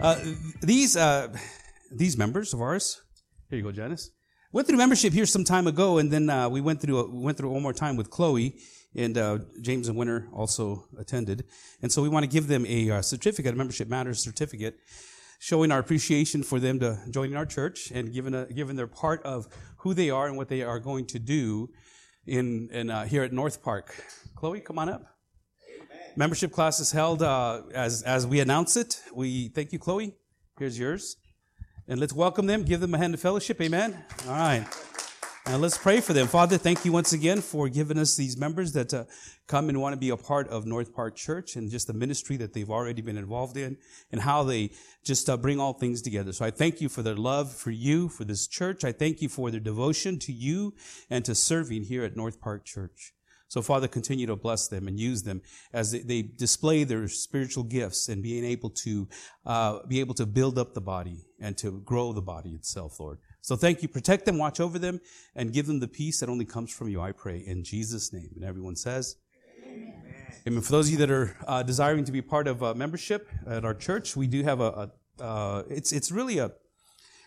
Uh, 0.00 0.18
these 0.62 0.96
uh, 0.96 1.28
these 1.92 2.16
members 2.16 2.54
of 2.54 2.62
ours, 2.62 3.02
here 3.50 3.58
you 3.58 3.64
go, 3.64 3.70
Janice. 3.70 4.10
Went 4.50 4.66
through 4.66 4.78
membership 4.78 5.12
here 5.12 5.26
some 5.26 5.44
time 5.44 5.66
ago, 5.66 5.98
and 5.98 6.10
then 6.10 6.30
uh, 6.30 6.48
we 6.48 6.62
went 6.62 6.80
through 6.80 7.10
we 7.10 7.22
went 7.22 7.36
through 7.36 7.50
one 7.50 7.62
more 7.62 7.74
time 7.74 7.96
with 7.96 8.08
Chloe, 8.08 8.56
and 8.96 9.18
uh, 9.18 9.40
James 9.60 9.88
and 9.88 9.98
Winter 9.98 10.26
also 10.32 10.86
attended, 10.98 11.44
and 11.82 11.92
so 11.92 12.00
we 12.00 12.08
want 12.08 12.24
to 12.24 12.30
give 12.30 12.46
them 12.46 12.64
a 12.66 12.90
uh, 12.90 13.02
certificate, 13.02 13.52
a 13.52 13.56
membership 13.58 13.88
matters 13.88 14.20
certificate, 14.20 14.76
showing 15.38 15.70
our 15.70 15.80
appreciation 15.80 16.42
for 16.42 16.58
them 16.58 16.80
to 16.80 16.98
joining 17.10 17.36
our 17.36 17.46
church 17.46 17.90
and 17.90 18.10
giving 18.10 18.32
a, 18.32 18.46
giving 18.46 18.76
their 18.76 18.86
part 18.86 19.22
of 19.24 19.48
who 19.80 19.92
they 19.92 20.08
are 20.08 20.28
and 20.28 20.36
what 20.38 20.48
they 20.48 20.62
are 20.62 20.80
going 20.80 21.04
to 21.08 21.18
do 21.18 21.68
in 22.26 22.70
in 22.72 22.88
uh, 22.88 23.04
here 23.04 23.22
at 23.22 23.34
North 23.34 23.62
Park. 23.62 24.02
Chloe, 24.34 24.60
come 24.60 24.78
on 24.78 24.88
up. 24.88 25.19
Membership 26.16 26.52
class 26.52 26.80
is 26.80 26.92
held 26.92 27.22
uh, 27.22 27.62
as 27.74 28.02
as 28.02 28.26
we 28.26 28.40
announce 28.40 28.76
it. 28.76 29.00
We 29.14 29.48
thank 29.48 29.72
you, 29.72 29.78
Chloe. 29.78 30.14
Here's 30.58 30.78
yours, 30.78 31.16
and 31.88 32.00
let's 32.00 32.12
welcome 32.12 32.46
them. 32.46 32.64
Give 32.64 32.80
them 32.80 32.94
a 32.94 32.98
hand 32.98 33.14
of 33.14 33.20
fellowship. 33.20 33.60
Amen. 33.60 33.96
All 34.26 34.32
right. 34.32 34.66
Now 35.46 35.56
let's 35.56 35.78
pray 35.78 36.00
for 36.00 36.12
them. 36.12 36.26
Father, 36.26 36.58
thank 36.58 36.84
you 36.84 36.92
once 36.92 37.12
again 37.12 37.40
for 37.40 37.68
giving 37.68 37.98
us 37.98 38.14
these 38.14 38.36
members 38.36 38.72
that 38.72 38.92
uh, 38.92 39.04
come 39.48 39.68
and 39.68 39.80
want 39.80 39.94
to 39.94 39.98
be 39.98 40.10
a 40.10 40.16
part 40.16 40.48
of 40.48 40.66
North 40.66 40.94
Park 40.94 41.16
Church 41.16 41.56
and 41.56 41.70
just 41.70 41.86
the 41.86 41.94
ministry 41.94 42.36
that 42.36 42.52
they've 42.52 42.70
already 42.70 43.02
been 43.02 43.16
involved 43.16 43.56
in 43.56 43.78
and 44.12 44.20
how 44.20 44.42
they 44.44 44.70
just 45.02 45.28
uh, 45.30 45.36
bring 45.36 45.58
all 45.58 45.72
things 45.72 46.02
together. 46.02 46.32
So 46.32 46.44
I 46.44 46.50
thank 46.50 46.80
you 46.80 46.88
for 46.88 47.02
their 47.02 47.16
love 47.16 47.52
for 47.52 47.70
you, 47.70 48.08
for 48.08 48.24
this 48.24 48.46
church. 48.46 48.84
I 48.84 48.92
thank 48.92 49.22
you 49.22 49.28
for 49.28 49.50
their 49.50 49.60
devotion 49.60 50.18
to 50.20 50.32
you 50.32 50.74
and 51.08 51.24
to 51.24 51.34
serving 51.34 51.84
here 51.84 52.04
at 52.04 52.16
North 52.16 52.40
Park 52.40 52.64
Church. 52.64 53.14
So, 53.50 53.62
Father, 53.62 53.88
continue 53.88 54.28
to 54.28 54.36
bless 54.36 54.68
them 54.68 54.86
and 54.86 54.96
use 54.96 55.24
them 55.24 55.42
as 55.72 55.90
they, 55.90 55.98
they 55.98 56.22
display 56.22 56.84
their 56.84 57.08
spiritual 57.08 57.64
gifts 57.64 58.08
and 58.08 58.22
being 58.22 58.44
able 58.44 58.70
to 58.70 59.08
uh, 59.44 59.80
be 59.88 59.98
able 59.98 60.14
to 60.14 60.24
build 60.24 60.56
up 60.56 60.72
the 60.72 60.80
body 60.80 61.24
and 61.40 61.58
to 61.58 61.80
grow 61.80 62.12
the 62.12 62.22
body 62.22 62.50
itself, 62.50 63.00
Lord. 63.00 63.18
So, 63.40 63.56
thank 63.56 63.82
you. 63.82 63.88
Protect 63.88 64.24
them, 64.24 64.38
watch 64.38 64.60
over 64.60 64.78
them, 64.78 65.00
and 65.34 65.52
give 65.52 65.66
them 65.66 65.80
the 65.80 65.88
peace 65.88 66.20
that 66.20 66.28
only 66.28 66.44
comes 66.44 66.70
from 66.70 66.90
you. 66.90 67.00
I 67.00 67.10
pray 67.10 67.38
in 67.44 67.64
Jesus' 67.64 68.12
name. 68.12 68.30
And 68.36 68.44
everyone 68.44 68.76
says. 68.76 69.16
Amen. 70.46 70.62
For 70.62 70.70
those 70.70 70.86
of 70.86 70.92
you 70.92 70.98
that 70.98 71.10
are 71.10 71.36
uh, 71.48 71.64
desiring 71.64 72.04
to 72.04 72.12
be 72.12 72.22
part 72.22 72.46
of 72.46 72.62
a 72.62 72.72
membership 72.72 73.28
at 73.48 73.64
our 73.64 73.74
church, 73.74 74.14
we 74.14 74.28
do 74.28 74.44
have 74.44 74.60
a, 74.60 74.90
a 75.18 75.22
uh, 75.22 75.64
it's 75.68 75.92
it's 75.92 76.10
really 76.12 76.38
a 76.38 76.52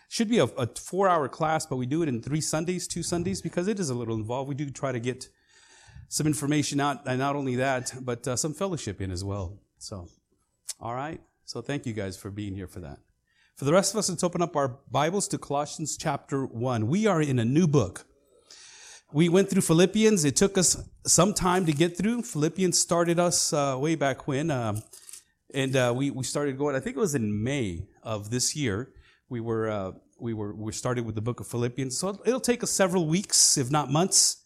should 0.08 0.28
be 0.28 0.38
a, 0.38 0.44
a 0.44 0.66
four 0.66 1.06
hour 1.08 1.28
class, 1.28 1.66
but 1.66 1.76
we 1.76 1.86
do 1.86 2.02
it 2.02 2.08
in 2.08 2.22
three 2.22 2.40
Sundays, 2.40 2.88
two 2.88 3.02
Sundays, 3.02 3.42
because 3.42 3.68
it 3.68 3.78
is 3.78 3.90
a 3.90 3.94
little 3.94 4.14
involved. 4.14 4.48
We 4.48 4.54
do 4.54 4.70
try 4.70 4.90
to 4.90 5.00
get 5.00 5.28
some 6.14 6.28
information 6.28 6.78
out, 6.78 7.00
and 7.06 7.18
not 7.18 7.34
only 7.34 7.56
that, 7.56 7.92
but 8.00 8.28
uh, 8.28 8.36
some 8.36 8.54
fellowship 8.54 9.00
in 9.00 9.10
as 9.10 9.24
well. 9.24 9.58
So, 9.78 10.06
all 10.78 10.94
right. 10.94 11.20
So 11.44 11.60
thank 11.60 11.86
you 11.86 11.92
guys 11.92 12.16
for 12.16 12.30
being 12.30 12.54
here 12.54 12.68
for 12.68 12.78
that. 12.80 12.98
For 13.56 13.64
the 13.64 13.72
rest 13.72 13.92
of 13.92 13.98
us, 13.98 14.08
let's 14.08 14.22
open 14.22 14.40
up 14.40 14.54
our 14.54 14.78
Bibles 14.88 15.26
to 15.28 15.38
Colossians 15.38 15.96
chapter 15.96 16.46
1. 16.46 16.86
We 16.86 17.08
are 17.08 17.20
in 17.20 17.40
a 17.40 17.44
new 17.44 17.66
book. 17.66 18.06
We 19.12 19.28
went 19.28 19.50
through 19.50 19.62
Philippians. 19.62 20.24
It 20.24 20.36
took 20.36 20.56
us 20.56 20.88
some 21.04 21.34
time 21.34 21.66
to 21.66 21.72
get 21.72 21.96
through. 21.96 22.22
Philippians 22.22 22.78
started 22.78 23.18
us 23.18 23.52
uh, 23.52 23.76
way 23.76 23.96
back 23.96 24.28
when. 24.28 24.52
Um, 24.52 24.84
and 25.52 25.74
uh, 25.74 25.92
we, 25.96 26.12
we 26.12 26.22
started 26.22 26.56
going, 26.56 26.76
I 26.76 26.80
think 26.80 26.94
it 26.96 27.00
was 27.00 27.16
in 27.16 27.42
May 27.42 27.88
of 28.04 28.30
this 28.30 28.54
year. 28.54 28.92
We 29.28 29.40
were, 29.40 29.68
uh, 29.68 29.92
we 30.20 30.32
were, 30.32 30.54
we 30.54 30.70
started 30.70 31.06
with 31.06 31.16
the 31.16 31.22
book 31.22 31.40
of 31.40 31.48
Philippians. 31.48 31.98
So 31.98 32.20
it'll 32.24 32.38
take 32.38 32.62
us 32.62 32.70
several 32.70 33.08
weeks, 33.08 33.58
if 33.58 33.68
not 33.68 33.90
months, 33.90 34.43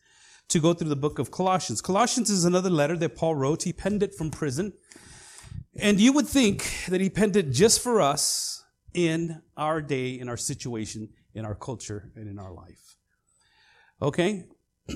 to 0.48 0.60
go 0.60 0.72
through 0.72 0.88
the 0.88 0.96
book 0.96 1.18
of 1.18 1.30
Colossians. 1.30 1.80
Colossians 1.80 2.30
is 2.30 2.44
another 2.44 2.70
letter 2.70 2.96
that 2.96 3.16
Paul 3.16 3.34
wrote. 3.34 3.64
He 3.64 3.72
penned 3.72 4.02
it 4.02 4.14
from 4.14 4.30
prison. 4.30 4.72
And 5.76 6.00
you 6.00 6.12
would 6.12 6.26
think 6.26 6.86
that 6.88 7.00
he 7.00 7.10
penned 7.10 7.36
it 7.36 7.50
just 7.50 7.80
for 7.80 8.00
us 8.00 8.64
in 8.94 9.42
our 9.56 9.80
day, 9.80 10.18
in 10.18 10.28
our 10.28 10.36
situation, 10.36 11.10
in 11.34 11.44
our 11.44 11.54
culture, 11.54 12.10
and 12.16 12.28
in 12.28 12.38
our 12.38 12.52
life. 12.52 12.96
Okay? 14.02 14.44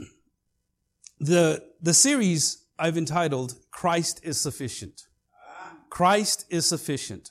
The, 1.25 1.63
the 1.81 1.95
series 1.95 2.67
I've 2.81 2.99
entitled 2.99 3.55
Christ 3.71 4.19
is 4.25 4.41
Sufficient. 4.41 5.03
Christ 5.89 6.47
is 6.51 6.67
sufficient. 6.67 7.31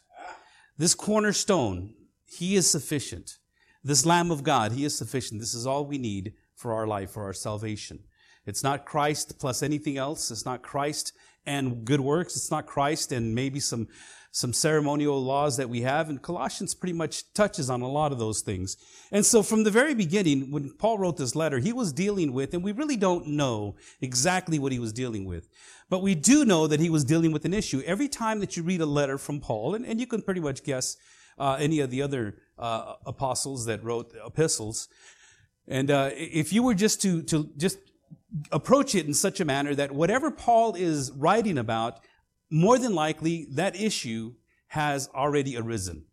This 0.78 0.96
cornerstone, 0.96 1.96
He 2.26 2.56
is 2.56 2.70
sufficient. 2.70 3.40
This 3.84 4.06
Lamb 4.06 4.32
of 4.32 4.44
God, 4.44 4.72
He 4.72 4.86
is 4.86 4.98
sufficient. 4.98 5.42
This 5.42 5.54
is 5.54 5.68
all 5.68 5.84
we 5.86 5.98
need 5.98 6.36
for 6.56 6.72
our 6.72 6.88
life, 6.88 7.12
for 7.12 7.24
our 7.24 7.34
salvation. 7.34 8.00
It's 8.46 8.64
not 8.64 8.86
Christ 8.86 9.40
plus 9.40 9.62
anything 9.62 9.98
else. 9.98 10.32
It's 10.32 10.46
not 10.46 10.62
Christ 10.62 11.14
and 11.46 11.86
good 11.86 12.02
works. 12.02 12.36
It's 12.36 12.52
not 12.52 12.66
Christ 12.66 13.12
and 13.12 13.34
maybe 13.36 13.60
some, 13.60 13.88
some 14.32 14.54
ceremonial 14.54 15.22
laws 15.24 15.58
that 15.58 15.70
we 15.70 15.82
have. 15.82 16.10
And 16.10 16.22
Colossians 16.22 16.74
pretty 16.74 16.94
much 16.94 17.34
touches 17.34 17.70
on 17.70 17.82
a 17.82 17.88
lot 17.88 18.12
of 18.12 18.20
those 18.20 18.42
things. 18.42 18.78
And 19.12 19.26
so 19.26 19.44
from 19.44 19.64
the 19.64 19.72
very 19.72 19.94
beginning, 19.94 20.52
when 20.52 20.72
Paul 20.72 20.98
wrote 20.98 21.18
this 21.18 21.36
letter, 21.36 21.60
he 21.60 21.74
was 21.74 21.92
dealing 21.92 22.34
with, 22.34 22.54
and 22.54 22.64
we 22.64 22.72
really 22.72 22.98
don't 22.98 23.28
know 23.28 23.76
exactly 24.00 24.60
what 24.60 24.72
he 24.72 24.80
was 24.80 24.94
dealing 24.94 25.26
with, 25.26 25.50
but 25.90 26.02
we 26.02 26.16
do 26.16 26.46
know 26.46 26.68
that 26.68 26.80
he 26.80 26.90
was 26.90 27.04
dealing 27.04 27.32
with 27.32 27.46
an 27.46 27.54
issue. 27.54 27.82
Every 27.86 28.08
time 28.08 28.40
that 28.40 28.56
you 28.56 28.64
read 28.64 28.82
a 28.82 28.86
letter 28.86 29.18
from 29.18 29.40
Paul, 29.40 29.76
and, 29.76 29.86
and 29.86 30.00
you 30.00 30.08
can 30.08 30.22
pretty 30.22 30.42
much 30.42 30.64
guess 30.64 30.98
uh, 31.38 31.58
any 31.60 31.80
of 31.80 31.90
the 31.90 32.02
other 32.02 32.38
uh, 32.58 32.94
apostles 33.06 33.66
that 33.66 33.84
wrote 33.84 34.14
epistles, 34.26 34.88
and 35.68 35.92
uh, 35.92 36.10
if 36.14 36.52
you 36.52 36.64
were 36.64 36.74
just 36.74 37.02
to, 37.02 37.22
to 37.24 37.50
just 37.58 37.78
approach 38.52 38.96
it 38.96 39.06
in 39.06 39.14
such 39.14 39.40
a 39.40 39.46
manner 39.46 39.76
that 39.76 39.92
whatever 39.92 40.32
Paul 40.32 40.76
is 40.76 41.12
writing 41.12 41.58
about, 41.58 42.00
more 42.50 42.78
than 42.78 42.96
likely 42.96 43.48
that 43.52 43.76
issue 43.76 44.34
has 44.68 45.10
already 45.14 45.58
arisen. 45.58 46.06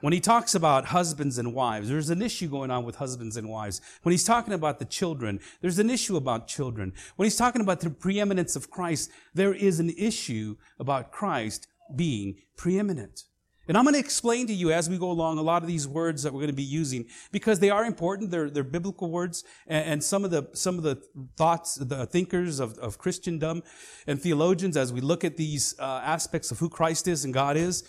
When 0.00 0.12
he 0.12 0.20
talks 0.20 0.54
about 0.54 0.86
husbands 0.86 1.38
and 1.38 1.54
wives, 1.54 1.88
there's 1.88 2.10
an 2.10 2.22
issue 2.22 2.48
going 2.48 2.70
on 2.70 2.84
with 2.84 2.96
husbands 2.96 3.36
and 3.36 3.48
wives. 3.48 3.80
When 4.02 4.12
he's 4.12 4.24
talking 4.24 4.54
about 4.54 4.78
the 4.78 4.84
children, 4.84 5.40
there's 5.60 5.78
an 5.78 5.90
issue 5.90 6.16
about 6.16 6.48
children. 6.48 6.92
When 7.16 7.26
he's 7.26 7.36
talking 7.36 7.60
about 7.60 7.80
the 7.80 7.90
preeminence 7.90 8.56
of 8.56 8.70
Christ, 8.70 9.10
there 9.34 9.54
is 9.54 9.78
an 9.78 9.90
issue 9.90 10.56
about 10.78 11.12
Christ 11.12 11.68
being 11.94 12.36
preeminent. 12.56 13.24
And 13.70 13.78
I'm 13.78 13.84
going 13.84 13.94
to 13.94 14.00
explain 14.00 14.48
to 14.48 14.52
you 14.52 14.72
as 14.72 14.90
we 14.90 14.98
go 14.98 15.12
along 15.12 15.38
a 15.38 15.42
lot 15.42 15.62
of 15.62 15.68
these 15.68 15.86
words 15.86 16.24
that 16.24 16.32
we're 16.32 16.40
going 16.40 16.48
to 16.48 16.52
be 16.52 16.64
using 16.64 17.06
because 17.30 17.60
they 17.60 17.70
are 17.70 17.84
important. 17.84 18.32
They're, 18.32 18.50
they're 18.50 18.64
biblical 18.64 19.12
words. 19.12 19.44
And, 19.68 19.92
and 19.92 20.02
some 20.02 20.24
of 20.24 20.32
the, 20.32 20.48
some 20.54 20.76
of 20.76 20.82
the 20.82 21.00
thoughts, 21.36 21.76
the 21.76 22.04
thinkers 22.04 22.58
of, 22.58 22.76
of 22.78 22.98
Christendom 22.98 23.62
and 24.08 24.20
theologians, 24.20 24.76
as 24.76 24.92
we 24.92 25.00
look 25.00 25.22
at 25.22 25.36
these 25.36 25.76
uh, 25.78 26.02
aspects 26.04 26.50
of 26.50 26.58
who 26.58 26.68
Christ 26.68 27.06
is 27.06 27.24
and 27.24 27.32
God 27.32 27.56
is, 27.56 27.84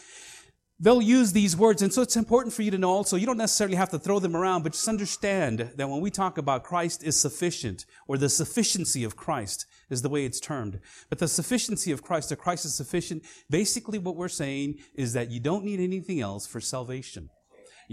they'll 0.79 1.01
use 1.01 1.33
these 1.33 1.57
words. 1.57 1.81
And 1.81 1.91
so 1.91 2.03
it's 2.03 2.15
important 2.15 2.53
for 2.53 2.61
you 2.61 2.69
to 2.69 2.77
know 2.77 2.91
also, 2.91 3.17
you 3.17 3.25
don't 3.25 3.37
necessarily 3.37 3.75
have 3.75 3.89
to 3.89 3.97
throw 3.97 4.19
them 4.19 4.37
around, 4.37 4.61
but 4.61 4.73
just 4.73 4.87
understand 4.87 5.71
that 5.77 5.89
when 5.89 5.99
we 5.99 6.11
talk 6.11 6.37
about 6.37 6.63
Christ 6.63 7.01
is 7.01 7.19
sufficient 7.19 7.87
or 8.07 8.19
the 8.19 8.29
sufficiency 8.29 9.03
of 9.03 9.15
Christ 9.15 9.65
is 9.91 10.01
the 10.01 10.09
way 10.09 10.25
it's 10.25 10.39
termed. 10.39 10.79
But 11.09 11.19
the 11.19 11.27
sufficiency 11.27 11.91
of 11.91 12.01
Christ, 12.01 12.29
that 12.29 12.37
Christ 12.37 12.65
is 12.65 12.73
sufficient, 12.75 13.23
basically 13.49 13.99
what 13.99 14.15
we're 14.15 14.29
saying 14.29 14.79
is 14.95 15.13
that 15.13 15.31
you 15.31 15.39
don't 15.39 15.65
need 15.65 15.79
anything 15.79 16.21
else 16.21 16.47
for 16.47 16.59
salvation. 16.59 17.29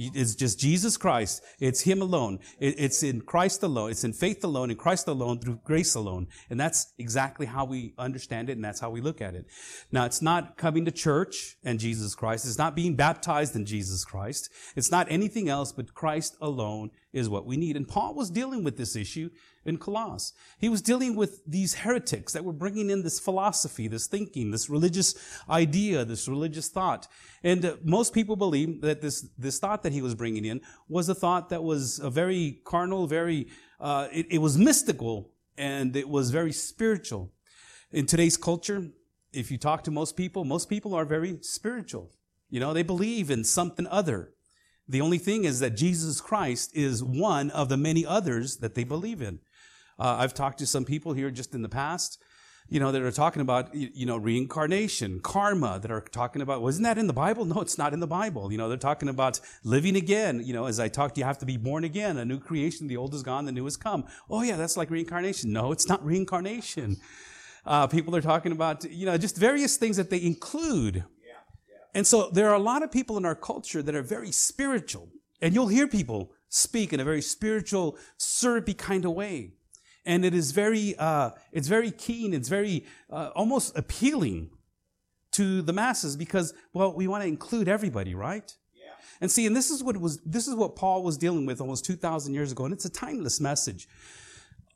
It's 0.00 0.36
just 0.36 0.60
Jesus 0.60 0.96
Christ. 0.96 1.42
It's 1.58 1.80
Him 1.80 2.00
alone. 2.00 2.38
It's 2.60 3.02
in 3.02 3.22
Christ 3.22 3.64
alone. 3.64 3.90
It's 3.90 4.04
in 4.04 4.12
faith 4.12 4.44
alone, 4.44 4.70
in 4.70 4.76
Christ 4.76 5.08
alone, 5.08 5.40
through 5.40 5.58
grace 5.64 5.96
alone. 5.96 6.28
And 6.50 6.60
that's 6.60 6.92
exactly 6.98 7.46
how 7.46 7.64
we 7.64 7.94
understand 7.98 8.48
it, 8.48 8.52
and 8.52 8.64
that's 8.64 8.78
how 8.78 8.90
we 8.90 9.00
look 9.00 9.20
at 9.20 9.34
it. 9.34 9.46
Now, 9.90 10.04
it's 10.04 10.22
not 10.22 10.56
coming 10.56 10.84
to 10.84 10.92
church 10.92 11.56
and 11.64 11.80
Jesus 11.80 12.14
Christ. 12.14 12.46
It's 12.46 12.58
not 12.58 12.76
being 12.76 12.94
baptized 12.94 13.56
in 13.56 13.66
Jesus 13.66 14.04
Christ. 14.04 14.50
It's 14.76 14.92
not 14.92 15.08
anything 15.10 15.48
else, 15.48 15.72
but 15.72 15.94
Christ 15.94 16.36
alone 16.40 16.90
is 17.12 17.28
what 17.28 17.44
we 17.44 17.56
need. 17.56 17.76
And 17.76 17.88
Paul 17.88 18.14
was 18.14 18.30
dealing 18.30 18.62
with 18.62 18.76
this 18.76 18.94
issue 18.94 19.30
in 19.68 19.76
Colossus. 19.78 20.32
He 20.58 20.68
was 20.68 20.82
dealing 20.82 21.14
with 21.14 21.44
these 21.46 21.74
heretics 21.74 22.32
that 22.32 22.44
were 22.44 22.52
bringing 22.52 22.90
in 22.90 23.02
this 23.02 23.20
philosophy, 23.20 23.86
this 23.88 24.06
thinking, 24.06 24.50
this 24.50 24.68
religious 24.68 25.14
idea, 25.48 26.04
this 26.04 26.26
religious 26.28 26.68
thought. 26.68 27.06
And 27.42 27.64
uh, 27.64 27.76
most 27.84 28.12
people 28.12 28.36
believe 28.36 28.80
that 28.80 29.00
this, 29.00 29.28
this 29.38 29.58
thought 29.58 29.82
that 29.82 29.92
he 29.92 30.02
was 30.02 30.14
bringing 30.14 30.44
in 30.44 30.60
was 30.88 31.08
a 31.08 31.14
thought 31.14 31.50
that 31.50 31.62
was 31.62 31.98
a 31.98 32.10
very 32.10 32.60
carnal, 32.64 33.06
very, 33.06 33.48
uh, 33.78 34.08
it, 34.12 34.26
it 34.30 34.38
was 34.38 34.58
mystical, 34.58 35.32
and 35.56 35.94
it 35.94 36.08
was 36.08 36.30
very 36.30 36.52
spiritual. 36.52 37.32
In 37.92 38.06
today's 38.06 38.36
culture, 38.36 38.88
if 39.32 39.50
you 39.50 39.58
talk 39.58 39.84
to 39.84 39.90
most 39.90 40.16
people, 40.16 40.44
most 40.44 40.68
people 40.68 40.94
are 40.94 41.04
very 41.04 41.38
spiritual. 41.42 42.10
You 42.50 42.60
know, 42.60 42.72
they 42.72 42.82
believe 42.82 43.30
in 43.30 43.44
something 43.44 43.86
other. 43.86 44.32
The 44.88 45.02
only 45.02 45.18
thing 45.18 45.44
is 45.44 45.60
that 45.60 45.76
Jesus 45.76 46.20
Christ 46.20 46.74
is 46.74 47.04
one 47.04 47.50
of 47.50 47.68
the 47.68 47.76
many 47.76 48.06
others 48.06 48.56
that 48.58 48.74
they 48.74 48.84
believe 48.84 49.20
in. 49.20 49.40
Uh, 49.98 50.16
I've 50.18 50.34
talked 50.34 50.58
to 50.58 50.66
some 50.66 50.84
people 50.84 51.12
here 51.12 51.30
just 51.30 51.54
in 51.54 51.62
the 51.62 51.68
past, 51.68 52.22
you 52.68 52.78
know, 52.80 52.92
that 52.92 53.02
are 53.02 53.10
talking 53.10 53.40
about, 53.40 53.74
you 53.74 54.04
know, 54.06 54.16
reincarnation, 54.16 55.20
karma, 55.20 55.78
that 55.80 55.90
are 55.90 56.00
talking 56.00 56.42
about, 56.42 56.60
wasn't 56.62 56.84
that 56.84 56.98
in 56.98 57.06
the 57.06 57.12
Bible? 57.12 57.44
No, 57.44 57.60
it's 57.60 57.78
not 57.78 57.92
in 57.92 58.00
the 58.00 58.06
Bible. 58.06 58.52
You 58.52 58.58
know, 58.58 58.68
they're 58.68 58.76
talking 58.76 59.08
about 59.08 59.40
living 59.64 59.96
again. 59.96 60.42
You 60.44 60.52
know, 60.52 60.66
as 60.66 60.78
I 60.78 60.88
talked, 60.88 61.16
you 61.18 61.24
have 61.24 61.38
to 61.38 61.46
be 61.46 61.56
born 61.56 61.84
again, 61.84 62.18
a 62.18 62.24
new 62.24 62.38
creation. 62.38 62.86
The 62.86 62.96
old 62.96 63.14
is 63.14 63.22
gone, 63.22 63.46
the 63.46 63.52
new 63.52 63.64
has 63.64 63.76
come. 63.76 64.04
Oh, 64.28 64.42
yeah, 64.42 64.56
that's 64.56 64.76
like 64.76 64.90
reincarnation. 64.90 65.52
No, 65.52 65.72
it's 65.72 65.88
not 65.88 66.04
reincarnation. 66.04 66.96
Uh, 67.64 67.86
people 67.86 68.14
are 68.14 68.22
talking 68.22 68.52
about, 68.52 68.84
you 68.84 69.06
know, 69.06 69.16
just 69.18 69.36
various 69.36 69.76
things 69.76 69.96
that 69.96 70.10
they 70.10 70.22
include 70.22 71.04
And 71.94 72.06
so 72.06 72.30
there 72.30 72.48
are 72.48 72.54
a 72.54 72.60
lot 72.60 72.82
of 72.82 72.92
people 72.92 73.16
in 73.16 73.24
our 73.24 73.34
culture 73.34 73.82
that 73.82 73.94
are 73.94 74.02
very 74.02 74.30
spiritual. 74.30 75.08
And 75.40 75.54
you'll 75.54 75.68
hear 75.68 75.88
people 75.88 76.32
speak 76.48 76.92
in 76.92 77.00
a 77.00 77.04
very 77.04 77.22
spiritual, 77.22 77.96
syrupy 78.16 78.74
kind 78.74 79.04
of 79.04 79.12
way. 79.12 79.54
And 80.08 80.24
it 80.24 80.32
is 80.32 80.52
very, 80.52 80.96
uh, 80.96 81.32
it's 81.52 81.68
very 81.68 81.90
keen. 81.90 82.32
It's 82.32 82.48
very 82.48 82.86
uh, 83.10 83.28
almost 83.36 83.76
appealing 83.76 84.48
to 85.32 85.60
the 85.60 85.74
masses 85.74 86.16
because, 86.16 86.54
well, 86.72 86.94
we 86.94 87.06
want 87.06 87.22
to 87.24 87.28
include 87.28 87.68
everybody, 87.68 88.14
right? 88.14 88.56
Yeah. 88.74 88.92
And 89.20 89.30
see, 89.30 89.44
and 89.46 89.54
this 89.54 89.68
is 89.68 89.84
what 89.84 89.98
was, 89.98 90.18
this 90.22 90.48
is 90.48 90.54
what 90.54 90.76
Paul 90.76 91.02
was 91.02 91.18
dealing 91.18 91.44
with 91.44 91.60
almost 91.60 91.84
2,000 91.84 92.32
years 92.32 92.52
ago. 92.52 92.64
And 92.64 92.72
it's 92.72 92.86
a 92.86 92.90
timeless 92.90 93.38
message. 93.38 93.86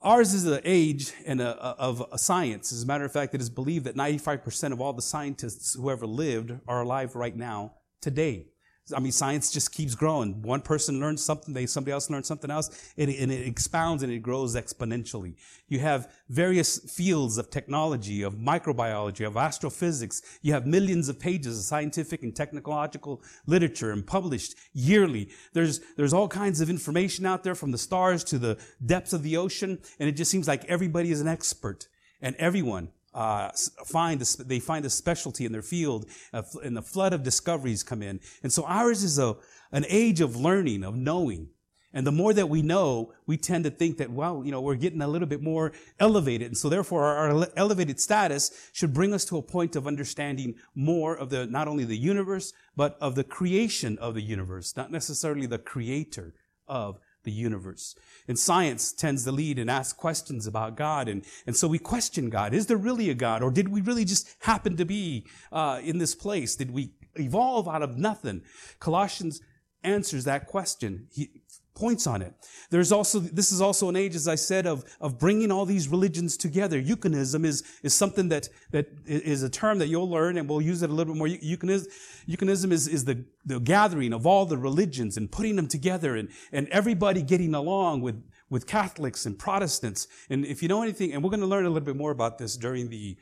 Ours 0.03 0.35
is 0.35 0.45
an 0.45 0.61
age 0.65 1.15
and 1.25 1.41
a, 1.41 1.57
of 1.57 2.05
a 2.13 2.19
science. 2.19 2.71
As 2.71 2.83
a 2.83 2.87
matter 2.87 3.07
of 3.07 3.13
fact, 3.13 3.35
it 3.35 3.41
is 3.41 3.49
believed 3.49 3.87
that 3.87 3.97
95% 3.97 4.73
of 4.73 4.83
all 4.83 4.93
the 4.93 5.01
scientists 5.01 5.73
who 5.73 5.91
ever 5.91 6.07
lived 6.07 6.53
are 6.69 6.83
alive 6.83 7.17
right 7.17 7.35
now, 7.35 7.73
today. 8.03 8.52
I 8.95 8.99
mean, 8.99 9.13
science 9.13 9.53
just 9.53 9.73
keeps 9.73 9.95
growing. 9.95 10.43
One 10.43 10.61
person 10.61 10.99
learns 10.99 11.23
something, 11.23 11.55
they 11.55 11.67
somebody 11.67 11.93
else 11.93 12.11
learns 12.11 12.27
something 12.27 12.51
else, 12.51 12.93
and 12.99 13.11
it, 13.11 13.21
and 13.21 13.31
it 13.31 13.47
expounds 13.47 14.03
and 14.03 14.13
it 14.13 14.19
grows 14.19 14.57
exponentially. 14.57 15.37
You 15.69 15.79
have 15.79 16.13
various 16.29 16.79
fields 16.79 17.39
of 17.39 17.49
technology, 17.49 18.23
of 18.23 18.35
microbiology, 18.35 19.27
of 19.27 19.37
astrophysics. 19.37 20.23
You 20.43 20.53
have 20.53 20.67
millions 20.67 21.09
of 21.09 21.21
pages 21.21 21.59
of 21.59 21.65
scientific 21.65 22.23
and 22.23 22.35
technological 22.35 23.23
literature 23.47 23.93
and 23.93 24.05
published 24.05 24.57
yearly. 24.73 25.31
There's 25.53 25.81
there's 25.97 26.13
all 26.13 26.29
kinds 26.29 26.61
of 26.61 26.69
information 26.69 27.25
out 27.25 27.45
there 27.45 27.55
from 27.55 27.71
the 27.71 27.79
stars 27.79 28.25
to 28.25 28.39
the 28.39 28.59
depths 28.85 29.13
of 29.13 29.23
the 29.23 29.37
ocean, 29.37 29.79
and 30.01 30.09
it 30.09 30.13
just 30.13 30.31
seems 30.31 30.49
like 30.49 30.65
everybody 30.65 31.13
is 31.13 31.21
an 31.21 31.29
expert, 31.29 31.87
and 32.21 32.35
everyone 32.37 32.91
uh, 33.15 33.51
find 33.85 34.23
a, 34.23 34.43
they 34.45 34.61
find 34.61 34.85
a 34.85 34.91
specialty 34.91 35.45
in 35.45 35.53
their 35.53 35.63
field, 35.63 36.07
and 36.33 36.77
the 36.77 36.83
flood 36.83 37.13
of 37.13 37.23
discoveries 37.23 37.83
come 37.83 38.03
in. 38.03 38.21
And 38.43 38.53
so 38.53 38.65
ours 38.65 39.03
is 39.03 39.19
a 39.19 39.37
an 39.73 39.87
age 39.89 40.21
of 40.21 40.37
learning, 40.37 40.85
of 40.85 40.95
knowing. 40.95 41.49
And 41.95 42.07
the 42.07 42.13
more 42.13 42.33
that 42.33 42.49
we 42.49 42.63
know, 42.63 43.13
we 43.27 43.37
tend 43.37 43.65
to 43.65 43.71
think 43.71 43.99
that, 43.99 44.11
well, 44.11 44.43
you 44.45 44.51
know, 44.51 44.63
we're 44.63 44.77
getting 44.77 45.03
a 45.03 45.09
little 45.09 45.29
bit 45.29 45.43
more 45.43 45.73
elevated. 45.99 46.47
And 46.47 46.57
so 46.57 46.71
therefore 46.71 47.05
our, 47.05 47.31
our 47.31 47.49
elevated 47.55 48.01
status 48.01 48.71
should 48.73 48.95
bring 48.95 49.13
us 49.13 49.27
to 49.27 49.37
a 49.37 49.43
point 49.43 49.77
of 49.77 49.87
understanding 49.87 50.55
more 50.75 51.15
of 51.15 51.29
the, 51.29 51.47
not 51.47 51.69
only 51.69 51.85
the 51.85 51.97
universe, 51.97 52.55
but 52.77 52.97
of 53.01 53.15
the 53.15 53.25
creation 53.25 53.99
of 53.99 54.15
the 54.15 54.23
universe, 54.23 54.75
not 54.75 54.91
necessarily 54.91 55.47
the 55.47 55.59
creator 55.59 56.35
of 56.67 56.99
the 57.25 57.33
universe. 57.33 57.95
And 58.29 58.39
science 58.39 58.93
tends 58.93 59.25
to 59.25 59.33
lead 59.33 59.59
and 59.59 59.71
ask 59.71 59.97
questions 59.97 60.47
about 60.47 60.77
God. 60.77 61.09
And, 61.09 61.25
and 61.47 61.57
so 61.57 61.69
we 61.69 61.79
question 61.79 62.31
God. 62.31 62.55
Is 62.55 62.67
there 62.67 62.77
really 62.77 63.11
a 63.11 63.15
God? 63.15 63.43
Or 63.43 63.51
did 63.51 63.69
we 63.69 63.81
really 63.81 64.05
just 64.05 64.29
happen 64.41 64.77
to 64.77 64.85
be 64.85 65.27
uh, 65.51 65.81
in 65.83 65.99
this 65.99 66.15
place? 66.15 66.57
Did 66.57 66.71
we 66.71 66.93
evolve 67.17 67.69
out 67.69 67.83
of 67.83 67.97
nothing? 67.97 68.43
Colossians 68.79 69.41
answers 69.85 70.25
that 70.25 70.47
question. 70.47 71.09
He, 71.13 71.42
points 71.75 72.07
on 72.07 72.23
it. 72.23 72.35
There's 72.71 72.93
also, 72.93 73.19
this 73.19 73.51
is 73.51 73.61
also 73.61 73.89
an 73.89 73.97
age, 73.97 74.15
as 74.15 74.29
I 74.29 74.35
said, 74.35 74.67
of, 74.67 74.85
of 75.01 75.19
bringing 75.19 75.51
all 75.51 75.65
these 75.65 75.89
religions 75.89 76.37
together. 76.37 76.79
Eucharism 76.79 77.45
is, 77.45 77.63
is 77.83 77.95
something 77.95 78.29
that, 78.29 78.49
that 78.71 78.89
is 79.07 79.43
a 79.43 79.49
term 79.49 79.79
that 79.79 79.89
you'll 79.89 80.11
learn 80.11 80.37
and 80.37 80.49
we'll 80.49 80.61
use 80.61 80.83
it 80.83 80.91
a 80.91 80.93
little 80.93 81.15
bit 81.15 81.19
more. 81.19 81.29
Eucharism, 81.29 81.87
Eucharism 82.27 82.73
is, 82.73 82.89
is 82.89 83.05
the, 83.05 83.25
the 83.45 83.59
gathering 83.59 84.13
of 84.13 84.27
all 84.27 84.45
the 84.47 84.59
religions 84.59 85.17
and 85.17 85.31
putting 85.33 85.57
them 85.57 85.69
together 85.69 86.17
and, 86.17 86.29
and 86.53 86.69
everybody 86.69 87.23
getting 87.23 87.55
along 87.55 88.03
with, 88.03 88.23
with 88.51 88.67
Catholics 88.67 89.25
and 89.25 89.39
Protestants. 89.39 90.07
And 90.29 90.45
if 90.45 90.63
you 90.63 90.69
know 90.69 90.83
anything, 90.83 91.13
and 91.13 91.23
we're 91.23 91.31
going 91.31 91.41
to 91.41 91.47
learn 91.47 91.65
a 91.65 91.71
little 91.71 91.87
bit 91.87 91.97
more 91.97 92.11
about 92.11 92.39
this 92.39 92.57
during 92.57 92.91
the, 92.91 93.17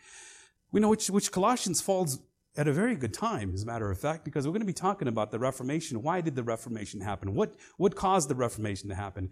we 0.73 0.81
know 0.81 0.88
which, 0.88 1.08
which 1.08 1.31
Colossians 1.31 1.81
falls 1.81 2.19
at 2.56 2.67
a 2.67 2.73
very 2.73 2.97
good 2.97 3.14
time, 3.14 3.52
as 3.55 3.62
a 3.62 3.67
matter 3.67 3.91
of 3.91 3.99
fact, 3.99 4.25
because 4.25 4.44
we're 4.44 4.52
going 4.52 4.61
to 4.61 4.67
be 4.67 4.73
talking 4.73 5.06
about 5.06 5.31
the 5.31 5.38
Reformation. 5.38 6.02
Why 6.02 6.20
did 6.20 6.35
the 6.35 6.43
Reformation 6.43 7.00
happen? 7.00 7.35
What, 7.35 7.55
what 7.76 7.94
caused 7.94 8.29
the 8.29 8.35
Reformation 8.35 8.88
to 8.88 8.94
happen? 8.94 9.31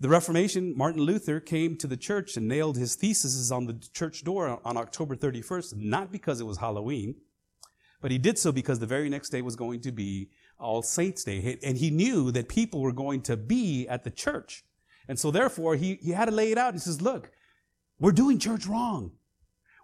The 0.00 0.08
Reformation, 0.08 0.76
Martin 0.76 1.00
Luther 1.00 1.40
came 1.40 1.76
to 1.78 1.86
the 1.86 1.96
church 1.96 2.36
and 2.36 2.46
nailed 2.46 2.76
his 2.76 2.94
theses 2.94 3.50
on 3.50 3.66
the 3.66 3.82
church 3.94 4.22
door 4.22 4.60
on 4.64 4.76
October 4.76 5.16
31st, 5.16 5.76
not 5.76 6.12
because 6.12 6.40
it 6.40 6.44
was 6.44 6.58
Halloween, 6.58 7.14
but 8.02 8.10
he 8.10 8.18
did 8.18 8.38
so 8.38 8.52
because 8.52 8.78
the 8.78 8.86
very 8.86 9.08
next 9.08 9.30
day 9.30 9.40
was 9.40 9.56
going 9.56 9.80
to 9.80 9.90
be 9.90 10.28
All 10.60 10.82
Saints 10.82 11.24
Day. 11.24 11.58
And 11.62 11.78
he 11.78 11.90
knew 11.90 12.30
that 12.32 12.48
people 12.48 12.80
were 12.80 12.92
going 12.92 13.22
to 13.22 13.36
be 13.36 13.88
at 13.88 14.04
the 14.04 14.10
church. 14.10 14.62
And 15.08 15.18
so 15.18 15.30
therefore, 15.30 15.76
he, 15.76 15.98
he 16.02 16.10
had 16.10 16.26
to 16.26 16.32
lay 16.32 16.52
it 16.52 16.58
out. 16.58 16.74
He 16.74 16.80
says, 16.80 17.00
look, 17.00 17.30
we're 17.98 18.12
doing 18.12 18.38
church 18.38 18.66
wrong. 18.66 19.12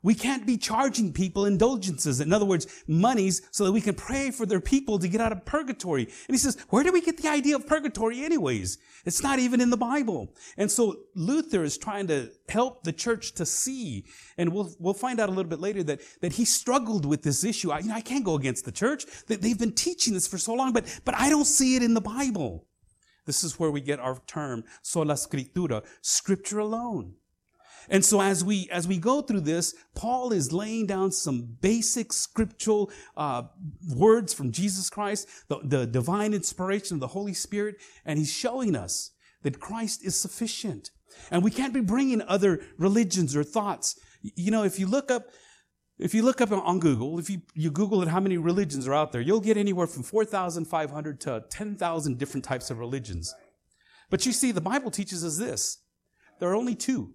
We 0.05 0.15
can't 0.15 0.47
be 0.47 0.59
charging 0.59 1.15
people 1.15 1.47
indulgences. 1.47 2.21
In 2.21 2.33
other 2.33 2.45
words, 2.45 2.67
monies 2.87 3.41
so 3.51 3.65
that 3.65 3.73
we 3.73 3.81
can 3.81 3.95
pray 3.95 4.31
for 4.31 4.45
their 4.45 4.61
people 4.61 4.99
to 4.99 5.09
get 5.09 5.21
out 5.23 5.33
of 5.33 5.47
purgatory. 5.47 6.05
And 6.05 6.35
he 6.35 6.37
says, 6.37 6.59
where 6.69 6.85
do 6.85 6.93
we 6.93 7.01
get 7.01 7.17
the 7.17 7.29
idea 7.29 7.56
of 7.56 7.67
purgatory 7.67 8.23
anyways? 8.23 8.77
It's 9.06 9.23
not 9.23 9.39
even 9.39 9.62
in 9.62 9.71
the 9.71 9.79
Bible. 9.79 10.35
And 10.59 10.71
so 10.71 10.97
Luther 11.15 11.65
is 11.65 11.79
trying 11.79 12.06
to 12.09 12.31
help 12.51 12.85
the 12.85 12.93
church 12.93 13.33
to 13.37 13.47
see. 13.47 14.05
And 14.37 14.53
we'll, 14.53 14.75
we'll 14.79 14.93
find 14.93 15.19
out 15.21 15.31
a 15.31 15.33
little 15.33 15.49
bit 15.49 15.61
later 15.61 15.83
that, 15.85 16.03
that 16.21 16.35
he 16.35 16.45
struggled 16.45 17.06
with 17.06 17.23
this 17.23 17.43
issue. 17.43 17.71
I, 17.71 17.79
you 17.79 17.89
know, 17.89 17.95
I 17.95 18.03
can't 18.03 18.27
go 18.27 18.35
against 18.35 18.67
the 18.67 18.73
church. 18.73 19.06
They've 19.27 19.59
been 19.59 19.73
teaching 19.73 20.12
this 20.12 20.29
for 20.29 20.37
so 20.37 20.53
long, 20.53 20.75
but, 20.75 21.01
but 21.06 21.15
I 21.15 21.31
don't 21.31 21.47
see 21.47 21.77
it 21.77 21.83
in 21.83 21.95
the 21.95 22.03
Bible. 22.03 22.67
This 23.25 23.43
is 23.43 23.59
where 23.59 23.71
we 23.71 23.81
get 23.81 24.01
our 24.01 24.21
term 24.27 24.65
sola 24.83 25.15
scriptura, 25.15 25.83
scripture 26.03 26.59
alone. 26.59 27.15
And 27.89 28.05
so 28.05 28.21
as 28.21 28.45
we, 28.45 28.69
as 28.71 28.89
we 28.89 28.99
go 28.99 29.23
through 29.23 29.41
this, 29.41 29.75
Paul 29.95 30.33
is 30.33 30.53
laying 30.53 30.87
down 30.87 31.13
some 31.13 31.57
basic 31.61 32.13
scriptural, 32.13 32.91
uh, 33.17 33.45
words 33.95 34.33
from 34.33 34.53
Jesus 34.53 34.91
Christ, 34.91 35.29
the, 35.49 35.61
the 35.63 35.87
divine 35.87 36.35
inspiration 36.35 36.97
of 36.97 37.01
the 37.01 37.09
Holy 37.09 37.35
Spirit, 37.35 37.77
and 38.05 38.19
he's 38.19 38.33
showing 38.33 38.75
us 38.75 39.11
that 39.43 39.61
Christ 39.61 40.05
is 40.05 40.19
sufficient. 40.19 40.91
And 41.31 41.45
we 41.45 41.51
can't 41.51 41.75
be 41.75 41.81
bringing 41.81 42.23
other 42.23 42.61
religions 42.79 43.37
or 43.37 43.45
thoughts. 43.45 43.99
You 44.23 44.51
know, 44.51 44.65
if 44.65 44.79
you 44.79 44.87
look 44.87 45.11
up, 45.11 45.29
if 45.99 46.15
you 46.15 46.23
look 46.23 46.41
up 46.41 46.51
on 46.51 46.81
Google, 46.81 47.19
if 47.19 47.31
you, 47.31 47.43
you 47.55 47.71
Google 47.71 48.03
it, 48.03 48.09
how 48.09 48.21
many 48.21 48.37
religions 48.37 48.89
are 48.89 48.95
out 48.95 49.13
there, 49.13 49.21
you'll 49.21 49.41
get 49.41 49.57
anywhere 49.57 49.87
from 49.87 50.03
4,500 50.03 51.21
to 51.21 51.45
10,000 51.49 52.19
different 52.19 52.45
types 52.45 52.71
of 52.71 52.79
religions. 52.79 53.33
But 54.11 54.27
you 54.27 54.33
see, 54.33 54.51
the 54.51 54.61
Bible 54.61 54.91
teaches 54.91 55.25
us 55.25 55.39
this. 55.39 55.79
There 56.41 56.51
are 56.51 56.57
only 56.57 56.75
two. 56.75 57.15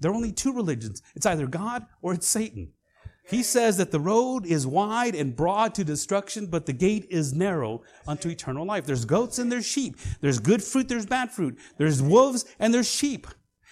There 0.00 0.10
are 0.10 0.14
only 0.14 0.32
two 0.32 0.52
religions. 0.52 1.02
It's 1.14 1.26
either 1.26 1.46
God 1.46 1.86
or 2.02 2.14
it's 2.14 2.26
Satan. 2.26 2.72
He 3.28 3.42
says 3.44 3.76
that 3.76 3.92
the 3.92 4.00
road 4.00 4.44
is 4.44 4.66
wide 4.66 5.14
and 5.14 5.36
broad 5.36 5.74
to 5.76 5.84
destruction, 5.84 6.46
but 6.46 6.66
the 6.66 6.72
gate 6.72 7.06
is 7.10 7.32
narrow 7.32 7.82
unto 8.08 8.28
eternal 8.28 8.66
life. 8.66 8.86
There's 8.86 9.04
goats 9.04 9.38
and 9.38 9.52
there's 9.52 9.66
sheep. 9.66 9.96
There's 10.20 10.40
good 10.40 10.64
fruit, 10.64 10.88
there's 10.88 11.06
bad 11.06 11.30
fruit. 11.30 11.56
There's 11.78 12.02
wolves 12.02 12.44
and 12.58 12.74
there's 12.74 12.90
sheep. 12.90 13.28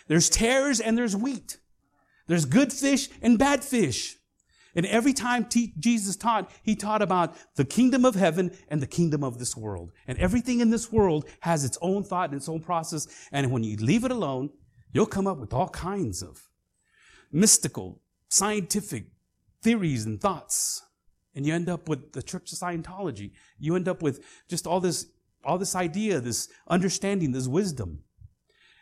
There's 0.06 0.30
tares 0.30 0.80
and 0.80 0.96
there's 0.96 1.16
wheat. 1.16 1.58
There's 2.28 2.44
good 2.44 2.72
fish 2.72 3.08
and 3.20 3.38
bad 3.38 3.64
fish. 3.64 4.16
And 4.76 4.86
every 4.86 5.12
time 5.12 5.48
Jesus 5.50 6.14
taught, 6.14 6.52
he 6.62 6.76
taught 6.76 7.02
about 7.02 7.34
the 7.56 7.64
kingdom 7.64 8.04
of 8.04 8.14
heaven 8.14 8.56
and 8.68 8.80
the 8.80 8.86
kingdom 8.86 9.24
of 9.24 9.38
this 9.38 9.56
world. 9.56 9.90
And 10.06 10.16
everything 10.18 10.60
in 10.60 10.70
this 10.70 10.92
world 10.92 11.24
has 11.40 11.64
its 11.64 11.78
own 11.82 12.04
thought 12.04 12.30
and 12.30 12.38
its 12.38 12.48
own 12.48 12.60
process. 12.60 13.08
And 13.32 13.50
when 13.50 13.64
you 13.64 13.76
leave 13.78 14.04
it 14.04 14.12
alone, 14.12 14.50
You'll 14.92 15.06
come 15.06 15.26
up 15.26 15.38
with 15.38 15.52
all 15.52 15.68
kinds 15.68 16.22
of 16.22 16.48
mystical, 17.30 18.00
scientific 18.28 19.06
theories 19.62 20.04
and 20.04 20.20
thoughts. 20.20 20.82
And 21.34 21.46
you 21.46 21.54
end 21.54 21.68
up 21.68 21.88
with 21.88 22.12
the 22.12 22.22
Church 22.22 22.52
of 22.52 22.58
Scientology. 22.58 23.32
You 23.58 23.76
end 23.76 23.88
up 23.88 24.02
with 24.02 24.24
just 24.48 24.66
all 24.66 24.80
this, 24.80 25.06
all 25.44 25.58
this 25.58 25.74
idea, 25.74 26.20
this 26.20 26.48
understanding, 26.66 27.32
this 27.32 27.46
wisdom. 27.46 28.02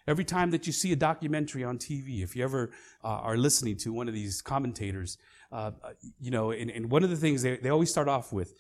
Every 0.08 0.24
time 0.24 0.52
that 0.52 0.66
you 0.66 0.72
see 0.72 0.92
a 0.92 0.96
documentary 0.96 1.64
on 1.64 1.78
TV, 1.78 2.22
if 2.22 2.36
you 2.36 2.44
ever 2.44 2.70
uh, 3.02 3.08
are 3.08 3.36
listening 3.36 3.76
to 3.78 3.92
one 3.92 4.06
of 4.06 4.14
these 4.14 4.40
commentators, 4.40 5.18
uh, 5.50 5.72
you 6.20 6.30
know, 6.30 6.52
and, 6.52 6.70
and, 6.70 6.90
one 6.90 7.02
of 7.02 7.10
the 7.10 7.16
things 7.16 7.42
they, 7.42 7.56
they 7.56 7.70
always 7.70 7.90
start 7.90 8.08
off 8.08 8.32
with, 8.32 8.54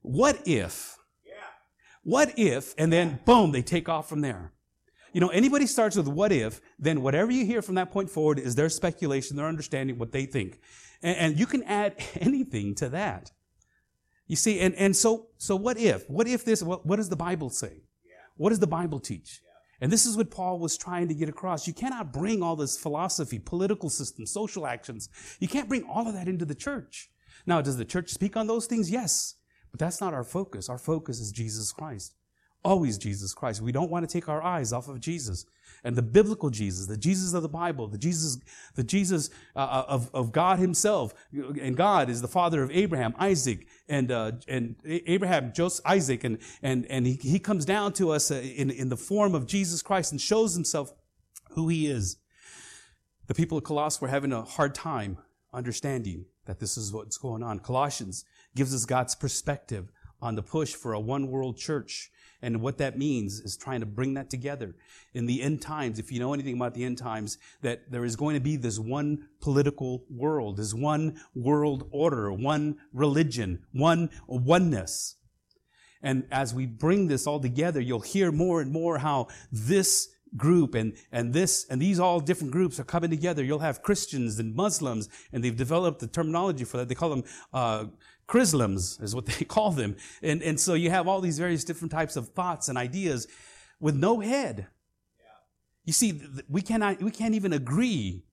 what 0.00 0.46
if? 0.46 0.96
Yeah. 1.26 1.32
What 2.04 2.38
if? 2.38 2.74
And 2.78 2.92
then 2.92 3.18
boom, 3.24 3.50
they 3.50 3.62
take 3.62 3.88
off 3.88 4.08
from 4.08 4.20
there. 4.20 4.52
You 5.12 5.20
know, 5.20 5.28
anybody 5.28 5.66
starts 5.66 5.96
with 5.96 6.08
what 6.08 6.32
if, 6.32 6.60
then 6.78 7.02
whatever 7.02 7.30
you 7.30 7.44
hear 7.44 7.62
from 7.62 7.74
that 7.74 7.90
point 7.90 8.08
forward 8.08 8.38
is 8.38 8.54
their 8.54 8.68
speculation, 8.68 9.36
their 9.36 9.46
understanding, 9.46 9.98
what 9.98 10.12
they 10.12 10.24
think. 10.24 10.60
And, 11.02 11.16
and 11.18 11.38
you 11.38 11.46
can 11.46 11.62
add 11.64 11.96
anything 12.20 12.74
to 12.76 12.88
that. 12.90 13.30
You 14.26 14.36
see, 14.36 14.60
and, 14.60 14.74
and 14.76 14.96
so, 14.96 15.26
so 15.36 15.56
what 15.56 15.76
if? 15.76 16.08
What 16.08 16.26
if 16.26 16.44
this, 16.44 16.62
what, 16.62 16.86
what 16.86 16.96
does 16.96 17.08
the 17.10 17.16
Bible 17.16 17.50
say? 17.50 17.82
What 18.36 18.48
does 18.48 18.60
the 18.60 18.66
Bible 18.66 18.98
teach? 18.98 19.42
And 19.80 19.92
this 19.92 20.06
is 20.06 20.16
what 20.16 20.30
Paul 20.30 20.58
was 20.60 20.78
trying 20.78 21.08
to 21.08 21.14
get 21.14 21.28
across. 21.28 21.66
You 21.66 21.74
cannot 21.74 22.12
bring 22.12 22.42
all 22.42 22.56
this 22.56 22.78
philosophy, 22.78 23.38
political 23.38 23.90
system, 23.90 24.26
social 24.26 24.66
actions. 24.66 25.08
You 25.40 25.48
can't 25.48 25.68
bring 25.68 25.82
all 25.84 26.06
of 26.06 26.14
that 26.14 26.28
into 26.28 26.44
the 26.44 26.54
church. 26.54 27.10
Now, 27.46 27.60
does 27.60 27.76
the 27.76 27.84
church 27.84 28.10
speak 28.10 28.36
on 28.36 28.46
those 28.46 28.66
things? 28.66 28.90
Yes. 28.90 29.34
But 29.72 29.80
that's 29.80 30.00
not 30.00 30.14
our 30.14 30.22
focus. 30.22 30.68
Our 30.68 30.78
focus 30.78 31.18
is 31.18 31.32
Jesus 31.32 31.72
Christ. 31.72 32.14
Always 32.64 32.98
Jesus 32.98 33.34
Christ. 33.34 33.60
We 33.60 33.72
don't 33.72 33.90
want 33.90 34.08
to 34.08 34.12
take 34.12 34.28
our 34.28 34.42
eyes 34.42 34.72
off 34.72 34.88
of 34.88 35.00
Jesus 35.00 35.46
and 35.84 35.96
the 35.96 36.02
biblical 36.02 36.50
Jesus, 36.50 36.86
the 36.86 36.96
Jesus 36.96 37.34
of 37.34 37.42
the 37.42 37.48
Bible, 37.48 37.88
the 37.88 37.98
Jesus, 37.98 38.38
the 38.74 38.84
Jesus 38.84 39.30
uh, 39.56 39.58
uh 39.58 39.84
of, 39.88 40.10
of 40.14 40.32
God 40.32 40.58
Himself. 40.58 41.12
And 41.32 41.76
God 41.76 42.08
is 42.08 42.22
the 42.22 42.28
father 42.28 42.62
of 42.62 42.70
Abraham, 42.70 43.14
Isaac, 43.18 43.66
and 43.88 44.10
uh, 44.12 44.32
and 44.46 44.76
Abraham, 44.84 45.52
Joseph, 45.52 45.84
Isaac, 45.84 46.24
and 46.24 46.38
and 46.62 46.86
and 46.86 47.06
he, 47.06 47.14
he 47.14 47.38
comes 47.38 47.64
down 47.64 47.92
to 47.94 48.10
us 48.10 48.30
uh, 48.30 48.36
in 48.36 48.70
in 48.70 48.88
the 48.88 48.96
form 48.96 49.34
of 49.34 49.46
Jesus 49.46 49.82
Christ 49.82 50.12
and 50.12 50.20
shows 50.20 50.54
Himself 50.54 50.92
who 51.50 51.68
He 51.68 51.88
is. 51.88 52.18
The 53.26 53.34
people 53.34 53.58
of 53.58 53.64
Colossus 53.64 54.00
were 54.00 54.08
having 54.08 54.32
a 54.32 54.42
hard 54.42 54.74
time 54.74 55.18
understanding 55.52 56.26
that 56.46 56.60
this 56.60 56.76
is 56.76 56.92
what's 56.92 57.18
going 57.18 57.42
on. 57.42 57.58
Colossians 57.58 58.24
gives 58.54 58.74
us 58.74 58.84
God's 58.84 59.14
perspective 59.14 59.90
on 60.20 60.34
the 60.34 60.42
push 60.42 60.74
for 60.74 60.92
a 60.92 61.00
one 61.00 61.28
world 61.28 61.56
church. 61.56 62.10
And 62.42 62.60
what 62.60 62.78
that 62.78 62.98
means 62.98 63.40
is 63.40 63.56
trying 63.56 63.80
to 63.80 63.86
bring 63.86 64.14
that 64.14 64.28
together. 64.28 64.74
In 65.14 65.26
the 65.26 65.40
end 65.42 65.62
times, 65.62 65.98
if 65.98 66.10
you 66.10 66.18
know 66.18 66.34
anything 66.34 66.56
about 66.56 66.74
the 66.74 66.84
end 66.84 66.98
times, 66.98 67.38
that 67.62 67.90
there 67.90 68.04
is 68.04 68.16
going 68.16 68.34
to 68.34 68.40
be 68.40 68.56
this 68.56 68.78
one 68.78 69.28
political 69.40 70.04
world, 70.10 70.56
this 70.56 70.74
one 70.74 71.20
world 71.34 71.88
order, 71.92 72.32
one 72.32 72.78
religion, 72.92 73.64
one 73.72 74.10
oneness. 74.26 75.16
And 76.02 76.26
as 76.32 76.52
we 76.52 76.66
bring 76.66 77.06
this 77.06 77.28
all 77.28 77.38
together, 77.38 77.80
you'll 77.80 78.00
hear 78.00 78.32
more 78.32 78.60
and 78.60 78.72
more 78.72 78.98
how 78.98 79.28
this 79.52 80.08
group 80.36 80.74
and, 80.74 80.94
and 81.10 81.32
this 81.32 81.66
and 81.68 81.80
these 81.80 82.00
all 82.00 82.18
different 82.18 82.52
groups 82.52 82.80
are 82.80 82.84
coming 82.84 83.10
together. 83.10 83.44
You'll 83.44 83.60
have 83.60 83.82
Christians 83.82 84.38
and 84.38 84.54
Muslims, 84.54 85.08
and 85.32 85.44
they've 85.44 85.56
developed 85.56 86.00
the 86.00 86.06
terminology 86.06 86.64
for 86.64 86.78
that. 86.78 86.88
They 86.88 86.94
call 86.94 87.10
them 87.10 87.24
uh, 87.52 87.84
Chrislams, 88.28 89.02
is 89.02 89.14
what 89.14 89.26
they 89.38 89.44
call 89.44 89.70
them. 89.70 89.96
And, 90.22 90.42
and 90.42 90.58
so 90.58 90.74
you 90.74 90.90
have 90.90 91.08
all 91.08 91.20
these 91.20 91.38
various 91.38 91.64
different 91.64 91.92
types 91.92 92.16
of 92.16 92.28
thoughts 92.28 92.68
and 92.68 92.78
ideas 92.78 93.26
with 93.80 93.96
no 93.96 94.20
head. 94.20 94.68
You 95.84 95.92
see, 95.92 96.22
we 96.48 96.62
cannot 96.62 97.02
we 97.02 97.10
can't 97.10 97.34
even 97.34 97.52
agree 97.52 98.24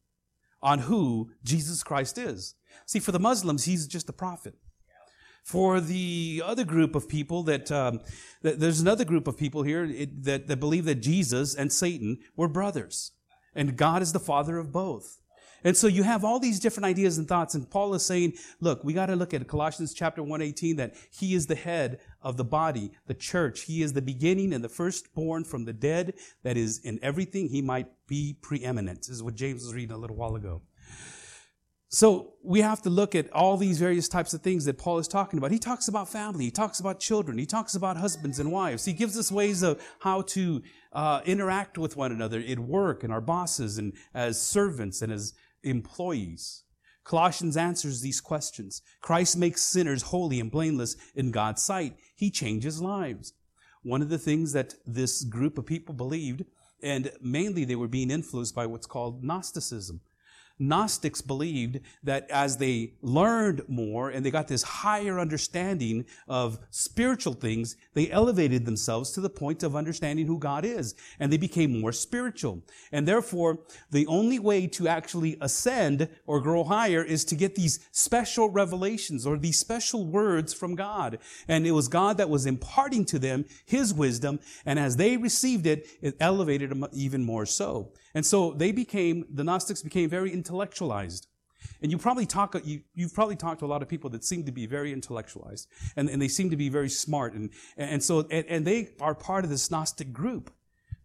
on 0.62 0.80
who 0.80 1.32
Jesus 1.44 1.84
Christ 1.84 2.18
is. 2.18 2.56
See, 2.86 3.00
for 3.00 3.12
the 3.12 3.20
Muslims, 3.20 3.66
he's 3.66 3.88
just 3.88 4.10
a 4.10 4.14
prophet. 4.14 4.56
For 5.44 5.82
the 5.82 6.44
other 6.46 6.64
group 6.64 6.96
of 6.96 7.10
people 7.10 7.44
that, 7.44 7.72
um, 7.72 8.02
that 8.44 8.60
there's 8.60 8.82
another 8.82 9.06
group 9.06 9.28
of 9.28 9.38
people 9.38 9.64
here 9.64 9.88
that, 10.22 10.48
that 10.48 10.60
believe 10.60 10.86
that 10.86 10.96
Jesus 10.96 11.56
and 11.56 11.72
Satan 11.72 12.20
were 12.36 12.48
brothers. 12.48 13.14
And 13.56 13.76
God 13.76 14.02
is 14.02 14.14
the 14.14 14.20
father 14.20 14.58
of 14.58 14.72
both. 14.72 15.20
And 15.64 15.76
so 15.76 15.88
you 15.88 16.04
have 16.04 16.24
all 16.24 16.40
these 16.40 16.60
different 16.60 16.86
ideas 16.86 17.18
and 17.18 17.28
thoughts, 17.28 17.56
and 17.56 17.70
Paul 17.70 17.94
is 17.94 18.06
saying, 18.06 18.34
look, 18.60 18.84
we 18.84 18.94
got 18.94 19.08
to 19.08 19.16
look 19.16 19.34
at 19.34 19.48
Colossians 19.48 19.94
chapter 19.94 20.22
118 20.22 20.78
that 20.78 20.96
he 21.12 21.34
is 21.34 21.48
the 21.48 21.56
head 21.56 22.00
of 22.22 22.38
the 22.38 22.46
body, 22.46 22.92
the 23.08 23.14
church. 23.14 23.62
He 23.62 23.82
is 23.82 23.94
the 23.94 24.02
beginning 24.02 24.54
and 24.54 24.64
the 24.64 24.70
firstborn 24.70 25.44
from 25.44 25.66
the 25.66 25.74
dead, 25.74 26.14
that 26.44 26.58
is 26.58 26.80
in 26.80 27.00
everything 27.02 27.50
he 27.50 27.62
might 27.62 27.88
be 28.08 28.38
preeminent. 28.42 29.00
This 29.02 29.10
is 29.10 29.24
what 29.24 29.36
James 29.36 29.64
was 29.64 29.74
reading 29.74 29.96
a 29.96 29.98
little 29.98 30.16
while 30.16 30.36
ago. 30.36 30.62
So 31.92 32.34
we 32.44 32.62
have 32.62 32.84
to 32.84 32.90
look 32.92 33.16
at 33.16 33.32
all 33.34 33.58
these 33.58 33.80
various 33.80 34.08
types 34.08 34.36
of 34.36 34.42
things 34.42 34.66
that 34.66 34.78
Paul 34.78 35.00
is 35.00 35.08
talking 35.08 35.40
about. 35.40 35.50
He 35.50 35.58
talks 35.58 35.88
about 35.88 36.08
family. 36.08 36.46
He 36.46 36.52
talks 36.52 36.80
about 36.80 37.00
children. 37.00 37.40
He 37.40 37.48
talks 37.48 37.74
about 37.74 37.98
husbands 37.98 38.38
and 38.38 38.52
wives. 38.52 38.86
He 38.86 38.94
gives 38.94 39.18
us 39.18 39.32
ways 39.32 39.64
of 39.64 39.82
how 40.00 40.22
to 40.22 40.62
uh, 40.94 41.22
interact 41.26 41.80
with 41.80 41.98
one 41.98 42.12
another 42.12 42.44
at 42.48 42.60
work 42.60 43.04
and 43.04 43.12
our 43.12 43.22
bosses 43.22 43.80
and 43.80 43.94
as 44.14 44.40
servants 44.40 45.02
and 45.02 45.12
as 45.12 45.34
employees. 45.64 46.64
Colossians 47.04 47.58
answers 47.58 48.02
these 48.02 48.22
questions. 48.22 48.82
Christ 49.02 49.38
makes 49.38 49.64
sinners 49.64 50.04
holy 50.04 50.40
and 50.40 50.52
blameless 50.52 50.96
in 51.16 51.32
God's 51.32 51.64
sight. 51.64 51.96
He 52.16 52.30
changes 52.30 52.82
lives. 52.82 53.34
One 53.82 54.02
of 54.02 54.10
the 54.10 54.18
things 54.18 54.54
that 54.54 54.76
this 54.86 55.24
group 55.24 55.58
of 55.58 55.66
people 55.66 55.96
believed, 55.96 56.46
and 56.84 57.12
mainly 57.22 57.66
they 57.66 57.76
were 57.76 57.88
being 57.88 58.12
influenced 58.12 58.54
by 58.54 58.66
what's 58.66 58.86
called 58.86 59.24
Gnosticism. 59.24 60.02
Gnostics 60.60 61.22
believed 61.22 61.80
that 62.04 62.30
as 62.30 62.58
they 62.58 62.94
learned 63.02 63.62
more 63.68 64.10
and 64.10 64.26
they 64.26 64.32
got 64.32 64.48
this 64.48 64.64
higher 64.64 65.20
understanding 65.20 66.06
of 66.28 66.60
spiritual 66.70 67.34
things, 67.34 67.78
they 67.94 68.12
elevated 68.12 68.66
themselves 68.66 69.12
to 69.12 69.22
the 69.22 69.30
point 69.30 69.64
of 69.64 69.76
understanding 69.76 70.28
who 70.28 70.38
God 70.38 70.66
is 70.66 70.96
and 71.20 71.32
they 71.32 71.38
became 71.38 71.80
more 71.80 71.92
spiritual. 71.92 72.62
And 72.92 73.08
therefore, 73.08 73.60
the 73.92 74.06
only 74.08 74.40
way 74.40 74.68
to 74.68 74.88
actually 74.88 75.38
ascend 75.40 76.10
or 76.28 76.42
grow 76.42 76.64
higher 76.64 77.04
is 77.04 77.24
to 77.26 77.36
get 77.36 77.56
these 77.56 77.80
special 77.92 78.50
revelations 78.50 79.26
or 79.26 79.38
these 79.38 79.58
special 79.58 80.06
words 80.06 80.54
from 80.54 80.76
God. 80.76 81.20
And 81.48 81.66
it 81.66 81.72
was 81.72 81.88
God 81.88 82.18
that 82.18 82.30
was 82.30 82.46
imparting 82.46 83.06
to 83.06 83.20
them 83.20 83.46
His 83.66 83.94
wisdom. 83.94 84.40
And 84.66 84.78
as 84.78 84.98
they 84.98 85.18
received 85.18 85.66
it, 85.66 85.88
it 86.02 86.18
elevated 86.20 86.72
them 86.72 86.86
even 86.92 87.24
more 87.24 87.46
so. 87.46 87.94
And 88.14 88.26
so 88.26 88.54
they 88.54 88.72
became, 88.72 89.26
the 89.32 89.44
Gnostics 89.44 89.84
became 89.84 90.10
very 90.10 90.34
intellectualized. 90.50 91.28
And 91.82 91.92
you 91.92 91.98
probably 91.98 92.26
talk, 92.26 92.56
you, 92.64 92.82
you've 92.96 93.14
probably 93.14 93.36
talked 93.36 93.60
to 93.60 93.66
a 93.66 93.68
lot 93.68 93.82
of 93.82 93.90
people 93.90 94.10
that 94.12 94.24
seem 94.24 94.46
to 94.46 94.52
be 94.52 94.66
very 94.66 94.92
intellectualized 94.94 95.68
and, 95.96 96.10
and 96.10 96.22
they 96.22 96.28
seem 96.28 96.50
to 96.50 96.58
be 96.58 96.70
very 96.70 96.90
smart. 96.90 97.34
And, 97.34 97.52
and 97.78 98.02
so, 98.02 98.26
and, 98.32 98.46
and 98.48 98.66
they 98.66 98.90
are 99.00 99.14
part 99.14 99.44
of 99.44 99.50
this 99.50 99.70
Gnostic 99.70 100.14
group 100.14 100.52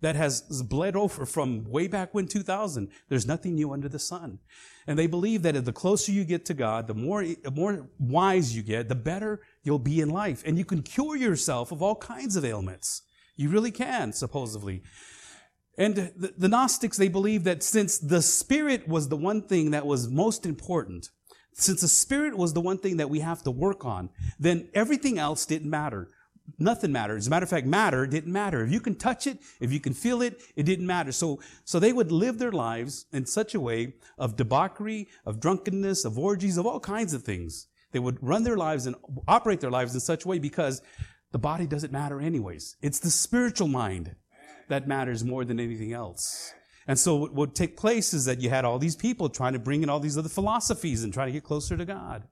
that 0.00 0.16
has 0.16 0.42
bled 0.62 0.96
over 0.96 1.26
from 1.26 1.64
way 1.64 1.88
back 1.88 2.14
when 2.14 2.26
2000. 2.26 2.88
There's 3.08 3.26
nothing 3.26 3.54
new 3.56 3.72
under 3.72 3.88
the 3.88 3.98
sun. 3.98 4.38
And 4.86 4.98
they 4.98 5.06
believe 5.06 5.42
that 5.42 5.64
the 5.64 5.72
closer 5.72 6.12
you 6.12 6.24
get 6.24 6.44
to 6.46 6.54
God, 6.54 6.86
the 6.86 6.94
more, 6.94 7.24
the 7.24 7.50
more 7.50 7.88
wise 7.98 8.54
you 8.54 8.62
get, 8.62 8.88
the 8.88 8.94
better 8.94 9.40
you'll 9.62 9.78
be 9.78 10.00
in 10.00 10.10
life. 10.10 10.42
And 10.46 10.56
you 10.56 10.64
can 10.64 10.82
cure 10.82 11.16
yourself 11.16 11.72
of 11.72 11.82
all 11.82 11.96
kinds 11.96 12.36
of 12.36 12.44
ailments. 12.44 13.02
You 13.36 13.48
really 13.48 13.72
can, 13.72 14.12
supposedly. 14.12 14.82
And 15.76 15.94
the, 15.96 16.34
the 16.36 16.48
Gnostics, 16.48 16.96
they 16.96 17.08
believed 17.08 17.44
that 17.46 17.62
since 17.62 17.98
the 17.98 18.22
Spirit 18.22 18.86
was 18.86 19.08
the 19.08 19.16
one 19.16 19.42
thing 19.42 19.72
that 19.72 19.86
was 19.86 20.08
most 20.08 20.46
important, 20.46 21.10
since 21.52 21.80
the 21.80 21.88
Spirit 21.88 22.36
was 22.36 22.52
the 22.52 22.60
one 22.60 22.78
thing 22.78 22.98
that 22.98 23.10
we 23.10 23.20
have 23.20 23.42
to 23.42 23.50
work 23.50 23.84
on, 23.84 24.10
then 24.38 24.68
everything 24.74 25.18
else 25.18 25.46
didn't 25.46 25.70
matter. 25.70 26.08
Nothing 26.58 26.92
mattered. 26.92 27.16
As 27.16 27.26
a 27.26 27.30
matter 27.30 27.44
of 27.44 27.50
fact, 27.50 27.66
matter 27.66 28.06
didn't 28.06 28.32
matter. 28.32 28.62
If 28.62 28.70
you 28.70 28.80
can 28.80 28.96
touch 28.96 29.26
it, 29.26 29.38
if 29.60 29.72
you 29.72 29.80
can 29.80 29.94
feel 29.94 30.20
it, 30.20 30.42
it 30.56 30.64
didn't 30.64 30.86
matter. 30.86 31.10
So, 31.10 31.40
so 31.64 31.78
they 31.78 31.92
would 31.92 32.12
live 32.12 32.38
their 32.38 32.52
lives 32.52 33.06
in 33.12 33.24
such 33.24 33.54
a 33.54 33.60
way 33.60 33.94
of 34.18 34.36
debauchery, 34.36 35.08
of 35.24 35.40
drunkenness, 35.40 36.04
of 36.04 36.18
orgies, 36.18 36.58
of 36.58 36.66
all 36.66 36.80
kinds 36.80 37.14
of 37.14 37.22
things. 37.22 37.66
They 37.92 37.98
would 37.98 38.22
run 38.22 38.42
their 38.42 38.56
lives 38.56 38.86
and 38.86 38.96
operate 39.26 39.60
their 39.60 39.70
lives 39.70 39.94
in 39.94 40.00
such 40.00 40.24
a 40.24 40.28
way 40.28 40.38
because 40.38 40.82
the 41.32 41.38
body 41.38 41.66
doesn't 41.66 41.92
matter 41.92 42.20
anyways. 42.20 42.76
It's 42.82 42.98
the 42.98 43.10
spiritual 43.10 43.68
mind 43.68 44.14
that 44.68 44.88
matters 44.88 45.24
more 45.24 45.44
than 45.44 45.60
anything 45.60 45.92
else. 45.92 46.52
And 46.86 46.98
so 46.98 47.16
what 47.16 47.34
would 47.34 47.54
take 47.54 47.76
place 47.76 48.12
is 48.12 48.26
that 48.26 48.40
you 48.40 48.50
had 48.50 48.64
all 48.64 48.78
these 48.78 48.96
people 48.96 49.28
trying 49.28 49.54
to 49.54 49.58
bring 49.58 49.82
in 49.82 49.88
all 49.88 50.00
these 50.00 50.18
other 50.18 50.28
philosophies 50.28 51.02
and 51.02 51.12
trying 51.12 51.28
to 51.28 51.32
get 51.32 51.44
closer 51.44 51.76
to 51.76 51.84
God. 51.84 52.24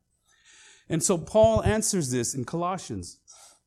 And 0.89 1.03
so 1.03 1.17
Paul 1.17 1.63
answers 1.63 2.11
this 2.11 2.35
in 2.35 2.45
Colossians. 2.45 3.19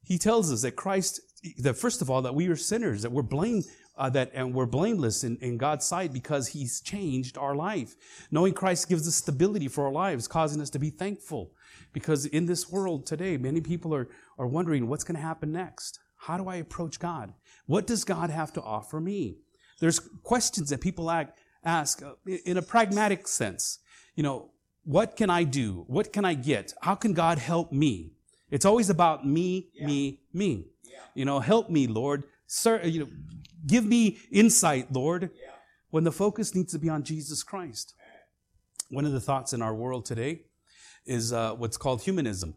He 0.03 0.17
tells 0.17 0.51
us 0.51 0.62
that 0.62 0.75
Christ, 0.75 1.19
that 1.57 1.75
first 1.75 2.01
of 2.01 2.10
all, 2.10 2.22
that 2.22 2.36
we 2.36 2.48
are 2.48 2.55
sinners, 2.55 3.01
that 3.01 3.12
we're 3.12 3.24
blame, 3.24 3.63
uh, 3.98 4.10
that 4.12 4.31
and 4.34 4.53
we're 4.53 4.65
blameless 4.65 5.24
in, 5.24 5.38
in 5.38 5.57
God's 5.57 5.86
sight 5.86 6.13
because 6.13 6.50
He's 6.50 6.81
changed 6.81 7.38
our 7.38 7.55
life. 7.55 7.95
Knowing 8.29 8.53
Christ 8.53 8.89
gives 8.89 9.07
us 9.07 9.15
stability 9.15 9.67
for 9.67 9.86
our 9.86 9.91
lives, 9.91 10.27
causing 10.27 10.62
us 10.62 10.69
to 10.72 10.79
be 10.79 10.89
thankful. 10.89 11.51
Because 11.93 12.25
in 12.25 12.45
this 12.45 12.69
world 12.69 13.05
today, 13.05 13.38
many 13.38 13.62
people 13.62 13.95
are, 13.95 14.10
are 14.38 14.48
wondering 14.48 14.88
what's 14.88 15.03
going 15.03 15.15
to 15.15 15.22
happen 15.22 15.51
next. 15.51 16.00
How 16.17 16.38
do 16.38 16.48
I 16.48 16.55
approach 16.57 17.00
God? 17.00 17.34
What 17.65 17.88
does 17.88 18.03
God 18.03 18.29
have 18.29 18.53
to 18.53 18.62
offer 18.62 19.00
me? 19.00 19.38
There's 19.79 20.00
questions 20.24 20.69
that 20.69 20.81
people 20.81 21.12
ask 21.63 22.01
uh, 22.03 22.13
in 22.45 22.57
a 22.57 22.62
pragmatic 22.62 23.27
sense. 23.27 23.79
You 24.15 24.24
know, 24.24 24.51
what 24.84 25.15
can 25.15 25.29
I 25.29 25.43
do? 25.43 25.84
What 25.88 26.13
can 26.13 26.25
I 26.25 26.36
get? 26.36 26.74
How 26.81 26.95
can 26.95 27.13
God 27.13 27.39
help 27.39 27.72
me? 27.72 28.13
It's 28.51 28.65
always 28.65 28.89
about 28.89 29.25
me, 29.25 29.69
yeah. 29.74 29.88
me, 29.88 30.19
me. 30.31 30.67
Yeah. 30.84 31.00
You 31.15 31.25
know, 31.25 31.39
help 31.39 31.69
me, 31.69 31.88
Lord. 31.88 32.24
Sir, 32.48 32.81
you 32.84 33.00
know, 33.01 33.10
give 33.65 33.86
me 33.86 34.19
insight, 34.31 34.93
Lord. 34.93 35.31
Yeah. 35.34 35.51
When 35.89 36.03
the 36.03 36.12
focus 36.12 36.53
needs 36.53 36.72
to 36.74 36.79
be 36.79 36.89
on 36.89 37.03
Jesus 37.03 37.41
Christ. 37.41 37.95
One 38.89 39.05
of 39.05 39.13
the 39.13 39.19
thoughts 39.19 39.51
in 39.53 39.63
our 39.63 39.74
world 39.74 40.05
today 40.05 40.43
is 41.05 41.34
uh, 41.34 41.53
what's 41.55 41.77
called 41.77 42.03
humanism. 42.03 42.55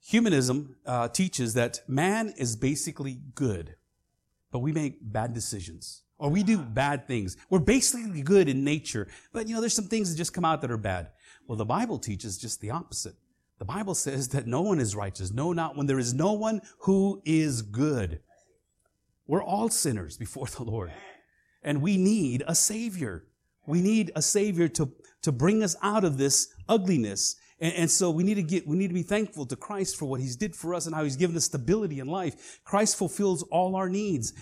Humanism 0.00 0.76
uh, 0.86 1.08
teaches 1.08 1.54
that 1.54 1.80
man 1.86 2.32
is 2.38 2.56
basically 2.56 3.20
good 3.34 3.74
but 4.50 4.60
we 4.60 4.72
make 4.72 4.98
bad 5.00 5.32
decisions 5.34 6.02
or 6.18 6.30
we 6.30 6.42
do 6.42 6.58
bad 6.58 7.06
things. 7.06 7.36
We're 7.48 7.60
basically 7.60 8.22
good 8.22 8.48
in 8.48 8.64
nature, 8.64 9.08
but 9.32 9.48
you 9.48 9.54
know, 9.54 9.60
there's 9.60 9.74
some 9.74 9.86
things 9.86 10.10
that 10.10 10.16
just 10.16 10.32
come 10.32 10.44
out 10.44 10.60
that 10.62 10.70
are 10.70 10.76
bad. 10.76 11.08
Well, 11.46 11.56
the 11.56 11.64
Bible 11.64 11.98
teaches 11.98 12.38
just 12.38 12.60
the 12.60 12.70
opposite. 12.70 13.14
The 13.58 13.64
Bible 13.64 13.94
says 14.06 14.28
that 14.28 14.46
no 14.46 14.60
one 14.62 14.80
is 14.80 14.96
righteous. 14.96 15.30
No, 15.30 15.52
not 15.52 15.76
when 15.76 15.86
there 15.86 15.98
is 15.98 16.12
no 16.12 16.32
one 16.32 16.60
who 16.80 17.22
is 17.24 17.62
good. 17.62 18.20
We're 19.26 19.42
all 19.42 19.68
sinners 19.68 20.16
before 20.16 20.46
the 20.56 20.64
Lord. 20.64 20.92
And 21.62 21.82
we 21.82 21.96
need 21.96 22.42
a 22.46 22.54
Savior. 22.54 23.24
We 23.66 23.82
need 23.82 24.10
a 24.16 24.22
Savior 24.22 24.68
to, 24.68 24.90
to 25.22 25.32
bring 25.32 25.62
us 25.62 25.76
out 25.82 26.04
of 26.04 26.18
this 26.18 26.48
ugliness 26.68 27.36
And, 27.60 27.74
and, 27.74 27.90
so 27.90 28.10
we 28.10 28.22
need 28.22 28.36
to 28.36 28.42
get, 28.42 28.66
we 28.66 28.76
need 28.76 28.88
to 28.88 28.94
be 28.94 29.02
thankful 29.02 29.46
to 29.46 29.56
Christ 29.56 29.96
for 29.96 30.06
what 30.06 30.20
he's 30.20 30.36
did 30.36 30.54
for 30.54 30.74
us 30.74 30.86
and 30.86 30.94
how 30.94 31.04
he's 31.04 31.16
given 31.16 31.36
us 31.36 31.46
stability 31.46 31.98
in 31.98 32.06
life. 32.06 32.60
Christ 32.64 32.96
fulfills 32.96 33.42
all 33.44 33.74
our 33.74 33.88
needs. 33.88 34.32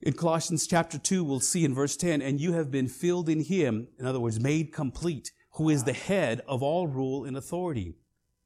In 0.00 0.14
Colossians 0.14 0.66
chapter 0.66 0.98
2, 0.98 1.22
we'll 1.22 1.38
see 1.38 1.64
in 1.64 1.74
verse 1.74 1.96
10, 1.96 2.20
and 2.20 2.40
you 2.40 2.54
have 2.54 2.72
been 2.72 2.88
filled 2.88 3.28
in 3.28 3.44
him, 3.44 3.86
in 4.00 4.06
other 4.06 4.18
words, 4.18 4.40
made 4.40 4.72
complete, 4.72 5.30
who 5.52 5.68
is 5.68 5.84
the 5.84 5.92
head 5.92 6.40
of 6.48 6.62
all 6.62 6.88
rule 6.88 7.24
and 7.24 7.36
authority. 7.36 7.94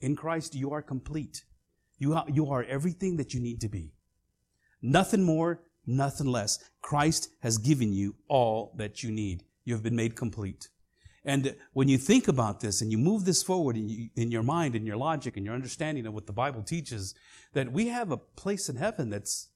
In 0.03 0.17
Christ, 0.17 0.55
you 0.55 0.73
are 0.73 0.83
complete. 0.83 1.45
You 1.99 2.12
are, 2.15 2.26
you 2.31 2.50
are 2.50 2.62
everything 2.65 3.17
that 3.17 3.33
you 3.33 3.41
need 3.41 3.62
to 3.62 3.71
be. 3.71 3.93
Nothing 4.83 5.23
more, 5.23 5.62
nothing 5.87 6.26
less. 6.26 6.59
Christ 6.83 7.31
has 7.41 7.57
given 7.57 7.95
you 7.95 8.17
all 8.29 8.75
that 8.76 9.03
you 9.03 9.11
need. 9.11 9.45
You 9.65 9.73
have 9.73 9.83
been 9.83 9.97
made 9.97 10.15
complete. 10.15 10.69
And 11.26 11.56
when 11.73 11.88
you 11.88 11.99
think 11.99 12.28
about 12.28 12.61
this 12.61 12.80
and 12.80 12.92
you 12.92 12.99
move 12.99 13.25
this 13.25 13.42
forward 13.42 13.76
in, 13.76 13.88
you, 13.88 14.09
in 14.14 14.30
your 14.30 14.45
mind 14.45 14.76
and 14.76 14.87
your 14.87 14.97
logic 14.97 15.37
and 15.37 15.45
your 15.45 15.56
understanding 15.56 16.06
of 16.06 16.14
what 16.14 16.26
the 16.26 16.33
Bible 16.33 16.62
teaches, 16.62 17.16
that 17.52 17.73
we 17.73 17.88
have 17.88 18.12
a 18.12 18.16
place 18.16 18.68
in 18.68 18.76
heaven 18.76 19.11
that's 19.11 19.49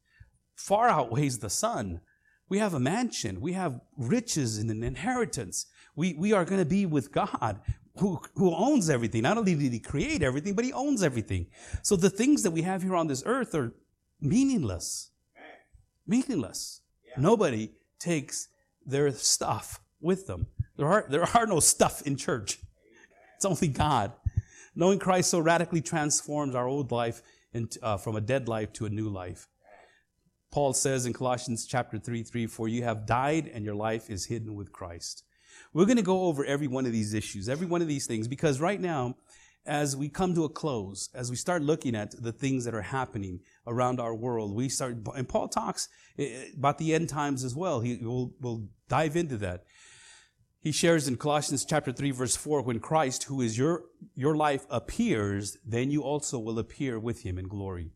far 0.57 0.89
outweighs 0.89 1.39
the 1.39 1.49
sun. 1.49 2.01
We 2.49 2.59
have 2.59 2.75
a 2.75 2.81
mansion. 2.81 3.41
We 3.41 3.53
have 3.53 3.81
riches 3.97 4.59
and 4.59 4.69
an 4.69 4.83
inheritance. 4.83 5.67
We, 5.95 6.15
we 6.15 6.33
are 6.33 6.45
going 6.45 6.61
to 6.61 6.69
be 6.69 6.87
with 6.87 7.13
God 7.13 7.61
who, 7.99 8.21
who 8.35 8.53
owns 8.53 8.91
everything. 8.91 9.23
Not 9.23 9.39
only 9.39 9.55
did 9.55 9.73
he 9.73 9.79
create 9.79 10.25
everything, 10.25 10.55
but 10.55 10.65
he 10.65 10.73
owns 10.73 11.05
everything. 11.05 11.47
So 11.83 11.95
the 11.95 12.11
things 12.11 12.43
that 12.43 12.51
we 12.51 12.63
have 12.63 12.83
here 12.83 12.97
on 12.97 13.07
this 13.07 13.23
earth 13.25 13.55
are 13.55 13.75
meaningless. 14.21 15.11
Meaningless. 16.05 16.81
Nobody 17.17 17.71
takes 18.01 18.49
their 18.85 19.13
stuff 19.13 19.81
with 20.01 20.27
them. 20.27 20.49
There 20.81 20.89
are, 20.89 21.05
there 21.11 21.29
are 21.37 21.47
no 21.47 21.61
stuff 21.61 22.01
in 22.07 22.17
church. 22.17 22.59
It's 23.37 23.45
only 23.45 23.69
God. 23.69 24.15
Knowing 24.75 24.99
Christ 24.99 25.29
so 25.29 25.39
radically 25.39 25.83
transforms 25.83 26.55
our 26.55 26.67
old 26.67 26.91
life 26.91 27.21
into, 27.53 27.79
uh, 27.85 27.99
from 27.99 28.17
a 28.17 28.21
dead 28.23 28.49
life 28.49 28.73
to 28.75 28.87
a 28.87 28.89
new 28.89 29.11
life. 29.11 29.47
Paul 30.51 30.73
says 30.73 31.05
in 31.05 31.13
Colossians 31.13 31.67
chapter 31.67 31.99
3, 31.99 32.23
3, 32.23 32.47
for 32.47 32.67
you 32.67 32.83
have 32.83 33.05
died 33.05 33.51
and 33.53 33.63
your 33.63 33.75
life 33.75 34.09
is 34.09 34.25
hidden 34.25 34.55
with 34.55 34.73
Christ. 34.73 35.23
We're 35.75 35.85
going 35.85 35.99
to 35.99 36.03
go 36.03 36.23
over 36.23 36.47
every 36.47 36.67
one 36.67 36.87
of 36.87 36.93
these 36.93 37.13
issues, 37.13 37.51
every 37.51 37.67
one 37.67 37.83
of 37.83 37.89
these 37.89 38.07
things, 38.07 38.27
because 38.27 38.59
right 38.59 38.81
now, 38.81 39.17
as 39.67 39.95
we 39.95 40.09
come 40.09 40.35
to 40.35 40.45
a 40.45 40.49
close, 40.49 41.11
as 41.15 41.29
we 41.29 41.37
start 41.37 41.61
looking 41.61 41.95
at 41.95 42.13
the 42.23 42.33
things 42.33 42.65
that 42.65 42.75
are 42.75 42.81
happening 42.81 43.41
around 43.67 44.01
our 44.01 44.15
world, 44.15 44.57
we 44.57 44.71
start, 44.71 44.97
and 45.15 45.29
Paul 45.29 45.49
talks 45.49 45.91
eh, 46.19 46.45
about 46.57 46.79
the 46.79 46.95
end 46.95 47.11
times 47.11 47.45
as 47.45 47.55
well. 47.55 47.81
He 47.81 47.97
will 47.97 48.33
will 48.41 48.67
dive 48.89 49.15
into 49.15 49.37
that. 49.39 49.65
He 50.63 50.73
shares 50.73 51.09
in 51.09 51.17
Colossians 51.17 51.65
chapter 51.65 51.91
3 51.91 52.11
verse 52.11 52.37
4, 52.37 52.61
when 52.61 52.81
Christ, 52.81 53.25
who 53.25 53.41
is 53.41 53.57
your, 53.57 53.85
your 54.15 54.37
life, 54.37 54.67
appears, 54.69 55.57
then 55.65 55.91
you 55.91 56.03
also 56.03 56.39
will 56.39 56.59
appear 56.59 56.99
with 56.99 57.23
him 57.23 57.39
in 57.39 57.49
glory. 57.49 57.93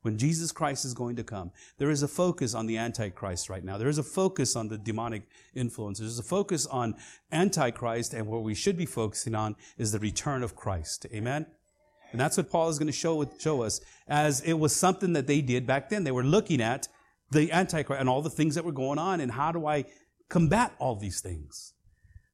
When 0.00 0.16
Jesus 0.16 0.50
Christ 0.50 0.86
is 0.86 0.94
going 0.94 1.16
to 1.16 1.24
come, 1.24 1.50
there 1.76 1.90
is 1.90 2.02
a 2.02 2.08
focus 2.08 2.54
on 2.54 2.66
the 2.66 2.78
Antichrist 2.78 3.50
right 3.50 3.62
now. 3.62 3.76
There 3.76 3.88
is 3.88 3.98
a 3.98 4.02
focus 4.02 4.56
on 4.56 4.68
the 4.68 4.78
demonic 4.78 5.24
influence. 5.54 5.98
There's 5.98 6.18
a 6.18 6.22
focus 6.22 6.64
on 6.64 6.94
Antichrist, 7.32 8.14
and 8.14 8.26
what 8.26 8.44
we 8.44 8.54
should 8.54 8.78
be 8.78 8.86
focusing 8.86 9.34
on 9.34 9.56
is 9.76 9.92
the 9.92 9.98
return 9.98 10.42
of 10.42 10.56
Christ. 10.56 11.06
Amen? 11.12 11.44
And 12.12 12.20
that's 12.20 12.38
what 12.38 12.48
Paul 12.48 12.70
is 12.70 12.78
going 12.78 12.86
to 12.86 12.92
show, 12.92 13.28
show 13.38 13.62
us, 13.62 13.80
as 14.08 14.40
it 14.40 14.54
was 14.54 14.74
something 14.74 15.12
that 15.14 15.26
they 15.26 15.42
did 15.42 15.66
back 15.66 15.90
then. 15.90 16.04
They 16.04 16.12
were 16.12 16.24
looking 16.24 16.62
at 16.62 16.88
the 17.30 17.52
Antichrist 17.52 18.00
and 18.00 18.08
all 18.08 18.22
the 18.22 18.30
things 18.30 18.54
that 18.54 18.64
were 18.64 18.72
going 18.72 18.98
on, 18.98 19.20
and 19.20 19.32
how 19.32 19.52
do 19.52 19.66
I 19.66 19.84
combat 20.30 20.72
all 20.78 20.94
these 20.96 21.20
things? 21.20 21.74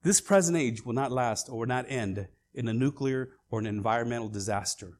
This 0.02 0.21
present 0.21 0.56
age 0.56 0.85
will 0.85 0.94
not 0.94 1.12
last 1.12 1.49
or 1.49 1.61
will 1.61 1.66
not 1.66 1.87
end 1.88 2.26
in 2.54 2.68
a 2.68 2.75
nuclear 2.75 3.30
or 3.50 3.61
an 3.61 3.66
environmental 3.66 4.28
disaster. 4.28 4.99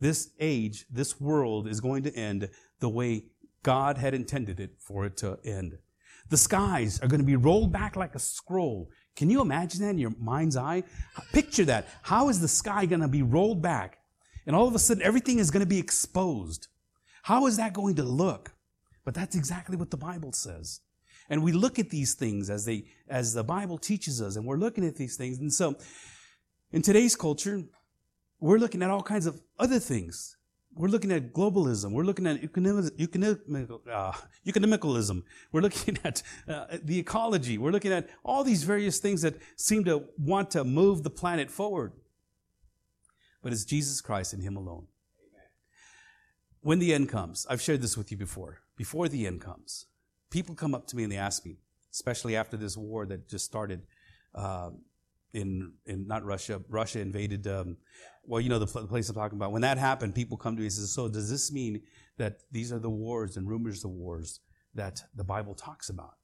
This 0.00 0.30
age, 0.40 0.86
this 0.90 1.20
world 1.20 1.68
is 1.68 1.80
going 1.80 2.02
to 2.04 2.14
end 2.14 2.50
the 2.80 2.88
way 2.88 3.26
God 3.62 3.98
had 3.98 4.14
intended 4.14 4.58
it 4.58 4.72
for 4.78 5.06
it 5.06 5.16
to 5.18 5.38
end. 5.44 5.78
The 6.28 6.36
skies 6.36 7.00
are 7.00 7.08
going 7.08 7.20
to 7.20 7.26
be 7.26 7.36
rolled 7.36 7.72
back 7.72 7.96
like 7.96 8.14
a 8.14 8.20
scroll. 8.20 8.90
Can 9.16 9.28
you 9.28 9.40
imagine 9.40 9.82
that 9.82 9.90
in 9.90 9.98
your 9.98 10.14
mind's 10.18 10.56
eye? 10.56 10.84
Picture 11.32 11.64
that. 11.66 11.88
How 12.02 12.28
is 12.28 12.40
the 12.40 12.48
sky 12.48 12.86
going 12.86 13.02
to 13.02 13.08
be 13.08 13.22
rolled 13.22 13.60
back? 13.60 13.98
And 14.46 14.56
all 14.56 14.66
of 14.66 14.74
a 14.74 14.78
sudden, 14.78 15.02
everything 15.02 15.38
is 15.38 15.50
going 15.50 15.60
to 15.60 15.68
be 15.68 15.78
exposed. 15.78 16.68
How 17.22 17.46
is 17.46 17.56
that 17.58 17.72
going 17.72 17.96
to 17.96 18.02
look? 18.02 18.52
But 19.04 19.14
that's 19.14 19.36
exactly 19.36 19.76
what 19.76 19.90
the 19.90 19.96
Bible 19.96 20.32
says. 20.32 20.80
And 21.32 21.42
we 21.42 21.52
look 21.52 21.78
at 21.78 21.88
these 21.88 22.12
things 22.12 22.50
as 22.50 22.66
they, 22.66 22.84
as 23.08 23.32
the 23.32 23.42
Bible 23.42 23.78
teaches 23.78 24.20
us, 24.20 24.36
and 24.36 24.44
we're 24.44 24.58
looking 24.58 24.84
at 24.84 24.96
these 24.96 25.16
things. 25.16 25.38
And 25.38 25.50
so, 25.50 25.76
in 26.72 26.82
today's 26.82 27.16
culture, 27.16 27.62
we're 28.38 28.58
looking 28.58 28.82
at 28.82 28.90
all 28.90 29.02
kinds 29.02 29.24
of 29.24 29.40
other 29.58 29.78
things. 29.78 30.36
We're 30.74 30.88
looking 30.88 31.10
at 31.10 31.32
globalism. 31.32 31.92
We're 31.92 32.04
looking 32.04 32.26
at 32.26 32.36
uh, 32.44 34.12
economicalism. 34.46 35.22
We're 35.52 35.62
looking 35.62 35.96
at 36.04 36.22
uh, 36.46 36.66
the 36.82 36.98
ecology. 36.98 37.56
We're 37.56 37.70
looking 37.70 37.92
at 37.92 38.10
all 38.22 38.44
these 38.44 38.64
various 38.64 38.98
things 38.98 39.22
that 39.22 39.36
seem 39.56 39.84
to 39.84 40.04
want 40.18 40.50
to 40.50 40.64
move 40.64 41.02
the 41.02 41.08
planet 41.08 41.50
forward. 41.50 41.94
But 43.42 43.54
it's 43.54 43.64
Jesus 43.64 44.02
Christ 44.02 44.34
and 44.34 44.42
Him 44.42 44.58
alone. 44.58 44.88
When 46.60 46.78
the 46.78 46.92
end 46.92 47.08
comes, 47.08 47.46
I've 47.48 47.62
shared 47.62 47.80
this 47.80 47.96
with 47.96 48.10
you 48.10 48.18
before. 48.18 48.60
Before 48.76 49.08
the 49.08 49.26
end 49.26 49.40
comes, 49.40 49.86
people 50.32 50.54
come 50.56 50.74
up 50.74 50.88
to 50.88 50.96
me 50.96 51.04
and 51.04 51.12
they 51.12 51.16
ask 51.16 51.46
me, 51.46 51.58
especially 51.92 52.34
after 52.34 52.56
this 52.56 52.76
war 52.76 53.06
that 53.06 53.28
just 53.28 53.44
started 53.44 53.82
uh, 54.34 54.70
in 55.32 55.72
in 55.86 56.06
not 56.08 56.24
Russia. 56.24 56.60
Russia 56.68 57.00
invaded. 57.00 57.46
Um, 57.46 57.76
well, 58.24 58.40
you 58.40 58.48
know 58.48 58.58
the, 58.58 58.66
the, 58.66 58.86
place 58.86 59.08
I'm 59.08 59.14
talking 59.14 59.38
about. 59.38 59.52
When 59.52 59.62
that 59.62 59.78
happened, 59.78 60.14
people 60.14 60.36
come 60.36 60.56
to 60.56 60.60
me 60.60 60.66
and 60.66 60.72
say, 60.72 60.86
"So 60.86 61.08
does 61.08 61.30
this 61.30 61.52
mean 61.52 61.82
that 62.16 62.40
these 62.50 62.72
are 62.72 62.78
the 62.78 62.90
wars 62.90 63.36
and 63.36 63.48
rumors 63.48 63.84
of 63.84 63.90
wars 63.90 64.40
that 64.74 65.02
the 65.14 65.24
Bible 65.24 65.54
talks 65.54 65.88
about?" 65.90 66.14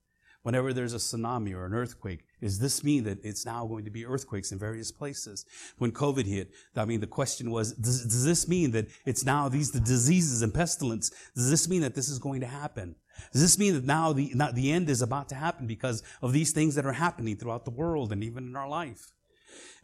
Whenever 0.43 0.73
there's 0.73 0.95
a 0.95 0.99
tsunami 0.99 1.53
or 1.53 1.67
an 1.67 1.75
earthquake, 1.75 2.25
does 2.41 2.59
this 2.59 2.85
mean 2.85 3.05
that 3.05 3.19
it's 3.25 3.45
now 3.45 3.67
going 3.67 3.85
to 3.85 3.91
be 3.91 4.07
earthquakes 4.07 4.53
in 4.53 4.59
various 4.59 4.91
places? 4.93 5.45
When 5.79 5.91
COVID 5.91 6.27
hit, 6.27 6.53
I 6.77 6.85
mean, 6.85 7.01
the 7.01 7.09
question 7.09 7.51
was, 7.51 7.73
does, 7.73 8.05
does 8.05 8.25
this 8.25 8.47
mean 8.47 8.71
that 8.71 8.87
it's 9.05 9.25
now 9.25 9.49
these 9.49 9.73
the 9.73 9.81
diseases 9.81 10.43
and 10.43 10.55
pestilence? 10.55 11.11
Does 11.35 11.51
this 11.51 11.69
mean 11.69 11.83
that 11.83 11.97
this 11.97 12.09
is 12.09 12.21
going 12.21 12.41
to 12.41 12.47
happen? 12.47 12.95
Does 13.33 13.43
this 13.43 13.59
mean 13.59 13.75
that 13.75 13.85
now 13.85 14.13
the, 14.13 14.33
not 14.35 14.55
the 14.55 14.73
end 14.73 14.89
is 14.89 15.03
about 15.03 15.29
to 15.31 15.35
happen 15.35 15.67
because 15.67 16.03
of 16.23 16.33
these 16.33 16.53
things 16.53 16.75
that 16.75 16.87
are 16.87 16.93
happening 16.93 17.37
throughout 17.37 17.65
the 17.65 17.71
world 17.71 18.13
and 18.13 18.23
even 18.25 18.47
in 18.47 18.57
our 18.57 18.69
life? 18.69 19.13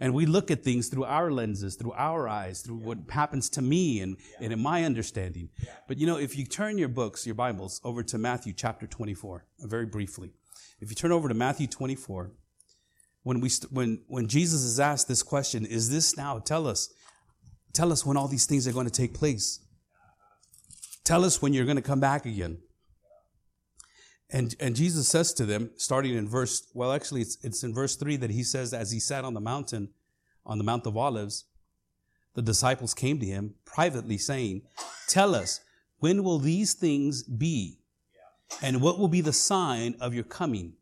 And 0.01 0.13
we 0.13 0.27
look 0.27 0.51
at 0.51 0.63
things 0.63 0.89
through 0.89 1.05
our 1.05 1.31
lenses, 1.31 1.77
through 1.77 1.93
our 1.93 2.29
eyes, 2.29 2.63
through 2.63 2.77
what 2.77 2.99
happens 3.11 3.49
to 3.51 3.63
me 3.63 4.01
and, 4.01 4.17
and 4.41 4.53
in 4.53 4.61
my 4.61 4.85
understanding. 4.85 5.51
But 5.87 5.99
you 5.99 6.07
know, 6.07 6.19
if 6.19 6.37
you 6.37 6.45
turn 6.45 6.79
your 6.79 6.89
books, 6.89 7.27
your 7.27 7.35
Bibles, 7.35 7.81
over 7.85 8.03
to 8.03 8.19
Matthew 8.19 8.53
chapter 8.53 8.87
24, 8.87 9.47
very 9.61 9.87
briefly. 9.87 10.33
If 10.81 10.91
you 10.91 10.97
turn 10.97 11.13
over 11.13 11.29
to 11.29 11.35
Matthew 11.35 11.67
24, 11.67 12.33
when, 13.23 13.41
we 13.41 13.49
st- 13.49 13.73
when, 13.73 14.03
when 14.09 14.29
Jesus 14.29 14.63
is 14.63 14.81
asked 14.81 15.09
this 15.09 15.23
question, 15.23 15.65
is 15.65 15.91
this 15.91 16.17
now, 16.17 16.39
tell 16.41 16.67
us, 16.67 16.93
tell 17.73 17.93
us 17.93 18.05
when 18.05 18.17
all 18.17 18.29
these 18.29 18.47
things 18.47 18.67
are 18.67 18.73
going 18.73 18.87
to 18.87 18.93
take 18.93 19.15
place. 19.15 19.61
Tell 21.05 21.25
us 21.25 21.41
when 21.41 21.53
you're 21.53 21.65
going 21.65 21.77
to 21.77 21.83
come 21.83 22.01
back 22.01 22.27
again. 22.27 22.59
And, 24.31 24.55
and 24.59 24.75
Jesus 24.75 25.09
says 25.09 25.33
to 25.35 25.47
them, 25.47 25.71
starting 25.77 26.15
in 26.15 26.29
verse, 26.29 26.67
well, 26.75 26.93
actually, 26.93 27.21
it's, 27.21 27.39
it's 27.43 27.63
in 27.63 27.75
verse 27.75 27.97
3 27.97 28.17
that 28.17 28.31
he 28.31 28.43
says, 28.43 28.73
as 28.73 28.91
he 28.91 28.99
sat 28.99 29.25
on 29.25 29.35
the 29.35 29.41
mountain, 29.41 29.91
on 30.47 30.59
the 30.59 30.65
Mount 30.65 30.87
of 30.87 30.97
Olives, 30.97 31.45
the 32.35 32.43
disciples 32.43 32.95
came 32.95 33.19
to 33.21 33.27
him 33.27 33.55
privately 33.65 34.19
saying, 34.19 34.63
Tell 35.09 35.35
us, 35.35 35.61
when 35.99 36.25
will 36.25 36.39
these 36.39 36.75
things 36.75 37.23
be? 37.23 37.79
And 38.61 38.81
what 38.83 38.99
will 38.99 39.09
be 39.09 39.21
the 39.21 39.33
sign 39.33 39.97
of 40.01 40.15
your 40.15 40.25
coming 40.25 40.75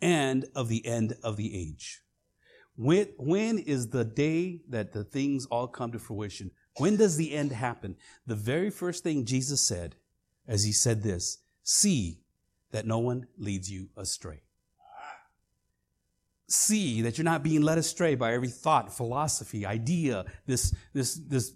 and 0.00 0.44
of 0.54 0.68
the 0.68 0.84
end 0.84 1.16
of 1.22 1.36
the 1.36 1.56
age? 1.56 2.02
When, 2.76 3.08
when 3.18 3.58
is 3.58 3.90
the 3.90 4.04
day 4.04 4.60
that 4.68 4.92
the 4.92 5.04
things 5.04 5.46
all 5.46 5.68
come 5.68 5.92
to 5.92 5.98
fruition? 5.98 6.50
When 6.78 6.96
does 6.96 7.16
the 7.16 7.34
end 7.34 7.52
happen? 7.52 7.96
The 8.26 8.34
very 8.34 8.70
first 8.70 9.04
thing 9.04 9.24
Jesus 9.24 9.60
said, 9.60 9.96
as 10.48 10.64
he 10.64 10.72
said 10.72 11.02
this, 11.02 11.38
see 11.62 12.21
that 12.72 12.86
no 12.86 12.98
one 12.98 13.26
leads 13.38 13.70
you 13.70 13.88
astray. 13.96 14.42
See 16.48 17.00
that 17.02 17.16
you're 17.16 17.24
not 17.24 17.42
being 17.42 17.62
led 17.62 17.78
astray 17.78 18.14
by 18.14 18.34
every 18.34 18.48
thought, 18.48 18.92
philosophy, 18.92 19.64
idea, 19.64 20.24
this, 20.46 20.74
this, 20.92 21.14
this 21.14 21.52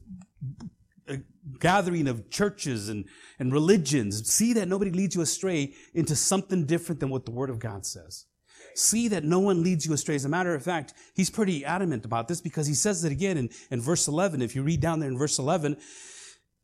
uh, 1.09 1.17
gathering 1.59 2.09
of 2.09 2.31
churches 2.31 2.89
and, 2.89 3.05
and 3.39 3.53
religions. 3.53 4.31
See 4.33 4.53
that 4.55 4.69
nobody 4.69 4.91
leads 4.91 5.15
you 5.15 5.21
astray 5.21 5.75
into 5.93 6.17
something 6.17 6.65
different 6.65 7.01
than 7.01 7.11
what 7.11 7.27
the 7.27 7.31
Word 7.33 7.51
of 7.51 7.59
God 7.59 7.85
says. 7.85 8.27
See 8.75 9.09
that 9.09 9.25
no 9.25 9.39
one 9.39 9.63
leads 9.63 9.87
you 9.87 9.95
astray. 9.95 10.17
As 10.17 10.25
a 10.25 10.31
matter 10.31 10.55
of 10.55 10.63
fact, 10.63 10.93
he's 11.15 11.31
pretty 11.31 11.65
adamant 11.65 12.05
about 12.05 12.29
this 12.29 12.41
because 12.41 12.67
he 12.67 12.75
says 12.75 13.05
it 13.05 13.13
again 13.13 13.39
in, 13.39 13.51
in 13.71 13.81
verse 13.81 14.07
11. 14.07 14.43
If 14.43 14.55
you 14.55 14.63
read 14.63 14.81
down 14.81 15.01
there 15.01 15.09
in 15.09 15.17
verse 15.17 15.39
11, 15.39 15.79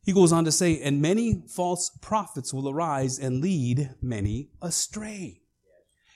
he 0.03 0.11
goes 0.11 0.33
on 0.33 0.45
to 0.45 0.51
say, 0.51 0.81
and 0.81 1.01
many 1.01 1.43
false 1.47 1.89
prophets 2.01 2.53
will 2.53 2.69
arise 2.69 3.17
and 3.17 3.41
lead 3.41 3.91
many 4.01 4.49
astray. 4.61 5.43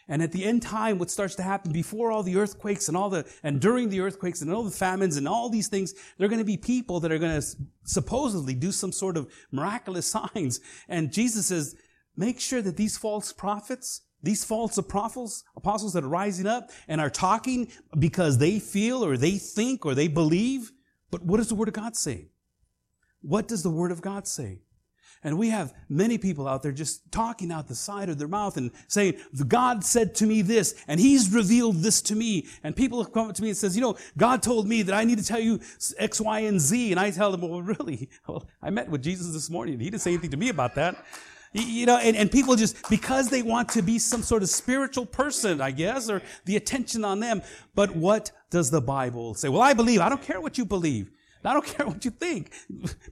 And 0.10 0.22
at 0.22 0.32
the 0.32 0.46
end 0.46 0.62
time, 0.62 1.00
what 1.00 1.12
starts 1.12 1.36
to 1.36 1.44
happen 1.44 1.72
before 1.72 2.12
all 2.12 2.24
the 2.24 2.38
earthquakes 2.38 2.88
and 2.88 2.96
all 2.96 3.10
the, 3.10 3.26
and 3.44 3.60
during 3.60 3.90
the 3.90 4.00
earthquakes 4.00 4.42
and 4.42 4.52
all 4.52 4.64
the 4.64 4.72
famines 4.72 5.18
and 5.18 5.28
all 5.28 5.50
these 5.50 5.68
things, 5.68 5.94
there 6.18 6.26
are 6.26 6.30
going 6.30 6.40
to 6.40 6.46
be 6.46 6.58
people 6.58 7.00
that 7.02 7.12
are 7.12 7.18
going 7.18 7.42
to 7.42 7.48
supposedly 7.84 8.54
do 8.54 8.72
some 8.72 8.92
sort 8.92 9.18
of 9.18 9.32
miraculous 9.52 10.08
signs. 10.34 10.60
And 10.88 11.12
Jesus 11.12 11.48
says, 11.48 11.76
make 12.16 12.40
sure 12.40 12.62
that 12.62 12.78
these 12.78 12.98
false 12.98 13.34
prophets, 13.34 14.02
these 14.24 14.46
false 14.46 14.78
apostles, 14.78 15.44
apostles 15.56 15.94
that 15.94 16.04
are 16.04 16.10
rising 16.10 16.48
up 16.48 16.72
and 16.88 17.02
are 17.02 17.10
talking 17.10 17.70
because 18.00 18.38
they 18.38 18.60
feel 18.60 19.04
or 19.04 19.18
they 19.18 19.38
think 19.38 19.86
or 19.86 19.94
they 19.94 20.08
believe. 20.08 20.72
But 21.12 21.24
what 21.24 21.38
does 21.38 21.50
the 21.50 21.56
Word 21.56 21.68
of 21.68 21.74
God 21.74 21.96
say? 21.96 22.30
What 23.22 23.48
does 23.48 23.64
the 23.64 23.70
Word 23.70 23.92
of 23.92 24.02
God 24.02 24.28
say? 24.28 24.62
And 25.24 25.38
we 25.38 25.50
have 25.50 25.74
many 25.90 26.18
people 26.18 26.48
out 26.48 26.62
there 26.62 26.72
just 26.72 27.12
talking 27.12 27.52
out 27.52 27.68
the 27.68 27.76
side 27.76 28.08
of 28.08 28.20
their 28.20 28.28
mouth 28.28 28.56
and 28.56 28.72
saying, 28.88 29.16
God 29.48 29.84
said 29.84 30.14
to 30.16 30.28
me 30.28 30.42
this, 30.42 30.76
and 30.88 31.00
He's 31.00 31.34
revealed 31.34 31.78
this 31.78 32.02
to 32.04 32.16
me. 32.16 32.46
And 32.64 32.76
people 32.76 33.04
have 33.04 33.12
come 33.12 33.30
up 33.30 33.36
to 33.36 33.42
me 33.42 33.50
and 33.50 33.58
says, 33.58 33.76
you 33.76 33.82
know, 33.82 33.98
God 34.18 34.44
told 34.44 34.68
me 34.68 34.84
that 34.84 34.94
I 34.94 35.04
need 35.04 35.18
to 35.18 35.26
tell 35.26 35.40
you 35.40 35.60
X, 35.98 36.22
Y, 36.22 36.40
and 36.42 36.62
Z. 36.62 36.92
And 36.92 37.00
I 37.00 37.10
tell 37.12 37.32
them, 37.32 37.42
well, 37.42 37.62
really? 37.62 38.10
Well, 38.28 38.48
I 38.62 38.70
met 38.70 38.90
with 38.90 39.02
Jesus 39.02 39.32
this 39.32 39.50
morning. 39.50 39.80
He 39.80 39.90
didn't 39.90 40.02
say 40.02 40.12
anything 40.12 40.32
to 40.32 40.38
me 40.38 40.50
about 40.50 40.76
that. 40.76 41.04
You 41.54 41.86
know, 41.86 41.98
and, 41.98 42.16
and 42.16 42.30
people 42.30 42.56
just, 42.56 42.90
because 42.90 43.30
they 43.30 43.42
want 43.42 43.70
to 43.70 43.82
be 43.82 44.00
some 44.00 44.22
sort 44.22 44.44
of 44.44 44.50
spiritual 44.50 45.06
person, 45.06 45.62
I 45.62 45.72
guess, 45.72 46.10
or 46.10 46.22
the 46.46 46.58
attention 46.58 47.06
on 47.06 47.22
them. 47.22 47.42
But 47.74 47.96
what 47.96 48.32
does 48.50 48.70
the 48.70 48.82
Bible 48.82 49.34
say? 49.34 49.50
Well, 49.50 49.62
I 49.62 49.74
believe. 49.74 50.02
I 50.02 50.10
don't 50.10 50.22
care 50.22 50.42
what 50.42 50.58
you 50.58 50.66
believe. 50.66 51.10
I 51.44 51.54
don't 51.54 51.66
care 51.78 51.86
what 51.86 52.04
you 52.04 52.12
think. 52.12 52.52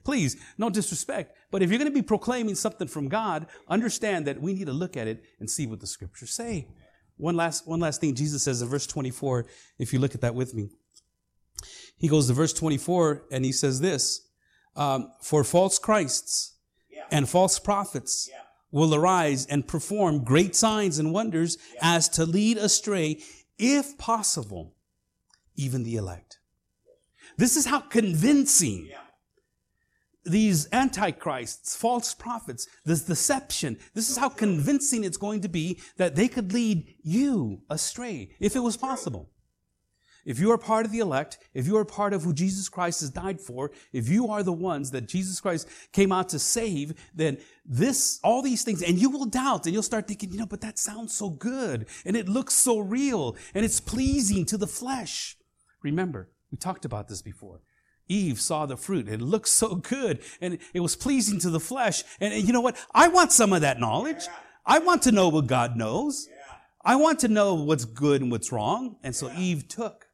Please, 0.04 0.36
no 0.58 0.70
disrespect. 0.70 1.36
But 1.50 1.62
if 1.62 1.70
you're 1.70 1.78
going 1.78 1.90
to 1.90 1.94
be 1.94 2.02
proclaiming 2.02 2.54
something 2.54 2.88
from 2.88 3.08
God, 3.08 3.46
understand 3.68 4.26
that 4.26 4.40
we 4.40 4.54
need 4.54 4.66
to 4.66 4.72
look 4.72 4.96
at 4.96 5.06
it 5.06 5.24
and 5.40 5.50
see 5.50 5.66
what 5.66 5.80
the 5.80 5.86
scriptures 5.86 6.30
say. 6.30 6.68
One 7.16 7.36
last, 7.36 7.66
one 7.66 7.80
last 7.80 8.00
thing 8.00 8.14
Jesus 8.14 8.42
says 8.42 8.60
in 8.60 8.68
verse 8.68 8.86
24, 8.86 9.46
if 9.78 9.92
you 9.92 9.98
look 9.98 10.14
at 10.14 10.20
that 10.20 10.34
with 10.34 10.54
me. 10.54 10.68
He 11.96 12.08
goes 12.08 12.26
to 12.26 12.34
verse 12.34 12.52
24 12.52 13.24
and 13.32 13.44
he 13.44 13.52
says 13.52 13.80
this, 13.80 14.28
um, 14.76 15.10
for 15.22 15.42
false 15.42 15.78
Christs 15.78 16.56
yeah. 16.90 17.04
and 17.10 17.28
false 17.28 17.58
prophets 17.58 18.28
yeah. 18.30 18.40
will 18.70 18.94
arise 18.94 19.46
and 19.46 19.66
perform 19.66 20.24
great 20.24 20.54
signs 20.54 20.98
and 20.98 21.12
wonders 21.12 21.56
yeah. 21.74 21.96
as 21.96 22.08
to 22.10 22.26
lead 22.26 22.58
astray, 22.58 23.22
if 23.58 23.96
possible, 23.96 24.74
even 25.54 25.82
the 25.82 25.96
elect. 25.96 26.25
This 27.36 27.56
is 27.56 27.66
how 27.66 27.80
convincing 27.80 28.90
these 30.24 30.68
antichrists, 30.72 31.76
false 31.76 32.14
prophets, 32.14 32.66
this 32.84 33.02
deception, 33.02 33.78
this 33.94 34.10
is 34.10 34.16
how 34.16 34.28
convincing 34.28 35.04
it's 35.04 35.16
going 35.16 35.40
to 35.42 35.48
be 35.48 35.80
that 35.96 36.16
they 36.16 36.28
could 36.28 36.52
lead 36.52 36.94
you 37.02 37.62
astray 37.70 38.30
if 38.40 38.56
it 38.56 38.60
was 38.60 38.76
possible. 38.76 39.30
If 40.24 40.40
you 40.40 40.50
are 40.50 40.58
part 40.58 40.84
of 40.84 40.90
the 40.90 40.98
elect, 40.98 41.38
if 41.54 41.68
you 41.68 41.76
are 41.76 41.84
part 41.84 42.12
of 42.12 42.24
who 42.24 42.32
Jesus 42.32 42.68
Christ 42.68 43.00
has 43.00 43.10
died 43.10 43.40
for, 43.40 43.70
if 43.92 44.08
you 44.08 44.26
are 44.28 44.42
the 44.42 44.52
ones 44.52 44.90
that 44.90 45.06
Jesus 45.06 45.40
Christ 45.40 45.68
came 45.92 46.10
out 46.10 46.30
to 46.30 46.40
save, 46.40 46.94
then 47.14 47.38
this, 47.64 48.18
all 48.24 48.42
these 48.42 48.64
things, 48.64 48.82
and 48.82 48.98
you 48.98 49.08
will 49.08 49.26
doubt 49.26 49.66
and 49.66 49.72
you'll 49.72 49.84
start 49.84 50.08
thinking, 50.08 50.32
you 50.32 50.38
know, 50.38 50.46
but 50.46 50.62
that 50.62 50.80
sounds 50.80 51.14
so 51.14 51.30
good 51.30 51.86
and 52.04 52.16
it 52.16 52.28
looks 52.28 52.54
so 52.54 52.80
real 52.80 53.36
and 53.54 53.64
it's 53.64 53.78
pleasing 53.78 54.44
to 54.46 54.58
the 54.58 54.66
flesh. 54.66 55.36
Remember, 55.84 56.28
we 56.50 56.58
talked 56.58 56.84
about 56.84 57.08
this 57.08 57.22
before. 57.22 57.60
Eve 58.08 58.40
saw 58.40 58.66
the 58.66 58.76
fruit. 58.76 59.08
It 59.08 59.20
looked 59.20 59.48
so 59.48 59.74
good 59.74 60.20
and 60.40 60.58
it 60.72 60.80
was 60.80 60.94
pleasing 60.94 61.40
to 61.40 61.50
the 61.50 61.60
flesh. 61.60 62.04
And, 62.20 62.34
you 62.46 62.52
know 62.52 62.60
what? 62.60 62.76
I 62.94 63.08
want 63.08 63.32
some 63.32 63.52
of 63.52 63.62
that 63.62 63.80
knowledge. 63.80 64.26
I 64.64 64.78
want 64.78 65.02
to 65.02 65.12
know 65.12 65.28
what 65.28 65.46
God 65.46 65.76
knows. 65.76 66.28
I 66.84 66.96
want 66.96 67.18
to 67.20 67.28
know 67.28 67.54
what's 67.54 67.84
good 67.84 68.22
and 68.22 68.30
what's 68.30 68.52
wrong. 68.52 68.96
And 69.02 69.14
so 69.14 69.30
Eve 69.36 69.66
took. 69.66 70.06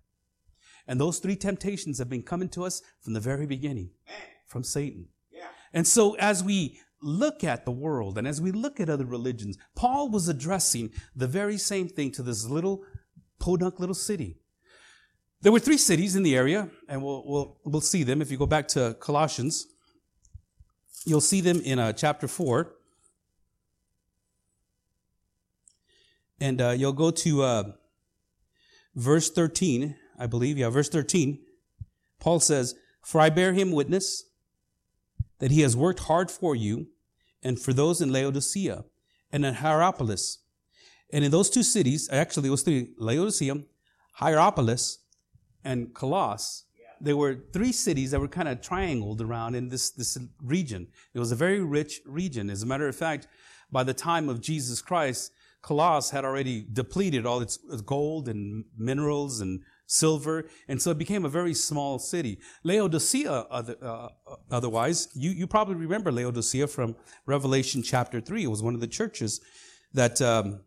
And 0.86 0.98
those 0.98 1.18
three 1.18 1.36
temptations 1.36 1.98
have 1.98 2.08
been 2.08 2.22
coming 2.22 2.48
to 2.50 2.64
us 2.64 2.82
from 3.00 3.12
the 3.12 3.20
very 3.20 3.46
beginning, 3.46 3.90
from 4.46 4.64
Satan. 4.64 5.08
And 5.72 5.86
so 5.86 6.14
as 6.16 6.42
we 6.42 6.80
look 7.02 7.42
at 7.44 7.64
the 7.64 7.70
world 7.70 8.16
and 8.16 8.28
as 8.28 8.40
we 8.40 8.52
look 8.52 8.78
at 8.80 8.88
other 8.88 9.04
religions, 9.04 9.58
Paul 9.74 10.10
was 10.10 10.28
addressing 10.28 10.90
the 11.14 11.26
very 11.26 11.58
same 11.58 11.88
thing 11.88 12.10
to 12.12 12.22
this 12.22 12.48
little 12.48 12.84
podunk 13.38 13.80
little 13.80 13.94
city. 13.94 14.38
There 15.42 15.50
were 15.50 15.58
three 15.58 15.76
cities 15.76 16.14
in 16.14 16.22
the 16.22 16.36
area, 16.36 16.68
and 16.88 17.02
we'll, 17.02 17.24
we'll, 17.26 17.56
we'll 17.64 17.80
see 17.80 18.04
them. 18.04 18.22
If 18.22 18.30
you 18.30 18.38
go 18.38 18.46
back 18.46 18.68
to 18.68 18.96
Colossians, 19.00 19.66
you'll 21.04 21.20
see 21.20 21.40
them 21.40 21.60
in 21.60 21.80
uh, 21.80 21.92
chapter 21.92 22.28
4. 22.28 22.72
And 26.40 26.60
uh, 26.60 26.70
you'll 26.70 26.92
go 26.92 27.10
to 27.10 27.42
uh, 27.42 27.72
verse 28.94 29.30
13, 29.32 29.96
I 30.16 30.26
believe. 30.26 30.58
Yeah, 30.58 30.68
verse 30.70 30.88
13. 30.88 31.40
Paul 32.20 32.38
says, 32.38 32.76
For 33.04 33.20
I 33.20 33.28
bear 33.28 33.52
him 33.52 33.72
witness 33.72 34.24
that 35.40 35.50
he 35.50 35.62
has 35.62 35.76
worked 35.76 36.00
hard 36.00 36.30
for 36.30 36.54
you 36.54 36.86
and 37.42 37.58
for 37.58 37.72
those 37.72 38.00
in 38.00 38.12
Laodicea 38.12 38.84
and 39.32 39.44
in 39.44 39.54
Hierapolis. 39.54 40.38
And 41.12 41.24
in 41.24 41.32
those 41.32 41.50
two 41.50 41.64
cities, 41.64 42.08
actually, 42.12 42.46
it 42.46 42.52
was 42.52 42.62
three 42.62 42.94
Laodicea, 42.96 43.56
Hierapolis, 44.20 45.01
and 45.64 45.94
Colossus, 45.94 46.64
there 47.00 47.16
were 47.16 47.36
three 47.52 47.72
cities 47.72 48.12
that 48.12 48.20
were 48.20 48.28
kind 48.28 48.48
of 48.48 48.60
triangled 48.60 49.20
around 49.20 49.56
in 49.56 49.68
this, 49.68 49.90
this 49.90 50.16
region. 50.40 50.86
It 51.14 51.18
was 51.18 51.32
a 51.32 51.36
very 51.36 51.60
rich 51.60 52.00
region. 52.06 52.48
As 52.48 52.62
a 52.62 52.66
matter 52.66 52.86
of 52.86 52.94
fact, 52.94 53.26
by 53.72 53.82
the 53.82 53.92
time 53.92 54.28
of 54.28 54.40
Jesus 54.40 54.80
Christ, 54.80 55.32
Colossus 55.62 56.10
had 56.10 56.24
already 56.24 56.66
depleted 56.72 57.26
all 57.26 57.40
its 57.40 57.58
gold 57.86 58.28
and 58.28 58.64
minerals 58.76 59.40
and 59.40 59.60
silver, 59.86 60.48
and 60.68 60.80
so 60.80 60.90
it 60.90 60.98
became 60.98 61.24
a 61.24 61.28
very 61.28 61.54
small 61.54 61.98
city. 61.98 62.38
Laodicea, 62.64 63.30
other, 63.30 63.76
uh, 63.82 64.08
otherwise, 64.50 65.08
you, 65.14 65.30
you 65.30 65.46
probably 65.46 65.74
remember 65.74 66.10
Laodicea 66.10 66.66
from 66.66 66.96
Revelation 67.26 67.82
chapter 67.82 68.20
3. 68.20 68.44
It 68.44 68.48
was 68.48 68.62
one 68.62 68.74
of 68.74 68.80
the 68.80 68.86
churches 68.86 69.40
that, 69.92 70.20
um, 70.20 70.60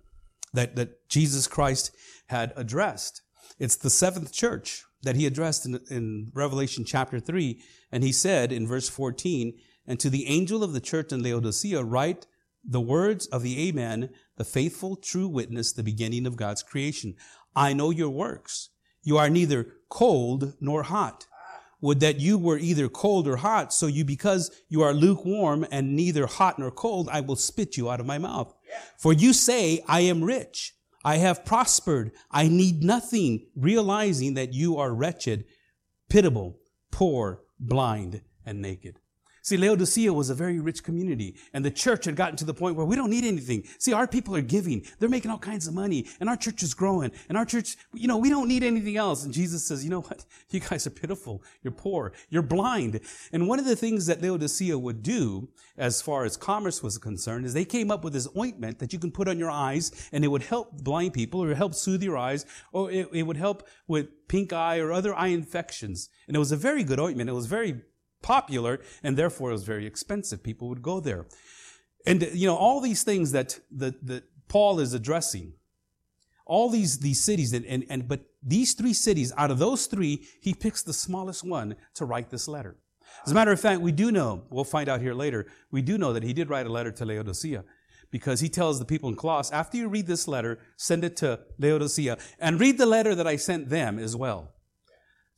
that, 0.54 0.76
that 0.76 1.10
Jesus 1.10 1.48
Christ 1.48 1.96
had 2.28 2.54
addressed. 2.56 3.22
It's 3.58 3.78
the 3.78 3.90
seventh 3.90 4.34
church 4.34 4.84
that 5.04 5.16
he 5.16 5.26
addressed 5.26 5.66
in, 5.66 5.80
in, 5.90 6.32
Revelation 6.34 6.84
chapter 6.84 7.20
3. 7.20 7.62
And 7.92 8.04
he 8.04 8.12
said 8.12 8.52
in 8.52 8.68
verse 8.68 8.90
14, 8.90 9.58
And 9.88 10.00
to 10.00 10.10
the 10.10 10.28
angel 10.28 10.64
of 10.64 10.74
the 10.74 10.82
church 10.82 11.12
in 11.14 11.24
Laodicea, 11.24 11.84
write 11.84 12.28
the 12.68 12.82
words 12.82 13.28
of 13.28 13.44
the 13.44 13.68
Amen, 13.68 14.10
the 14.38 14.44
faithful, 14.44 14.96
true 14.96 15.28
witness, 15.28 15.72
the 15.72 15.84
beginning 15.84 16.26
of 16.26 16.36
God's 16.36 16.64
creation. 16.64 17.16
I 17.56 17.74
know 17.74 17.92
your 17.92 18.10
works. 18.10 18.70
You 19.04 19.18
are 19.18 19.30
neither 19.30 19.68
cold 19.88 20.56
nor 20.60 20.84
hot. 20.84 21.28
Would 21.80 22.00
that 22.00 22.20
you 22.20 22.38
were 22.38 22.58
either 22.58 22.90
cold 22.90 23.28
or 23.28 23.38
hot, 23.38 23.72
so 23.72 23.86
you, 23.86 24.04
because 24.04 24.50
you 24.68 24.82
are 24.82 24.94
lukewarm 24.94 25.68
and 25.72 25.96
neither 25.96 26.26
hot 26.26 26.58
nor 26.58 26.72
cold, 26.72 27.08
I 27.12 27.22
will 27.22 27.36
spit 27.36 27.78
you 27.78 27.92
out 27.92 28.00
of 28.00 28.08
my 28.08 28.18
mouth. 28.18 28.54
For 28.98 29.14
you 29.14 29.34
say, 29.34 29.84
I 29.88 30.02
am 30.02 30.24
rich 30.24 30.75
I 31.06 31.18
have 31.18 31.46
prospered. 31.46 32.12
I 32.32 32.48
need 32.48 32.84
nothing, 32.84 33.46
realizing 33.56 34.34
that 34.34 34.54
you 34.54 34.78
are 34.78 34.92
wretched, 34.92 35.46
pitiable, 36.10 36.60
poor, 36.92 37.44
blind, 37.60 38.22
and 38.44 38.60
naked. 38.60 39.00
See, 39.46 39.58
Laodicea 39.58 40.12
was 40.12 40.32
a 40.32 40.34
very 40.34 40.60
rich 40.60 40.84
community, 40.84 41.36
and 41.54 41.64
the 41.64 41.70
church 41.70 42.06
had 42.06 42.16
gotten 42.16 42.36
to 42.38 42.46
the 42.46 42.54
point 42.56 42.76
where 42.76 42.86
we 42.88 42.96
don't 42.96 43.12
need 43.12 43.26
anything. 43.26 43.64
See, 43.78 43.94
our 43.94 44.08
people 44.08 44.36
are 44.36 44.42
giving. 44.42 44.84
They're 44.98 45.08
making 45.08 45.30
all 45.30 45.38
kinds 45.38 45.68
of 45.68 45.76
money, 45.76 46.08
and 46.20 46.28
our 46.28 46.36
church 46.36 46.64
is 46.64 46.74
growing, 46.74 47.12
and 47.30 47.38
our 47.38 47.46
church, 47.46 47.78
you 47.94 48.08
know, 48.08 48.18
we 48.18 48.32
don't 48.32 48.48
need 48.48 48.64
anything 48.64 48.98
else. 48.98 49.24
And 49.24 49.32
Jesus 49.32 49.64
says, 49.64 49.84
you 49.84 49.92
know 49.92 50.02
what? 50.02 50.26
You 50.50 50.62
guys 50.62 50.88
are 50.88 50.92
pitiful. 50.92 51.44
You're 51.62 51.74
poor. 51.74 52.14
You're 52.30 52.42
blind. 52.42 53.02
And 53.32 53.48
one 53.48 53.60
of 53.60 53.66
the 53.66 53.76
things 53.76 54.08
that 54.08 54.22
Laodicea 54.22 54.80
would 54.80 55.04
do, 55.04 55.50
as 55.78 56.02
far 56.02 56.24
as 56.24 56.38
commerce 56.38 56.82
was 56.82 56.98
concerned, 56.98 57.46
is 57.46 57.54
they 57.54 57.66
came 57.66 57.92
up 57.92 58.04
with 58.04 58.14
this 58.14 58.28
ointment 58.36 58.80
that 58.80 58.94
you 58.94 59.00
can 59.00 59.12
put 59.12 59.28
on 59.28 59.38
your 59.38 59.52
eyes, 59.52 60.10
and 60.12 60.26
it 60.26 60.30
would 60.30 60.44
help 60.44 60.82
blind 60.82 61.14
people, 61.14 61.44
or 61.44 61.54
help 61.54 61.76
soothe 61.76 62.02
your 62.02 62.18
eyes, 62.18 62.48
or 62.72 62.90
it, 62.90 63.10
it 63.14 63.24
would 63.24 63.38
help 63.38 63.68
with 63.88 64.28
pink 64.28 64.54
eye 64.54 64.80
or 64.80 64.92
other 64.92 65.14
eye 65.14 65.28
infections. 65.28 66.10
And 66.26 66.36
it 66.36 66.40
was 66.40 66.52
a 66.52 66.58
very 66.58 66.84
good 66.84 67.00
ointment. 67.00 67.30
It 67.30 67.34
was 67.34 67.46
very 67.46 67.82
popular 68.26 68.82
and 69.04 69.16
therefore 69.16 69.52
it 69.52 69.54
was 69.54 69.64
very 69.64 69.86
expensive. 69.86 70.42
People 70.42 70.68
would 70.70 70.82
go 70.82 71.00
there. 71.00 71.28
And, 72.08 72.24
you 72.34 72.48
know, 72.48 72.56
all 72.56 72.82
these 72.82 73.04
things 73.04 73.32
that, 73.32 73.60
that, 73.72 74.06
that 74.06 74.24
Paul 74.48 74.80
is 74.80 74.94
addressing, 74.94 75.54
all 76.46 76.70
these, 76.70 77.00
these 77.00 77.24
cities, 77.24 77.54
and, 77.54 77.66
and, 77.66 77.86
and, 77.90 78.08
but 78.08 78.22
these 78.42 78.74
three 78.74 78.94
cities, 78.94 79.32
out 79.38 79.52
of 79.52 79.60
those 79.60 79.86
three, 79.86 80.26
he 80.42 80.54
picks 80.54 80.82
the 80.84 80.94
smallest 80.94 81.44
one 81.44 81.76
to 81.96 82.06
write 82.06 82.30
this 82.32 82.48
letter. 82.48 82.76
As 83.26 83.32
a 83.32 83.36
matter 83.36 83.52
of 83.52 83.60
fact, 83.60 83.82
we 83.82 83.92
do 83.92 84.12
know, 84.12 84.44
we'll 84.50 84.64
find 84.64 84.90
out 84.90 85.02
here 85.02 85.14
later, 85.14 85.46
we 85.72 85.82
do 85.82 85.98
know 85.98 86.14
that 86.14 86.24
he 86.24 86.34
did 86.34 86.50
write 86.50 86.66
a 86.66 86.72
letter 86.72 86.92
to 86.92 87.06
Laodicea 87.06 87.64
because 88.12 88.40
he 88.40 88.50
tells 88.50 88.80
the 88.80 88.86
people 88.86 89.10
in 89.10 89.16
Colossus, 89.16 89.52
after 89.52 89.78
you 89.78 89.88
read 89.88 90.08
this 90.08 90.28
letter, 90.28 90.60
send 90.78 91.04
it 91.04 91.16
to 91.18 91.40
Laodicea 91.60 92.18
and 92.40 92.60
read 92.60 92.78
the 92.78 92.86
letter 92.86 93.14
that 93.16 93.28
I 93.28 93.36
sent 93.36 93.70
them 93.70 94.00
as 94.00 94.16
well. 94.16 94.55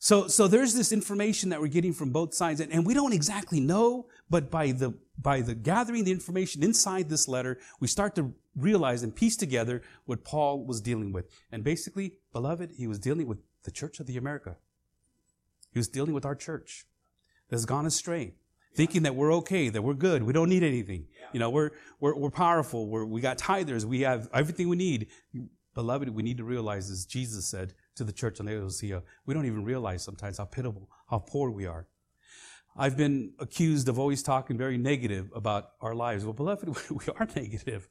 So, 0.00 0.28
so 0.28 0.46
there's 0.46 0.74
this 0.74 0.92
information 0.92 1.50
that 1.50 1.60
we're 1.60 1.66
getting 1.66 1.92
from 1.92 2.10
both 2.10 2.32
sides, 2.32 2.60
and, 2.60 2.72
and 2.72 2.86
we 2.86 2.94
don't 2.94 3.12
exactly 3.12 3.58
know, 3.58 4.06
but 4.30 4.50
by 4.50 4.72
the 4.72 4.94
by 5.20 5.40
the 5.40 5.54
gathering 5.54 6.04
the 6.04 6.12
information 6.12 6.62
inside 6.62 7.08
this 7.08 7.26
letter, 7.26 7.58
we 7.80 7.88
start 7.88 8.14
to 8.14 8.32
realize 8.54 9.02
and 9.02 9.14
piece 9.14 9.36
together 9.36 9.82
what 10.04 10.22
Paul 10.22 10.64
was 10.64 10.80
dealing 10.80 11.12
with. 11.12 11.28
And 11.50 11.64
basically, 11.64 12.18
beloved, 12.32 12.74
he 12.76 12.86
was 12.86 13.00
dealing 13.00 13.26
with 13.26 13.38
the 13.64 13.72
church 13.72 13.98
of 13.98 14.06
the 14.06 14.16
America. 14.16 14.56
He 15.72 15.80
was 15.80 15.88
dealing 15.88 16.12
with 16.12 16.24
our 16.24 16.36
church 16.36 16.86
that's 17.50 17.64
gone 17.64 17.84
astray, 17.84 18.34
thinking 18.76 19.02
that 19.02 19.16
we're 19.16 19.34
okay, 19.34 19.70
that 19.70 19.82
we're 19.82 19.94
good, 19.94 20.22
we 20.22 20.32
don't 20.32 20.48
need 20.48 20.62
anything. 20.62 21.06
You 21.32 21.40
know, 21.40 21.50
we're, 21.50 21.70
we're, 21.98 22.14
we're 22.14 22.30
powerful, 22.30 22.86
we're, 22.86 23.04
we 23.04 23.20
got 23.20 23.38
tithers, 23.38 23.84
we 23.84 24.02
have 24.02 24.28
everything 24.32 24.68
we 24.68 24.76
need. 24.76 25.08
Beloved, 25.74 26.08
we 26.10 26.22
need 26.22 26.38
to 26.38 26.44
realize, 26.44 26.90
as 26.90 27.04
Jesus 27.04 27.46
said 27.46 27.74
to 27.98 28.04
the 28.04 28.12
church 28.12 28.40
in 28.40 28.46
Laodicea, 28.46 29.02
we 29.26 29.34
don't 29.34 29.46
even 29.46 29.64
realize 29.64 30.02
sometimes 30.02 30.38
how 30.38 30.44
pitiable, 30.46 30.88
how 31.10 31.18
poor 31.18 31.50
we 31.50 31.66
are. 31.66 31.86
I've 32.76 32.96
been 32.96 33.32
accused 33.38 33.88
of 33.88 33.98
always 33.98 34.22
talking 34.22 34.56
very 34.56 34.78
negative 34.78 35.30
about 35.34 35.70
our 35.80 35.94
lives. 35.94 36.24
Well, 36.24 36.32
beloved, 36.32 36.68
we 36.90 37.12
are 37.18 37.28
negative. 37.34 37.88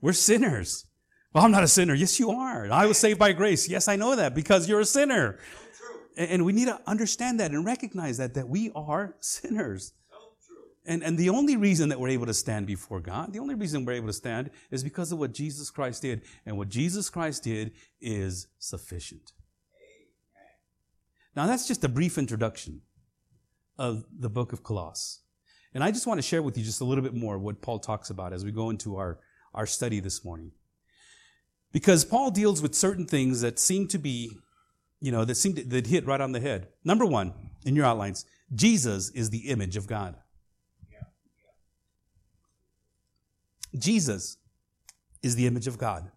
We're 0.00 0.12
sinners. 0.12 0.86
Well, 1.32 1.44
I'm 1.44 1.52
not 1.52 1.62
a 1.62 1.68
sinner. 1.68 1.94
Yes, 1.94 2.18
you 2.18 2.30
are. 2.30 2.70
I 2.70 2.86
was 2.86 2.98
saved 2.98 3.18
by 3.18 3.32
grace. 3.32 3.68
Yes, 3.68 3.88
I 3.88 3.96
know 3.96 4.16
that 4.16 4.34
because 4.34 4.68
you're 4.68 4.80
a 4.80 4.84
sinner. 4.84 5.38
And 6.16 6.44
we 6.44 6.52
need 6.52 6.66
to 6.66 6.80
understand 6.86 7.40
that 7.40 7.52
and 7.52 7.64
recognize 7.64 8.18
that, 8.18 8.34
that 8.34 8.48
we 8.48 8.72
are 8.74 9.14
sinners. 9.20 9.92
And, 10.86 11.02
and 11.02 11.18
the 11.18 11.28
only 11.28 11.56
reason 11.56 11.90
that 11.90 12.00
we're 12.00 12.08
able 12.08 12.26
to 12.26 12.34
stand 12.34 12.66
before 12.66 13.00
God, 13.00 13.32
the 13.32 13.38
only 13.38 13.54
reason 13.54 13.84
we're 13.84 13.92
able 13.92 14.06
to 14.06 14.12
stand 14.12 14.50
is 14.70 14.82
because 14.82 15.12
of 15.12 15.18
what 15.18 15.32
Jesus 15.32 15.70
Christ 15.70 16.02
did. 16.02 16.22
And 16.46 16.56
what 16.56 16.68
Jesus 16.68 17.10
Christ 17.10 17.44
did 17.44 17.72
is 18.00 18.48
sufficient. 18.58 19.32
Now, 21.36 21.46
that's 21.46 21.68
just 21.68 21.84
a 21.84 21.88
brief 21.88 22.18
introduction 22.18 22.82
of 23.78 24.04
the 24.18 24.30
book 24.30 24.52
of 24.52 24.64
Colossus. 24.64 25.20
And 25.72 25.84
I 25.84 25.90
just 25.90 26.06
want 26.06 26.18
to 26.18 26.22
share 26.22 26.42
with 26.42 26.58
you 26.58 26.64
just 26.64 26.80
a 26.80 26.84
little 26.84 27.04
bit 27.04 27.14
more 27.14 27.38
what 27.38 27.62
Paul 27.62 27.78
talks 27.78 28.10
about 28.10 28.32
as 28.32 28.44
we 28.44 28.50
go 28.50 28.70
into 28.70 28.96
our, 28.96 29.20
our 29.54 29.66
study 29.66 30.00
this 30.00 30.24
morning. 30.24 30.50
Because 31.72 32.04
Paul 32.04 32.30
deals 32.32 32.60
with 32.60 32.74
certain 32.74 33.06
things 33.06 33.42
that 33.42 33.58
seem 33.58 33.86
to 33.88 33.98
be, 33.98 34.32
you 34.98 35.12
know, 35.12 35.24
that 35.24 35.36
seem 35.36 35.54
to, 35.54 35.64
that 35.64 35.86
hit 35.86 36.04
right 36.06 36.20
on 36.20 36.32
the 36.32 36.40
head. 36.40 36.68
Number 36.84 37.06
one, 37.06 37.32
in 37.64 37.76
your 37.76 37.86
outlines, 37.86 38.24
Jesus 38.52 39.10
is 39.10 39.30
the 39.30 39.48
image 39.48 39.76
of 39.76 39.86
God. 39.86 40.16
Jesus 43.76 44.36
is 45.22 45.36
the 45.36 45.46
image 45.46 45.66
of 45.66 45.78
God. 45.78 46.10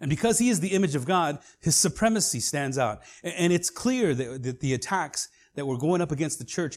And 0.00 0.08
because 0.08 0.38
he 0.38 0.48
is 0.48 0.60
the 0.60 0.68
image 0.68 0.94
of 0.94 1.04
God, 1.04 1.38
his 1.60 1.74
supremacy 1.74 2.40
stands 2.40 2.78
out. 2.78 3.00
And 3.22 3.52
it's 3.52 3.70
clear 3.70 4.14
that, 4.14 4.60
the 4.60 4.74
attacks 4.74 5.28
that 5.56 5.66
were 5.66 5.76
going 5.76 6.00
up 6.00 6.12
against 6.12 6.38
the 6.38 6.44
church 6.44 6.76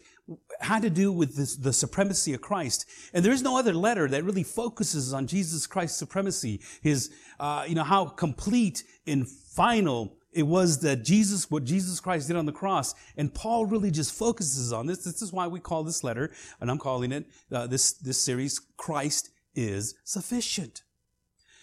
had 0.60 0.82
to 0.82 0.90
do 0.90 1.12
with 1.12 1.36
this, 1.36 1.56
the 1.56 1.74
supremacy 1.74 2.34
of 2.34 2.42
Christ. 2.42 2.86
And 3.14 3.24
there 3.24 3.32
is 3.32 3.44
no 3.44 3.58
other 3.60 3.74
letter 3.74 4.08
that 4.08 4.24
really 4.24 4.44
focuses 4.44 5.14
on 5.14 5.28
Jesus 5.28 5.68
Christ's 5.68 6.00
supremacy, 6.00 6.62
his, 6.82 7.12
uh, 7.40 7.66
you 7.68 7.76
know, 7.76 7.84
how 7.84 8.06
complete 8.06 8.84
and 9.06 9.28
final 9.28 10.18
it 10.34 10.44
was 10.44 10.80
that 10.80 11.04
Jesus, 11.04 11.52
what 11.52 11.66
Jesus 11.66 12.00
Christ 12.00 12.28
did 12.28 12.38
on 12.38 12.46
the 12.46 12.54
cross. 12.54 12.96
And 13.18 13.34
Paul 13.34 13.66
really 13.66 13.92
just 13.92 14.14
focuses 14.14 14.72
on 14.72 14.88
this. 14.88 15.04
This 15.04 15.22
is 15.22 15.34
why 15.34 15.46
we 15.46 15.60
call 15.60 15.84
this 15.84 16.04
letter, 16.04 16.32
and 16.62 16.72
I'm 16.72 16.78
calling 16.78 17.12
it, 17.12 17.26
uh, 17.52 17.68
this, 17.68 17.92
this 17.94 18.18
series, 18.18 18.60
Christ 18.78 19.30
is 19.56 19.96
sufficient. 20.04 20.84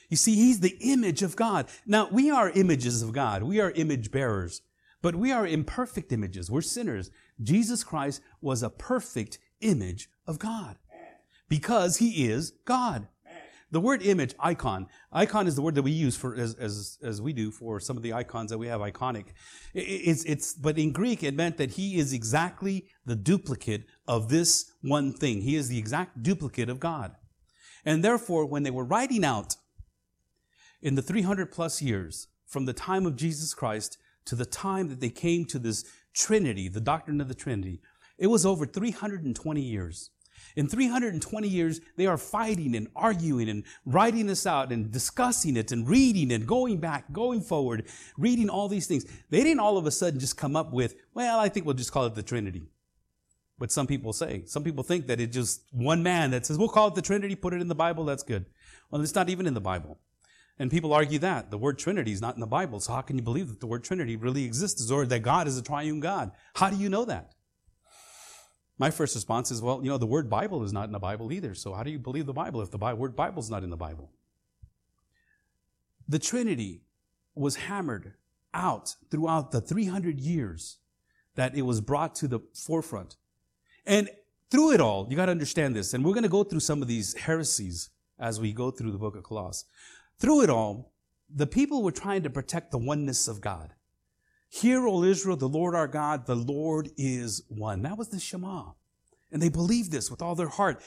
You 0.08 0.16
see, 0.16 0.34
he's 0.34 0.60
the 0.60 0.76
image 0.80 1.22
of 1.22 1.36
God. 1.36 1.66
Now, 1.86 2.08
we 2.10 2.30
are 2.30 2.50
images 2.50 3.02
of 3.02 3.12
God. 3.12 3.42
We 3.42 3.60
are 3.60 3.70
image 3.72 4.10
bearers. 4.10 4.62
But 5.02 5.14
we 5.14 5.32
are 5.32 5.46
imperfect 5.46 6.12
images. 6.12 6.50
We're 6.50 6.62
sinners. 6.62 7.10
Jesus 7.40 7.84
Christ 7.84 8.20
was 8.40 8.62
a 8.62 8.70
perfect 8.70 9.38
image 9.60 10.08
of 10.26 10.38
God 10.38 10.76
because 11.48 11.98
he 11.98 12.26
is 12.28 12.52
God. 12.64 13.08
The 13.70 13.80
word 13.80 14.02
image, 14.02 14.34
icon, 14.40 14.86
icon 15.12 15.46
is 15.46 15.54
the 15.54 15.60
word 15.60 15.74
that 15.74 15.82
we 15.82 15.90
use 15.90 16.16
for 16.16 16.34
as, 16.34 16.54
as, 16.54 16.96
as 17.02 17.20
we 17.20 17.34
do 17.34 17.50
for 17.50 17.80
some 17.80 17.98
of 17.98 18.02
the 18.02 18.14
icons 18.14 18.50
that 18.50 18.56
we 18.56 18.66
have, 18.66 18.80
iconic. 18.80 19.26
It's, 19.74 20.24
it's, 20.24 20.54
but 20.54 20.78
in 20.78 20.90
Greek, 20.90 21.22
it 21.22 21.34
meant 21.34 21.58
that 21.58 21.72
he 21.72 21.98
is 21.98 22.14
exactly 22.14 22.86
the 23.04 23.14
duplicate 23.14 23.84
of 24.06 24.30
this 24.30 24.72
one 24.80 25.12
thing. 25.12 25.42
He 25.42 25.54
is 25.54 25.68
the 25.68 25.78
exact 25.78 26.22
duplicate 26.22 26.70
of 26.70 26.80
God. 26.80 27.14
And 27.88 28.04
therefore, 28.04 28.44
when 28.44 28.64
they 28.64 28.70
were 28.70 28.84
writing 28.84 29.24
out 29.24 29.56
in 30.82 30.94
the 30.94 31.00
300 31.00 31.50
plus 31.50 31.80
years 31.80 32.28
from 32.44 32.66
the 32.66 32.74
time 32.74 33.06
of 33.06 33.16
Jesus 33.16 33.54
Christ 33.54 33.96
to 34.26 34.34
the 34.34 34.44
time 34.44 34.90
that 34.90 35.00
they 35.00 35.08
came 35.08 35.46
to 35.46 35.58
this 35.58 35.86
Trinity, 36.12 36.68
the 36.68 36.82
doctrine 36.82 37.18
of 37.18 37.28
the 37.28 37.34
Trinity, 37.34 37.80
it 38.18 38.26
was 38.26 38.44
over 38.44 38.66
320 38.66 39.62
years. 39.62 40.10
In 40.54 40.68
320 40.68 41.48
years, 41.48 41.80
they 41.96 42.04
are 42.04 42.18
fighting 42.18 42.76
and 42.76 42.88
arguing 42.94 43.48
and 43.48 43.64
writing 43.86 44.26
this 44.26 44.46
out 44.46 44.70
and 44.70 44.90
discussing 44.90 45.56
it 45.56 45.72
and 45.72 45.88
reading 45.88 46.30
and 46.30 46.46
going 46.46 46.80
back, 46.80 47.10
going 47.10 47.40
forward, 47.40 47.86
reading 48.18 48.50
all 48.50 48.68
these 48.68 48.86
things. 48.86 49.06
They 49.30 49.42
didn't 49.42 49.60
all 49.60 49.78
of 49.78 49.86
a 49.86 49.90
sudden 49.90 50.20
just 50.20 50.36
come 50.36 50.56
up 50.56 50.74
with, 50.74 50.94
well, 51.14 51.40
I 51.40 51.48
think 51.48 51.64
we'll 51.64 51.74
just 51.74 51.92
call 51.92 52.04
it 52.04 52.14
the 52.14 52.22
Trinity. 52.22 52.68
But 53.58 53.72
some 53.72 53.86
people 53.86 54.12
say. 54.12 54.44
Some 54.46 54.62
people 54.62 54.84
think 54.84 55.06
that 55.08 55.20
it's 55.20 55.34
just 55.34 55.62
one 55.72 56.02
man 56.02 56.30
that 56.30 56.46
says, 56.46 56.58
we'll 56.58 56.68
call 56.68 56.88
it 56.88 56.94
the 56.94 57.02
Trinity, 57.02 57.34
put 57.34 57.52
it 57.52 57.60
in 57.60 57.68
the 57.68 57.74
Bible, 57.74 58.04
that's 58.04 58.22
good. 58.22 58.46
Well, 58.90 59.02
it's 59.02 59.14
not 59.14 59.28
even 59.28 59.46
in 59.46 59.54
the 59.54 59.60
Bible. 59.60 59.98
And 60.60 60.70
people 60.70 60.92
argue 60.92 61.18
that 61.20 61.50
the 61.50 61.58
word 61.58 61.78
Trinity 61.78 62.12
is 62.12 62.20
not 62.20 62.34
in 62.34 62.40
the 62.40 62.46
Bible. 62.46 62.80
So 62.80 62.92
how 62.92 63.00
can 63.00 63.16
you 63.16 63.22
believe 63.22 63.48
that 63.48 63.60
the 63.60 63.66
word 63.66 63.84
Trinity 63.84 64.16
really 64.16 64.44
exists 64.44 64.90
or 64.90 65.06
that 65.06 65.20
God 65.20 65.46
is 65.46 65.56
a 65.56 65.62
triune 65.62 66.00
God? 66.00 66.32
How 66.54 66.70
do 66.70 66.76
you 66.76 66.88
know 66.88 67.04
that? 67.04 67.34
My 68.78 68.90
first 68.90 69.14
response 69.14 69.50
is, 69.50 69.60
well, 69.60 69.80
you 69.82 69.90
know, 69.90 69.98
the 69.98 70.06
word 70.06 70.30
Bible 70.30 70.62
is 70.62 70.72
not 70.72 70.84
in 70.84 70.92
the 70.92 70.98
Bible 71.00 71.32
either. 71.32 71.54
So 71.54 71.74
how 71.74 71.82
do 71.82 71.90
you 71.90 71.98
believe 71.98 72.26
the 72.26 72.32
Bible 72.32 72.60
if 72.60 72.70
the 72.70 72.78
word 72.78 73.16
Bible 73.16 73.40
is 73.40 73.50
not 73.50 73.64
in 73.64 73.70
the 73.70 73.76
Bible? 73.76 74.10
The 76.08 76.18
Trinity 76.18 76.82
was 77.34 77.56
hammered 77.56 78.14
out 78.54 78.94
throughout 79.10 79.50
the 79.50 79.60
300 79.60 80.18
years 80.20 80.78
that 81.34 81.56
it 81.56 81.62
was 81.62 81.80
brought 81.80 82.14
to 82.16 82.28
the 82.28 82.40
forefront. 82.54 83.16
And 83.88 84.10
through 84.50 84.72
it 84.72 84.80
all, 84.80 85.06
you 85.10 85.16
got 85.16 85.26
to 85.26 85.32
understand 85.32 85.74
this. 85.74 85.94
And 85.94 86.04
we're 86.04 86.12
going 86.12 86.22
to 86.22 86.28
go 86.28 86.44
through 86.44 86.60
some 86.60 86.82
of 86.82 86.88
these 86.88 87.14
heresies 87.14 87.90
as 88.18 88.38
we 88.38 88.52
go 88.52 88.70
through 88.70 88.92
the 88.92 88.98
book 88.98 89.16
of 89.16 89.24
Colossus. 89.24 89.64
Through 90.18 90.42
it 90.42 90.50
all, 90.50 90.92
the 91.34 91.46
people 91.46 91.82
were 91.82 91.90
trying 91.90 92.22
to 92.22 92.30
protect 92.30 92.70
the 92.70 92.78
oneness 92.78 93.28
of 93.28 93.40
God. 93.40 93.74
Hear, 94.50 94.86
O 94.86 95.02
Israel, 95.02 95.36
the 95.36 95.48
Lord 95.48 95.74
our 95.74 95.88
God, 95.88 96.26
the 96.26 96.34
Lord 96.34 96.90
is 96.96 97.42
one. 97.48 97.82
That 97.82 97.98
was 97.98 98.08
the 98.08 98.20
Shema. 98.20 98.72
And 99.32 99.42
they 99.42 99.48
believed 99.48 99.90
this 99.90 100.10
with 100.10 100.22
all 100.22 100.34
their 100.34 100.48
heart. 100.48 100.82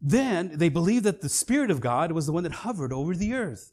Then 0.00 0.52
they 0.54 0.68
believed 0.68 1.04
that 1.04 1.20
the 1.20 1.28
Spirit 1.28 1.70
of 1.70 1.80
God 1.80 2.12
was 2.12 2.26
the 2.26 2.32
one 2.32 2.42
that 2.42 2.52
hovered 2.52 2.92
over 2.92 3.14
the 3.14 3.34
earth. 3.34 3.72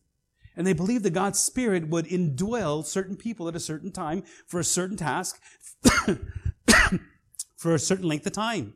And 0.56 0.68
they 0.68 0.74
believed 0.74 1.04
that 1.04 1.14
God's 1.14 1.40
Spirit 1.40 1.90
would 1.90 2.06
indwell 2.06 2.86
certain 2.86 3.18
people 3.18 3.48
at 3.48 3.56
a 3.56 3.60
certain 3.60 3.92
time 3.92 4.24
for 4.46 4.60
a 4.60 4.64
certain 4.64 4.98
task, 4.98 5.42
for 7.64 7.74
a 7.74 7.80
certain 7.80 8.08
length 8.08 8.28
of 8.28 8.34
time. 8.34 8.74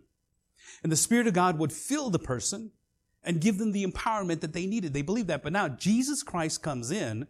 And 0.82 0.92
the 0.92 0.96
Spirit 0.96 1.28
of 1.28 1.34
God 1.34 1.60
would 1.60 1.74
fill 1.74 2.10
the 2.10 2.20
person 2.20 2.72
and 3.22 3.42
give 3.42 3.58
them 3.58 3.74
the 3.74 3.86
empowerment 3.86 4.40
that 4.40 4.54
they 4.54 4.66
needed. 4.66 4.94
They 4.94 5.02
believed 5.02 5.28
that. 5.28 5.44
But 5.44 5.52
now 5.52 5.68
Jesus 5.68 6.24
Christ 6.24 6.64
comes 6.64 6.90
in 6.90 7.28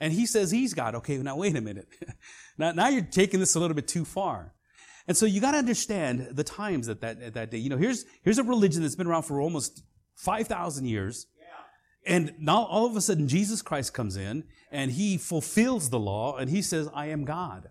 and 0.00 0.12
he 0.12 0.26
says 0.26 0.50
he's 0.50 0.74
God. 0.74 0.96
Okay, 0.96 1.16
now 1.18 1.36
wait 1.36 1.56
a 1.56 1.60
minute. 1.60 1.88
now, 2.58 2.72
now 2.72 2.88
you're 2.88 3.02
taking 3.02 3.38
this 3.38 3.54
a 3.54 3.60
little 3.60 3.76
bit 3.76 3.86
too 3.86 4.04
far. 4.04 4.54
And 5.06 5.16
so 5.16 5.24
you 5.24 5.40
got 5.40 5.52
to 5.52 5.58
understand 5.58 6.30
the 6.32 6.44
times 6.44 6.88
at 6.88 7.00
that, 7.00 7.22
at 7.22 7.34
that 7.34 7.52
day. 7.52 7.58
You 7.58 7.70
know, 7.70 7.76
here's, 7.76 8.04
here's 8.22 8.38
a 8.38 8.42
religion 8.42 8.82
that's 8.82 8.96
been 8.96 9.06
around 9.06 9.22
for 9.22 9.40
almost 9.40 9.84
5,000 10.16 10.84
years. 10.84 11.28
And 12.04 12.34
now 12.38 12.64
all 12.64 12.86
of 12.86 12.96
a 12.96 13.00
sudden 13.00 13.28
Jesus 13.28 13.62
Christ 13.62 13.94
comes 13.94 14.16
in 14.16 14.44
and 14.72 14.90
he 14.90 15.16
fulfills 15.16 15.90
the 15.90 15.98
law 16.00 16.36
and 16.36 16.50
he 16.50 16.60
says, 16.60 16.88
I 16.92 17.06
am 17.06 17.24
God. 17.24 17.70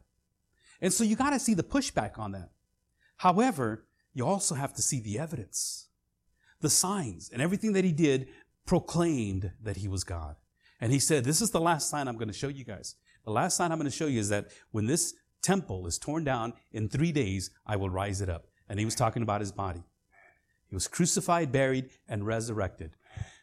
And 0.79 0.93
so 0.93 1.03
you 1.03 1.17
got 1.17 1.31
to 1.31 1.39
see 1.39 1.53
the 1.53 1.63
pushback 1.63 2.17
on 2.17 2.31
that. 2.31 2.51
However, 3.17 3.86
you 4.13 4.25
also 4.25 4.56
have 4.56 4.73
to 4.73 4.82
see 4.82 4.99
the 4.99 5.19
evidence 5.19 5.88
the 6.62 6.69
signs 6.69 7.30
and 7.32 7.41
everything 7.41 7.73
that 7.73 7.86
he 7.86 7.91
did 7.91 8.27
proclaimed 8.65 9.51
that 9.62 9.77
he 9.77 9.88
was 9.88 10.03
God. 10.03 10.36
And 10.82 10.91
he 10.91 10.99
said, 10.99 11.23
This 11.23 11.41
is 11.41 11.51
the 11.51 11.62
last 11.62 11.89
sign 11.89 12.08
I'm 12.08 12.17
going 12.17 12.27
to 12.27 12.34
show 12.34 12.47
you 12.47 12.63
guys. 12.63 12.95
The 13.25 13.32
last 13.32 13.58
sign 13.58 13.71
I'm 13.71 13.77
going 13.77 13.89
to 13.89 13.95
show 13.95 14.08
you 14.08 14.19
is 14.19 14.30
that 14.30 14.47
when 14.71 14.86
this 14.86 15.13
temple 15.41 15.88
is 15.88 15.97
torn 15.97 16.23
down 16.23 16.53
in 16.71 16.89
three 16.89 17.12
days, 17.12 17.51
I 17.65 17.75
will 17.75 17.89
rise 17.89 18.21
it 18.21 18.30
up. 18.30 18.45
And 18.69 18.80
he 18.80 18.86
was 18.86 18.95
talking 18.95 19.23
about 19.23 19.41
his 19.41 19.51
body. 19.51 19.84
He 20.67 20.75
was 20.75 20.88
crucified, 20.88 21.51
buried, 21.51 21.89
and 22.08 22.25
resurrected. 22.25 22.91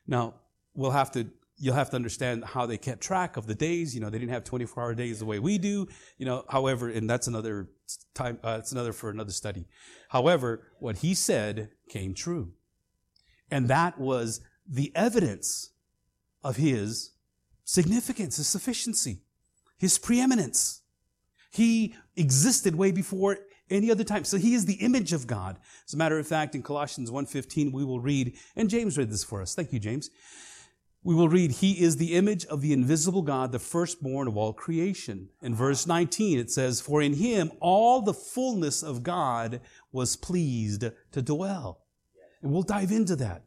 Now, 0.07 0.35
we'll 0.75 0.91
have 0.91 1.11
to, 1.13 1.29
you'll 1.57 1.75
have 1.75 1.91
to 1.91 1.97
understand 1.97 2.45
how 2.45 2.67
they 2.67 2.77
kept 2.77 3.01
track 3.01 3.37
of 3.37 3.47
the 3.47 3.55
days. 3.55 3.95
You 3.95 4.01
know, 4.01 4.11
they 4.11 4.19
didn't 4.19 4.33
have 4.33 4.45
24 4.45 4.83
hour 4.83 4.95
days 4.95 5.19
the 5.19 5.25
way 5.25 5.39
we 5.39 5.59
do. 5.59 5.87
You 6.19 6.27
know, 6.27 6.45
however, 6.49 6.89
and 6.89 7.09
that's 7.09 7.27
another 7.27 7.69
time, 8.15 8.39
uh, 8.43 8.57
it's 8.59 8.73
another 8.73 8.93
for 8.93 9.11
another 9.11 9.33
study. 9.33 9.67
However, 10.09 10.73
what 10.79 10.99
he 10.99 11.15
said 11.15 11.71
came 11.89 12.15
true. 12.15 12.53
And 13.51 13.69
that 13.69 13.99
was 13.99 14.41
the 14.69 14.93
evidence 14.95 15.71
of 16.43 16.57
his 16.57 17.13
significance, 17.65 18.37
his 18.37 18.49
sufficiency, 18.49 19.23
his 19.79 19.99
preeminence. 19.99 20.83
He 21.51 21.95
existed 22.17 22.75
way 22.75 22.91
before 22.91 23.39
any 23.71 23.91
other 23.91 24.05
time. 24.05 24.25
So 24.25 24.37
he 24.37 24.55
is 24.55 24.67
the 24.67 24.75
image 24.75 25.13
of 25.13 25.27
God. 25.27 25.59
As 25.87 25.95
a 25.95 25.97
matter 25.97 26.19
of 26.19 26.27
fact, 26.27 26.55
in 26.55 26.63
Colossians 26.63 27.11
1.15, 27.11 27.73
we 27.73 27.85
will 27.85 28.01
read, 28.01 28.37
and 28.57 28.69
James 28.69 28.99
read 28.99 29.11
this 29.11 29.25
for 29.25 29.41
us. 29.41 29.55
Thank 29.55 29.73
you, 29.73 29.79
James. 29.79 30.11
We 31.05 31.15
will 31.15 31.29
read, 31.29 31.53
He 31.53 31.83
is 31.83 31.99
the 31.99 32.15
image 32.15 32.47
of 32.47 32.63
the 32.63 32.73
invisible 32.73 33.21
God, 33.21 33.53
the 33.53 33.59
firstborn 33.59 34.27
of 34.27 34.39
all 34.39 34.55
creation. 34.55 35.29
In 35.43 35.55
verse 35.55 35.87
19, 35.87 36.39
it 36.39 36.51
says, 36.51 36.81
For 36.81 37.03
in 37.03 37.13
Him 37.13 37.53
all 37.61 38.01
the 38.01 38.15
fullness 38.15 38.83
of 38.83 39.03
God 39.03 39.61
was 39.93 40.17
pleased 40.17 40.85
to 41.13 41.23
dwell. 41.23 41.83
And 42.43 42.51
we'll 42.51 42.63
dive 42.63 42.91
into 42.91 43.17
that. 43.17 43.45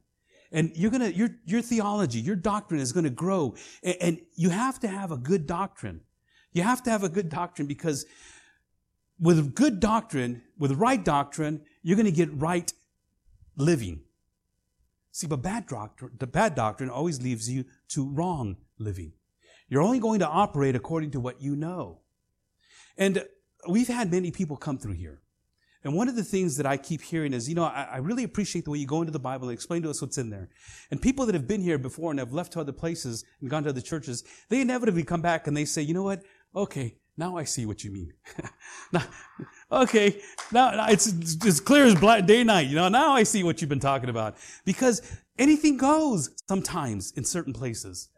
And 0.52 0.72
you're 0.76 0.91
gonna, 0.91 1.10
your, 1.10 1.30
your 1.46 1.63
theology, 1.63 2.20
your 2.20 2.36
doctrine 2.36 2.80
is 2.80 2.91
gonna 2.91 3.10
grow. 3.10 3.56
And, 3.84 3.98
and 4.00 4.22
you 4.36 4.50
have 4.50 4.80
to 4.82 4.88
have 4.88 5.12
a 5.12 5.17
good 5.17 5.48
doctrine. 5.48 6.02
You 6.54 6.62
have 6.62 6.84
to 6.84 6.91
have 6.91 7.04
a 7.04 7.10
good 7.10 7.30
doctrine 7.30 7.67
because 7.67 8.06
with 9.20 9.56
good 9.56 9.80
doctrine, 9.80 10.43
with 10.60 10.74
right 10.74 11.04
doctrine, 11.04 11.62
you're 11.82 11.98
gonna 11.98 12.12
get 12.12 12.30
right 12.34 12.72
living. 13.56 14.02
See, 15.18 15.26
but 15.26 15.42
bad 15.42 15.66
doctrine, 15.66 16.12
the 16.20 16.28
bad 16.28 16.54
doctrine 16.54 16.92
always 16.92 17.20
leaves 17.24 17.50
you 17.50 17.66
to 17.88 18.08
wrong 18.08 18.58
living. 18.78 19.14
You're 19.68 19.82
only 19.82 19.98
going 19.98 20.20
to 20.20 20.28
operate 20.28 20.76
according 20.76 21.10
to 21.10 21.20
what 21.20 21.42
you 21.42 21.56
know. 21.56 22.02
And 23.00 23.26
we've 23.68 23.88
had 23.88 24.12
many 24.12 24.30
people 24.30 24.58
come 24.58 24.78
through 24.78 24.94
here. 24.94 25.24
And 25.84 25.96
one 25.96 26.08
of 26.08 26.16
the 26.16 26.24
things 26.24 26.56
that 26.58 26.68
I 26.68 26.78
keep 26.78 27.02
hearing 27.02 27.34
is, 27.34 27.50
you 27.50 27.56
know, 27.56 27.64
I, 27.64 27.88
I, 27.94 27.98
really 27.98 28.24
appreciate 28.24 28.66
the 28.66 28.70
way 28.70 28.78
you 28.78 28.86
go 28.86 29.02
into 29.02 29.12
the 29.12 29.18
Bible 29.18 29.50
and 29.50 29.56
explain 29.56 29.82
to 29.82 29.90
us 29.90 30.04
what's 30.04 30.20
in 30.20 30.30
there. 30.30 30.50
And 30.92 31.02
people 31.02 31.26
that 31.26 31.34
have 31.34 31.48
been 31.48 31.62
here 31.62 31.80
before 31.80 32.12
and 32.12 32.20
have 32.20 32.32
left 32.32 32.54
to 32.54 32.60
other 32.60 32.72
places 32.72 33.26
and 33.42 33.50
gone 33.50 33.64
to 33.64 33.70
other 33.70 33.82
churches, 33.82 34.24
they 34.50 34.62
inevitably 34.62 35.04
come 35.04 35.24
back 35.24 35.48
and 35.48 35.58
they 35.58 35.66
say, 35.66 35.82
you 35.82 35.96
know 35.96 36.04
what? 36.04 36.22
Okay, 36.56 36.98
now 37.18 37.36
I 37.36 37.44
see 37.44 37.66
what 37.66 37.84
you 37.84 37.92
mean. 37.92 38.14
now, 38.94 39.04
okay, 39.72 40.22
now, 40.52 40.88
it's 40.88 41.08
as 41.46 41.60
clear 41.60 41.86
as 41.86 41.96
black 41.96 42.26
day 42.26 42.44
night. 42.44 42.68
You 42.68 42.76
know, 42.76 42.90
now 42.90 43.14
I 43.14 43.24
see 43.24 43.44
what 43.44 43.60
you've 43.60 43.70
been 43.70 43.80
talking 43.80 44.10
about. 44.10 44.38
Because 44.66 45.02
anything 45.38 45.78
goes 45.78 46.30
sometimes 46.48 47.12
in 47.12 47.24
certain 47.24 47.54
places. 47.54 48.10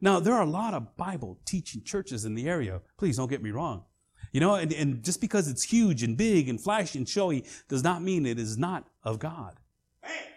Now, 0.00 0.20
there 0.20 0.34
are 0.34 0.42
a 0.42 0.50
lot 0.50 0.74
of 0.74 0.96
Bible 0.96 1.40
teaching 1.44 1.82
churches 1.82 2.24
in 2.24 2.34
the 2.34 2.48
area. 2.48 2.82
Please 2.98 3.16
don't 3.16 3.30
get 3.30 3.42
me 3.42 3.50
wrong. 3.50 3.84
You 4.32 4.40
know, 4.40 4.54
and, 4.54 4.72
and 4.72 5.02
just 5.02 5.20
because 5.20 5.48
it's 5.48 5.62
huge 5.62 6.02
and 6.02 6.16
big 6.16 6.48
and 6.48 6.60
flashy 6.60 6.98
and 6.98 7.08
showy 7.08 7.44
does 7.68 7.82
not 7.82 8.02
mean 8.02 8.26
it 8.26 8.38
is 8.38 8.58
not 8.58 8.84
of 9.02 9.18
God. 9.18 9.56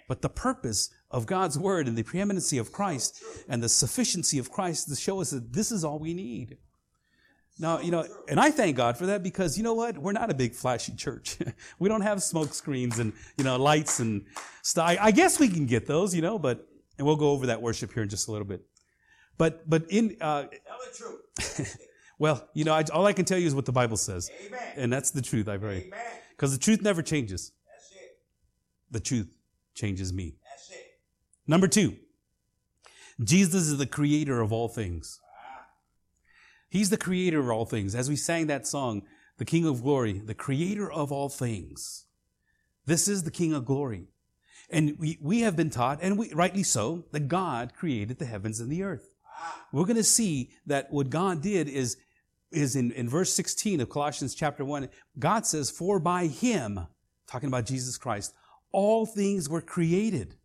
But 0.08 0.22
the 0.22 0.30
purpose 0.30 0.90
of 1.12 1.26
God's 1.26 1.60
word 1.60 1.88
and 1.88 1.98
the 1.98 2.04
preeminency 2.04 2.58
of 2.58 2.72
Christ 2.72 3.22
and 3.48 3.62
the 3.62 3.70
sufficiency 3.70 4.40
of 4.40 4.52
Christ 4.52 4.88
to 4.88 4.96
show 4.96 5.22
us 5.22 5.32
that 5.32 5.54
this 5.54 5.72
is 5.72 5.84
all 5.84 6.00
we 6.00 6.14
need. 6.14 6.58
Now, 7.60 7.80
you 7.80 7.92
know, 7.92 8.08
and 8.30 8.40
I 8.40 8.52
thank 8.52 8.78
God 8.78 8.98
for 8.98 9.08
that 9.08 9.22
because 9.22 9.58
you 9.58 9.64
know 9.64 9.74
what? 9.74 9.98
We're 9.98 10.14
not 10.14 10.32
a 10.32 10.34
big 10.34 10.54
flashy 10.54 10.96
church. 10.96 11.38
we 11.80 11.90
don't 11.90 12.02
have 12.02 12.24
smoke 12.24 12.54
screens 12.54 13.00
and, 13.00 13.12
you 13.38 13.44
know, 13.44 13.58
lights 13.58 14.00
and 14.00 14.26
stuff. 14.62 14.98
I 15.00 15.12
guess 15.12 15.40
we 15.40 15.50
can 15.50 15.66
get 15.66 15.86
those, 15.86 16.16
you 16.16 16.22
know, 16.22 16.40
but, 16.40 16.66
and 16.98 17.06
we'll 17.06 17.18
go 17.18 17.32
over 17.32 17.48
that 17.48 17.62
worship 17.62 17.94
here 17.94 18.04
in 18.04 18.10
just 18.10 18.30
a 18.30 18.32
little 18.32 18.48
bit. 18.48 18.62
But, 19.38 19.70
but 19.70 19.84
in, 19.90 20.16
uh, 20.22 20.44
Tell 20.44 20.50
the 20.50 20.98
truth. 20.98 21.78
Well, 22.20 22.46
you 22.54 22.66
know, 22.66 22.74
I, 22.74 22.84
all 22.94 23.06
I 23.06 23.14
can 23.14 23.24
tell 23.24 23.40
you 23.40 23.48
is 23.48 23.56
what 23.56 23.66
the 23.66 23.72
Bible 23.72 23.96
says. 23.96 24.30
Amen. 24.46 24.62
And 24.76 24.94
that's 24.94 25.12
the 25.12 25.22
truth, 25.22 25.48
I 25.48 25.58
pray. 25.58 25.90
Because 26.32 26.52
the 26.52 26.60
truth 26.60 26.82
never 26.82 27.02
changes. 27.02 27.54
That's 27.66 27.92
it. 27.94 28.18
The 28.92 29.00
truth 29.00 29.38
changes 29.74 30.12
me. 30.12 30.36
That's 30.44 30.70
it. 30.72 31.00
Number 31.48 31.70
two, 31.70 31.96
Jesus 33.24 33.70
is 33.70 33.78
the 33.78 33.88
creator 33.88 34.42
of 34.42 34.52
all 34.52 34.68
things. 34.68 35.22
He's 36.70 36.90
the 36.90 36.98
creator 36.98 37.40
of 37.40 37.50
all 37.50 37.66
things. 37.66 37.96
As 37.96 38.10
we 38.10 38.16
sang 38.16 38.48
that 38.48 38.68
song, 38.68 39.04
the 39.38 39.46
King 39.46 39.66
of 39.66 39.82
Glory, 39.82 40.20
the 40.20 40.34
creator 40.34 40.92
of 40.92 41.12
all 41.12 41.30
things. 41.30 42.06
This 42.86 43.08
is 43.08 43.24
the 43.24 43.32
King 43.32 43.54
of 43.54 43.66
Glory. 43.66 44.08
And 44.70 44.96
we, 45.00 45.18
we 45.22 45.42
have 45.42 45.56
been 45.56 45.72
taught, 45.72 46.00
and 46.02 46.18
we, 46.18 46.32
rightly 46.34 46.64
so, 46.64 47.06
that 47.12 47.28
God 47.28 47.74
created 47.74 48.20
the 48.20 48.26
heavens 48.26 48.60
and 48.60 48.72
the 48.72 48.84
earth. 48.84 49.10
We're 49.72 49.86
going 49.86 49.96
to 49.96 50.04
see 50.04 50.52
that 50.68 50.92
what 50.92 51.10
God 51.10 51.42
did 51.42 51.68
is 51.68 51.98
is 52.52 52.76
in, 52.76 52.92
in 52.92 53.08
verse 53.08 53.34
16 53.34 53.80
of 53.80 53.90
Colossians 53.90 54.34
chapter 54.34 54.66
1. 54.66 54.90
God 55.18 55.46
says, 55.46 55.70
For 55.70 56.00
by 56.00 56.26
him, 56.28 56.80
talking 57.28 57.48
about 57.48 57.66
Jesus 57.66 57.98
Christ, 57.98 58.34
all 58.72 59.06
things 59.06 59.48
were 59.48 59.62
created. 59.62 60.36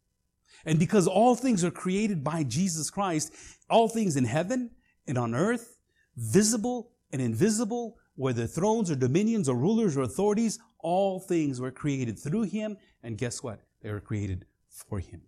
And 0.67 0.79
because 0.79 1.07
all 1.07 1.35
things 1.35 1.65
are 1.65 1.71
created 1.71 2.23
by 2.23 2.43
Jesus 2.43 2.91
Christ, 2.91 3.33
all 3.69 3.89
things 3.89 4.17
in 4.17 4.25
heaven 4.25 4.71
and 5.07 5.19
on 5.19 5.35
earth, 5.35 5.74
visible 6.17 6.91
and 7.13 7.21
invisible, 7.21 7.99
whether 8.17 8.47
thrones 8.47 8.91
or 8.91 8.97
dominions 8.97 9.49
or 9.49 9.57
rulers 9.57 9.97
or 9.97 10.03
authorities, 10.03 10.59
all 10.79 11.21
things 11.21 11.61
were 11.61 11.71
created 11.71 12.19
through 12.19 12.43
him. 12.43 12.77
And 13.03 13.19
guess 13.19 13.43
what? 13.43 13.61
They 13.83 13.91
were 13.91 14.01
created 14.01 14.47
for 14.69 14.99
him. 14.99 15.23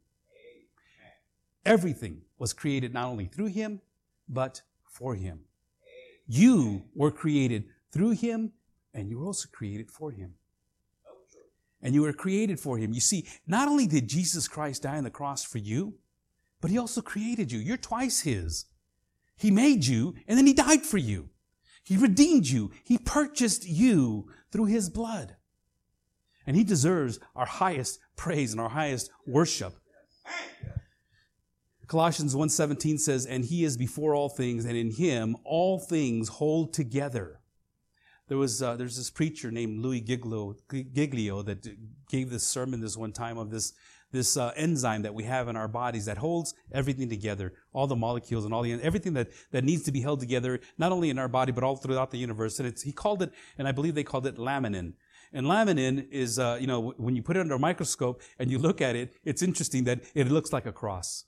Everything 1.64 2.22
was 2.38 2.53
created 2.53 2.94
not 2.94 3.07
only 3.07 3.27
through 3.27 3.46
him, 3.46 3.81
but 4.29 4.62
for 4.85 5.14
him. 5.14 5.40
You 6.29 6.85
were 6.94 7.11
created 7.11 7.64
through 7.92 8.12
him 8.12 8.53
and 8.94 9.11
you 9.11 9.18
were 9.18 9.27
also 9.27 9.49
created 9.53 9.90
for 9.90 10.11
him. 10.11 10.35
And 11.83 11.94
you 11.94 12.03
were 12.03 12.12
created 12.12 12.59
for 12.59 12.79
him. 12.79 12.92
You 12.92 13.01
see, 13.01 13.29
not 13.46 13.68
only 13.68 13.87
did 13.87 14.09
Jesus 14.09 14.49
Christ 14.49 14.83
die 14.83 14.96
on 14.96 15.05
the 15.05 15.11
cross 15.11 15.44
for 15.44 15.59
you, 15.59 15.94
but 16.61 16.70
he 16.70 16.79
also 16.79 17.03
created 17.03 17.53
you. 17.53 17.59
You're 17.59 17.77
twice 17.77 18.20
his. 18.20 18.64
He 19.37 19.51
made 19.51 19.87
you 19.87 20.14
and 20.27 20.38
then 20.38 20.46
he 20.46 20.53
died 20.53 20.83
for 20.83 20.99
you. 20.99 21.31
He 21.85 21.96
redeemed 21.96 22.46
you. 22.46 22.72
He 22.85 22.99
purchased 22.99 23.68
you 23.68 24.29
through 24.51 24.66
his 24.66 24.90
blood. 24.90 25.37
And 26.46 26.57
he 26.57 26.64
deserves 26.64 27.18
our 27.35 27.46
highest 27.46 27.99
praise 28.16 28.53
and 28.53 28.61
our 28.61 28.70
highest 28.70 29.11
worship. 29.27 29.75
Colossians 31.87 32.35
1:17 32.35 32.99
says, 32.99 33.27
"And 33.27 33.44
he 33.44 33.62
is 33.62 33.77
before 33.77 34.14
all 34.14 34.29
things, 34.29 34.64
and 34.64 34.77
in 34.77 34.90
him 34.90 35.37
all 35.44 35.79
things 35.79 36.29
hold 36.29 36.72
together." 36.72 37.40
There 38.29 38.38
was 38.38 38.61
uh, 38.61 38.75
there's 38.77 38.96
this 38.96 39.11
preacher 39.11 39.53
named 39.53 39.85
Louie 39.85 40.01
Giglio, 40.01 40.57
Giglio 40.68 41.42
that 41.42 41.64
gave 42.09 42.31
this 42.31 42.46
sermon 42.46 42.81
this 42.81 42.96
one 42.96 43.12
time 43.12 43.38
of 43.38 43.51
this 43.51 43.72
this 44.16 44.37
uh, 44.37 44.52
enzyme 44.57 45.02
that 45.02 45.14
we 45.14 45.24
have 45.24 45.48
in 45.48 45.57
our 45.57 45.68
bodies 45.68 46.07
that 46.07 46.18
holds 46.18 46.55
everything 46.72 47.09
together, 47.09 47.52
all 47.72 47.87
the 47.87 47.96
molecules 47.96 48.44
and 48.44 48.52
all 48.52 48.62
the 48.62 48.72
everything 48.83 49.14
that 49.14 49.29
that 49.52 49.64
needs 49.64 49.85
to 49.85 49.92
be 49.92 50.00
held 50.00 50.20
together, 50.20 50.59
not 50.79 50.90
only 50.92 51.11
in 51.11 51.18
our 51.18 51.29
body 51.29 51.52
but 51.52 51.62
all 51.62 51.76
throughout 51.76 52.11
the 52.11 52.18
universe. 52.18 52.59
And 52.59 52.76
he 52.85 52.92
called 52.92 53.22
it, 53.22 53.33
and 53.59 53.68
I 53.68 53.72
believe 53.72 53.94
they 53.94 54.05
called 54.05 54.26
it 54.26 54.37
laminin. 54.37 54.94
And 55.33 55.46
laminin 55.46 56.09
is, 56.11 56.38
uh, 56.38 56.57
you 56.61 56.66
know, 56.66 56.94
when 56.96 57.14
you 57.16 57.22
put 57.22 57.37
it 57.37 57.40
under 57.40 57.55
a 57.55 57.59
microscope 57.59 58.22
and 58.38 58.50
you 58.50 58.59
look 58.59 58.81
at 58.81 58.96
it, 58.96 59.14
it's 59.24 59.42
interesting 59.42 59.85
that 59.85 60.00
it 60.14 60.29
looks 60.29 60.52
like 60.52 60.66
a 60.66 60.72
cross. 60.72 61.24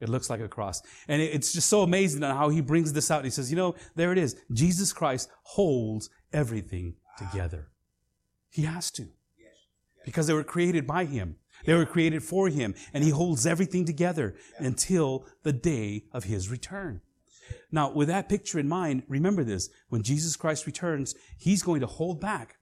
It 0.00 0.08
looks 0.08 0.28
like 0.28 0.40
a 0.40 0.48
cross. 0.48 0.82
And 1.08 1.22
it's 1.22 1.52
just 1.52 1.68
so 1.68 1.82
amazing 1.82 2.22
on 2.24 2.34
how 2.34 2.48
he 2.48 2.60
brings 2.60 2.92
this 2.92 3.10
out. 3.10 3.24
He 3.24 3.30
says, 3.30 3.50
you 3.50 3.56
know, 3.56 3.74
there 3.94 4.12
it 4.12 4.18
is. 4.18 4.36
Jesus 4.52 4.92
Christ 4.92 5.30
holds 5.44 6.10
everything 6.32 6.96
together. 7.16 7.68
He 8.50 8.62
has 8.62 8.90
to. 8.92 9.06
Because 10.04 10.26
they 10.26 10.34
were 10.34 10.44
created 10.44 10.86
by 10.86 11.04
him. 11.04 11.36
They 11.64 11.74
were 11.74 11.86
created 11.86 12.22
for 12.22 12.48
him. 12.48 12.74
And 12.92 13.04
he 13.04 13.10
holds 13.10 13.46
everything 13.46 13.84
together 13.84 14.34
until 14.58 15.26
the 15.42 15.52
day 15.52 16.04
of 16.12 16.24
his 16.24 16.50
return. 16.50 17.00
Now, 17.70 17.90
with 17.90 18.08
that 18.08 18.28
picture 18.28 18.58
in 18.58 18.68
mind, 18.68 19.02
remember 19.08 19.44
this. 19.44 19.68
When 19.88 20.02
Jesus 20.02 20.36
Christ 20.36 20.66
returns, 20.66 21.14
he's 21.38 21.62
going 21.62 21.80
to 21.80 21.86
hold 21.86 22.20
back 22.20 22.56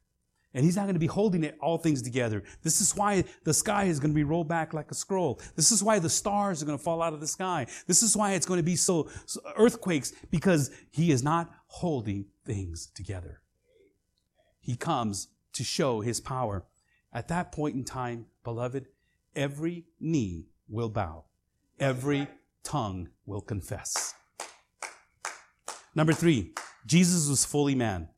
and 0.54 0.64
he's 0.64 0.76
not 0.76 0.82
going 0.82 0.94
to 0.94 1.00
be 1.00 1.06
holding 1.06 1.44
it, 1.44 1.56
all 1.60 1.78
things 1.78 2.02
together. 2.02 2.42
This 2.62 2.80
is 2.80 2.94
why 2.94 3.24
the 3.44 3.54
sky 3.54 3.84
is 3.84 3.98
going 3.98 4.10
to 4.10 4.14
be 4.14 4.24
rolled 4.24 4.48
back 4.48 4.74
like 4.74 4.90
a 4.90 4.94
scroll. 4.94 5.40
This 5.56 5.72
is 5.72 5.82
why 5.82 5.98
the 5.98 6.10
stars 6.10 6.62
are 6.62 6.66
going 6.66 6.76
to 6.76 6.82
fall 6.82 7.02
out 7.02 7.14
of 7.14 7.20
the 7.20 7.26
sky. 7.26 7.66
This 7.86 8.02
is 8.02 8.16
why 8.16 8.32
it's 8.32 8.46
going 8.46 8.58
to 8.58 8.64
be 8.64 8.76
so, 8.76 9.08
so 9.26 9.40
earthquakes 9.56 10.12
because 10.30 10.70
he 10.90 11.10
is 11.10 11.22
not 11.22 11.50
holding 11.66 12.26
things 12.44 12.86
together. 12.94 13.40
He 14.60 14.76
comes 14.76 15.28
to 15.54 15.64
show 15.64 16.00
his 16.00 16.20
power. 16.20 16.64
At 17.12 17.28
that 17.28 17.52
point 17.52 17.74
in 17.74 17.84
time, 17.84 18.26
beloved, 18.44 18.86
every 19.36 19.84
knee 20.00 20.46
will 20.68 20.88
bow. 20.88 21.24
Every 21.78 22.28
tongue 22.62 23.08
will 23.26 23.40
confess. 23.40 24.14
Number 25.94 26.12
three, 26.12 26.52
Jesus 26.86 27.28
was 27.28 27.44
fully 27.44 27.74
man 27.74 28.08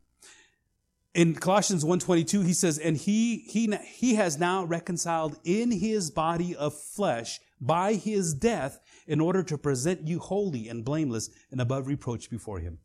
in 1.14 1.34
Colossians 1.34 1.84
1:22 1.84 2.44
he 2.44 2.52
says 2.52 2.78
and 2.78 2.96
he 2.96 3.38
he 3.48 3.72
he 3.84 4.16
has 4.16 4.38
now 4.38 4.64
reconciled 4.64 5.38
in 5.44 5.70
his 5.70 6.10
body 6.10 6.54
of 6.56 6.74
flesh 6.74 7.40
by 7.60 7.94
his 7.94 8.34
death 8.34 8.80
in 9.06 9.20
order 9.20 9.42
to 9.42 9.56
present 9.56 10.06
you 10.06 10.18
holy 10.18 10.68
and 10.68 10.84
blameless 10.84 11.30
and 11.50 11.60
above 11.60 11.86
reproach 11.86 12.28
before 12.28 12.58
him. 12.58 12.78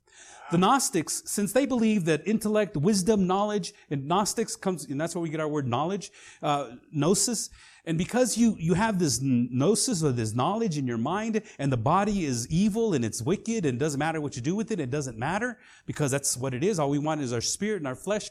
The 0.51 0.57
Gnostics, 0.57 1.21
since 1.25 1.53
they 1.53 1.67
believe 1.67 2.05
that 2.05 2.27
intellect, 2.27 2.75
wisdom, 2.75 3.27
knowledge, 3.27 3.73
and 3.91 4.07
Gnostics 4.07 4.55
comes, 4.55 4.85
and 4.85 4.99
that's 4.99 5.13
where 5.13 5.21
we 5.21 5.29
get 5.29 5.39
our 5.39 5.47
word 5.47 5.67
knowledge, 5.67 6.11
uh, 6.41 6.71
gnosis, 6.91 7.51
and 7.85 7.97
because 7.97 8.37
you, 8.37 8.55
you 8.59 8.75
have 8.75 8.99
this 8.99 9.19
gnosis 9.21 10.03
or 10.03 10.11
this 10.11 10.35
knowledge 10.35 10.77
in 10.77 10.85
your 10.85 10.99
mind 10.99 11.41
and 11.57 11.71
the 11.71 11.77
body 11.77 12.23
is 12.25 12.47
evil 12.49 12.93
and 12.93 13.03
it's 13.03 13.19
wicked 13.19 13.65
and 13.65 13.77
it 13.77 13.79
doesn't 13.79 13.97
matter 13.97 14.21
what 14.21 14.35
you 14.35 14.43
do 14.43 14.55
with 14.55 14.69
it, 14.71 14.79
it 14.79 14.91
doesn't 14.91 15.17
matter 15.17 15.57
because 15.87 16.11
that's 16.11 16.37
what 16.37 16.53
it 16.53 16.63
is. 16.63 16.77
All 16.77 16.91
we 16.91 16.99
want 16.99 17.21
is 17.21 17.33
our 17.33 17.41
spirit 17.41 17.77
and 17.77 17.87
our 17.87 17.95
flesh. 17.95 18.29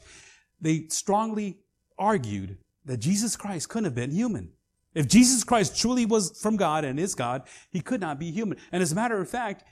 They 0.61 0.85
strongly 0.87 1.57
argued 1.97 2.57
that 2.85 2.97
Jesus 2.97 3.35
Christ 3.35 3.67
couldn't 3.67 3.85
have 3.85 3.95
been 3.95 4.11
human. 4.11 4.53
If 4.93 5.07
Jesus 5.07 5.43
Christ 5.43 5.77
truly 5.77 6.05
was 6.05 6.39
from 6.41 6.55
God 6.55 6.85
and 6.85 6.99
is 6.99 7.13
God, 7.13 7.43
he 7.69 7.81
could 7.81 8.01
not 8.01 8.19
be 8.19 8.31
human. 8.31 8.57
And 8.71 8.81
as 8.81 8.91
a 8.91 8.95
matter 8.95 9.19
of 9.19 9.29
fact, 9.29 9.65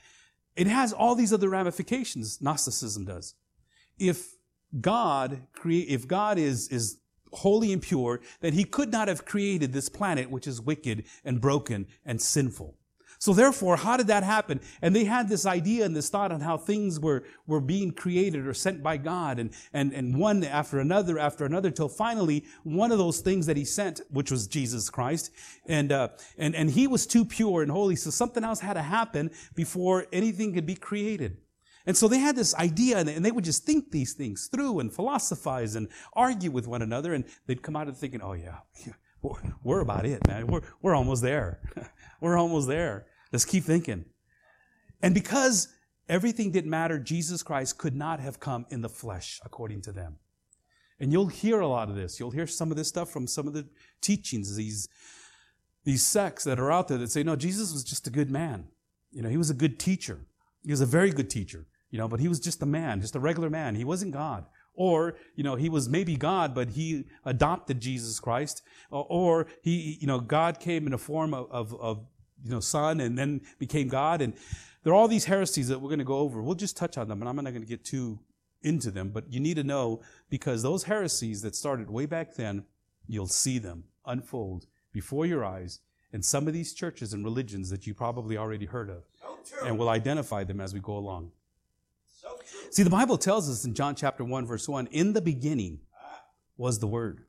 it 0.58 0.68
has 0.68 0.91
all 0.91 1.16
these 1.16 1.32
other 1.32 1.49
ramifications, 1.49 2.41
Gnosticism 2.41 3.05
does. 3.05 3.36
If 3.99 4.36
God 4.82 5.43
create, 5.53 5.88
if 5.89 6.08
God 6.08 6.38
is, 6.38 6.68
is 6.70 6.97
holy 7.32 7.72
and 7.72 7.82
pure, 7.82 8.22
then 8.41 8.53
he 8.53 8.64
could 8.64 8.91
not 8.91 9.08
have 9.08 9.26
created 9.26 9.72
this 9.72 9.88
planet 9.88 10.30
which 10.32 10.47
is 10.47 10.60
wicked 10.60 11.05
and 11.24 11.39
broken 11.39 11.88
and 12.05 12.22
sinful. 12.22 12.76
So 13.20 13.34
therefore, 13.34 13.78
how 13.78 13.97
did 13.97 14.07
that 14.07 14.24
happen? 14.24 14.61
And 14.82 14.95
they 14.95 15.05
had 15.05 15.28
this 15.28 15.45
idea 15.45 15.86
and 15.86 15.95
this 15.95 16.09
thought 16.09 16.32
on 16.32 16.41
how 16.41 16.57
things 16.57 16.99
were, 16.99 17.24
were 17.47 17.61
being 17.61 17.91
created 17.91 18.45
or 18.45 18.53
sent 18.53 18.84
by 18.84 18.97
God 18.97 19.39
and, 19.39 19.51
and, 19.74 19.93
and 19.93 20.18
one 20.18 20.43
after 20.43 20.80
another 20.80 21.18
after 21.18 21.45
another 21.45 21.72
till 21.72 21.89
finally 21.89 22.45
one 22.63 22.91
of 22.91 22.97
those 22.97 23.20
things 23.22 23.45
that 23.47 23.57
he 23.57 23.65
sent, 23.65 24.01
which 24.09 24.32
was 24.32 24.47
Jesus 24.47 24.89
Christ, 24.89 25.32
and, 25.65 25.91
uh, 25.91 26.09
and, 26.38 26.55
and 26.55 26.72
he 26.72 26.88
was 26.88 27.07
too 27.07 27.26
pure 27.26 27.61
and 27.61 27.72
holy. 27.72 27.95
So 27.95 28.09
something 28.09 28.43
else 28.43 28.59
had 28.59 28.74
to 28.74 28.82
happen 28.82 29.32
before 29.55 30.05
anything 30.11 30.53
could 30.53 30.65
be 30.65 30.76
created. 30.76 31.38
And 31.88 31.95
so 31.95 32.09
they 32.09 32.20
had 32.20 32.36
this 32.36 32.53
idea 32.55 32.97
and 32.97 33.26
they 33.26 33.32
would 33.32 33.45
just 33.45 33.63
think 33.63 33.91
these 33.91 34.13
things 34.13 34.47
through 34.47 34.80
and 34.82 34.93
philosophize 34.93 35.76
and 35.76 35.88
argue 36.13 36.51
with 36.51 36.68
one 36.68 36.82
another. 36.82 37.13
And 37.13 37.24
they'd 37.47 37.63
come 37.63 37.78
out 37.78 37.88
of 37.88 37.97
thinking, 37.97 38.22
oh 38.22 38.34
yeah, 38.34 38.57
we're 39.63 39.80
about 39.80 40.05
it, 40.05 40.26
man. 40.28 40.47
We're, 40.47 40.61
we're 40.82 40.95
almost 40.95 41.22
there. 41.22 41.59
we're 42.22 42.38
almost 42.38 42.68
there. 42.68 43.07
Let's 43.32 43.45
keep 43.45 43.63
thinking. 43.63 44.05
And 45.01 45.13
because 45.13 45.70
everything 46.09 46.51
didn't 46.51 46.70
matter, 46.70 46.99
Jesus 46.99 47.43
Christ 47.43 47.78
could 47.78 47.95
not 47.95 48.20
have 48.20 48.39
come 48.39 48.65
in 48.70 48.82
the 48.82 48.89
flesh, 48.89 49.39
according 49.43 49.82
to 49.84 49.91
them. 49.91 50.18
And 50.99 51.11
you'll 51.11 51.28
hear 51.28 51.59
a 51.59 51.68
lot 51.68 51.89
of 51.89 51.95
this. 51.95 52.20
You'll 52.20 52.32
hear 52.32 52.47
some 52.47 52.72
of 52.72 52.78
this 52.78 52.88
stuff 52.88 53.09
from 53.09 53.28
some 53.28 53.47
of 53.47 53.53
the 53.53 53.68
teachings, 54.01 54.55
these, 54.55 54.88
these 55.84 56.05
sects 56.05 56.43
that 56.45 56.59
are 56.59 56.72
out 56.72 56.88
there 56.88 56.97
that 56.97 57.11
say, 57.11 57.24
no, 57.24 57.36
Jesus 57.36 57.72
was 57.72 57.84
just 57.84 58.07
a 58.07 58.11
good 58.11 58.32
man. 58.32 58.68
You 59.11 59.22
know, 59.22 59.30
he 59.30 59.38
was 59.38 59.49
a 59.49 59.55
good 59.55 59.80
teacher. 59.80 60.26
He 60.63 60.72
was 60.72 60.82
a 60.82 60.86
very 60.86 61.11
good 61.11 61.30
teacher. 61.30 61.65
You 61.89 61.99
know, 61.99 62.07
but 62.07 62.20
he 62.20 62.28
was 62.28 62.39
just 62.39 62.61
a 62.61 62.65
man, 62.65 62.99
just 62.99 63.15
a 63.15 63.20
regular 63.20 63.49
man. 63.49 63.76
He 63.76 63.86
wasn't 63.86 64.11
God. 64.11 64.45
Or, 64.78 65.18
you 65.36 65.44
know, 65.44 65.56
he 65.56 65.68
was 65.68 65.90
maybe 65.90 66.16
God, 66.16 66.56
but 66.56 66.70
he 66.70 67.06
adopted 67.26 67.82
Jesus 67.82 68.20
Christ. 68.20 68.62
Or 68.92 69.48
he, 69.62 69.98
you 70.00 70.08
know, 70.08 70.20
God 70.20 70.60
came 70.60 70.88
in 70.88 70.94
a 70.94 70.98
form 70.98 71.34
of, 71.34 71.52
of, 71.52 71.82
of 71.82 72.06
you 72.44 72.52
know, 72.52 72.60
son 72.60 73.02
and 73.02 73.18
then 73.18 73.42
became 73.60 73.88
God. 73.88 74.22
And 74.22 74.34
there 74.84 74.94
are 74.94 74.96
all 74.96 75.08
these 75.08 75.26
heresies 75.26 75.68
that 75.68 75.82
we're 75.82 75.90
going 75.90 76.00
to 76.00 76.06
go 76.06 76.20
over. 76.20 76.42
We'll 76.42 76.56
just 76.56 76.78
touch 76.78 76.98
on 76.98 77.08
them, 77.08 77.22
and 77.22 77.28
I'm 77.28 77.36
not 77.36 77.52
going 77.52 77.62
to 77.62 77.68
get 77.68 77.84
too 77.84 78.20
into 78.62 78.92
them, 78.92 79.10
but 79.10 79.32
you 79.32 79.40
need 79.40 79.56
to 79.56 79.64
know 79.64 80.02
because 80.30 80.64
those 80.64 80.84
heresies 80.84 81.42
that 81.42 81.56
started 81.56 81.90
way 81.90 82.06
back 82.06 82.36
then, 82.36 82.66
you'll 83.08 83.28
see 83.28 83.60
them 83.60 83.86
unfold 84.06 84.66
before 84.92 85.26
your 85.26 85.44
eyes 85.44 85.80
in 86.14 86.22
some 86.22 86.48
of 86.48 86.54
these 86.54 86.74
churches 86.74 87.14
and 87.14 87.24
religions 87.24 87.70
that 87.70 87.86
you 87.86 87.94
probably 87.94 88.38
already 88.38 88.66
heard 88.66 88.90
of. 88.90 89.04
Oh, 89.26 89.38
and 89.66 89.78
we'll 89.78 89.90
identify 89.90 90.44
them 90.44 90.62
as 90.62 90.74
we 90.74 90.80
go 90.80 90.98
along. 90.98 91.32
See, 92.72 92.84
the 92.84 92.89
Bible 92.89 93.18
tells 93.18 93.50
us 93.50 93.66
in 93.66 93.74
John 93.74 93.95
chapter 93.95 94.24
1, 94.24 94.45
verse 94.45 94.68
1 94.68 94.88
In 94.88 95.14
the 95.14 95.22
beginning 95.22 95.80
was 96.58 96.80
the 96.80 96.88
Word, 96.88 97.26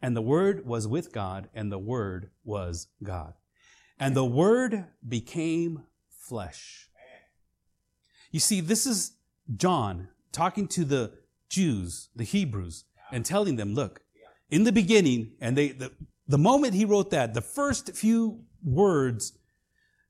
and 0.00 0.16
the 0.16 0.22
Word 0.22 0.66
was 0.66 0.86
with 0.86 1.12
God, 1.12 1.48
and 1.54 1.70
the 1.70 1.78
Word 1.78 2.30
was 2.44 2.88
God. 3.02 3.34
And 3.98 4.16
the 4.16 4.24
Word 4.24 4.86
became 5.06 5.84
flesh. 6.08 6.88
You 8.30 8.40
see, 8.40 8.60
this 8.60 8.86
is 8.86 9.12
John 9.54 10.08
talking 10.32 10.66
to 10.68 10.84
the 10.84 11.12
Jews, 11.48 12.08
the 12.16 12.24
Hebrews, 12.24 12.84
and 13.12 13.24
telling 13.24 13.56
them, 13.56 13.74
look, 13.74 14.00
in 14.50 14.64
the 14.64 14.72
beginning, 14.72 15.32
and 15.40 15.56
they, 15.56 15.68
the, 15.68 15.92
the 16.26 16.38
moment 16.38 16.74
he 16.74 16.84
wrote 16.84 17.10
that, 17.10 17.34
the 17.34 17.42
first 17.42 17.94
few 17.94 18.44
words 18.64 19.38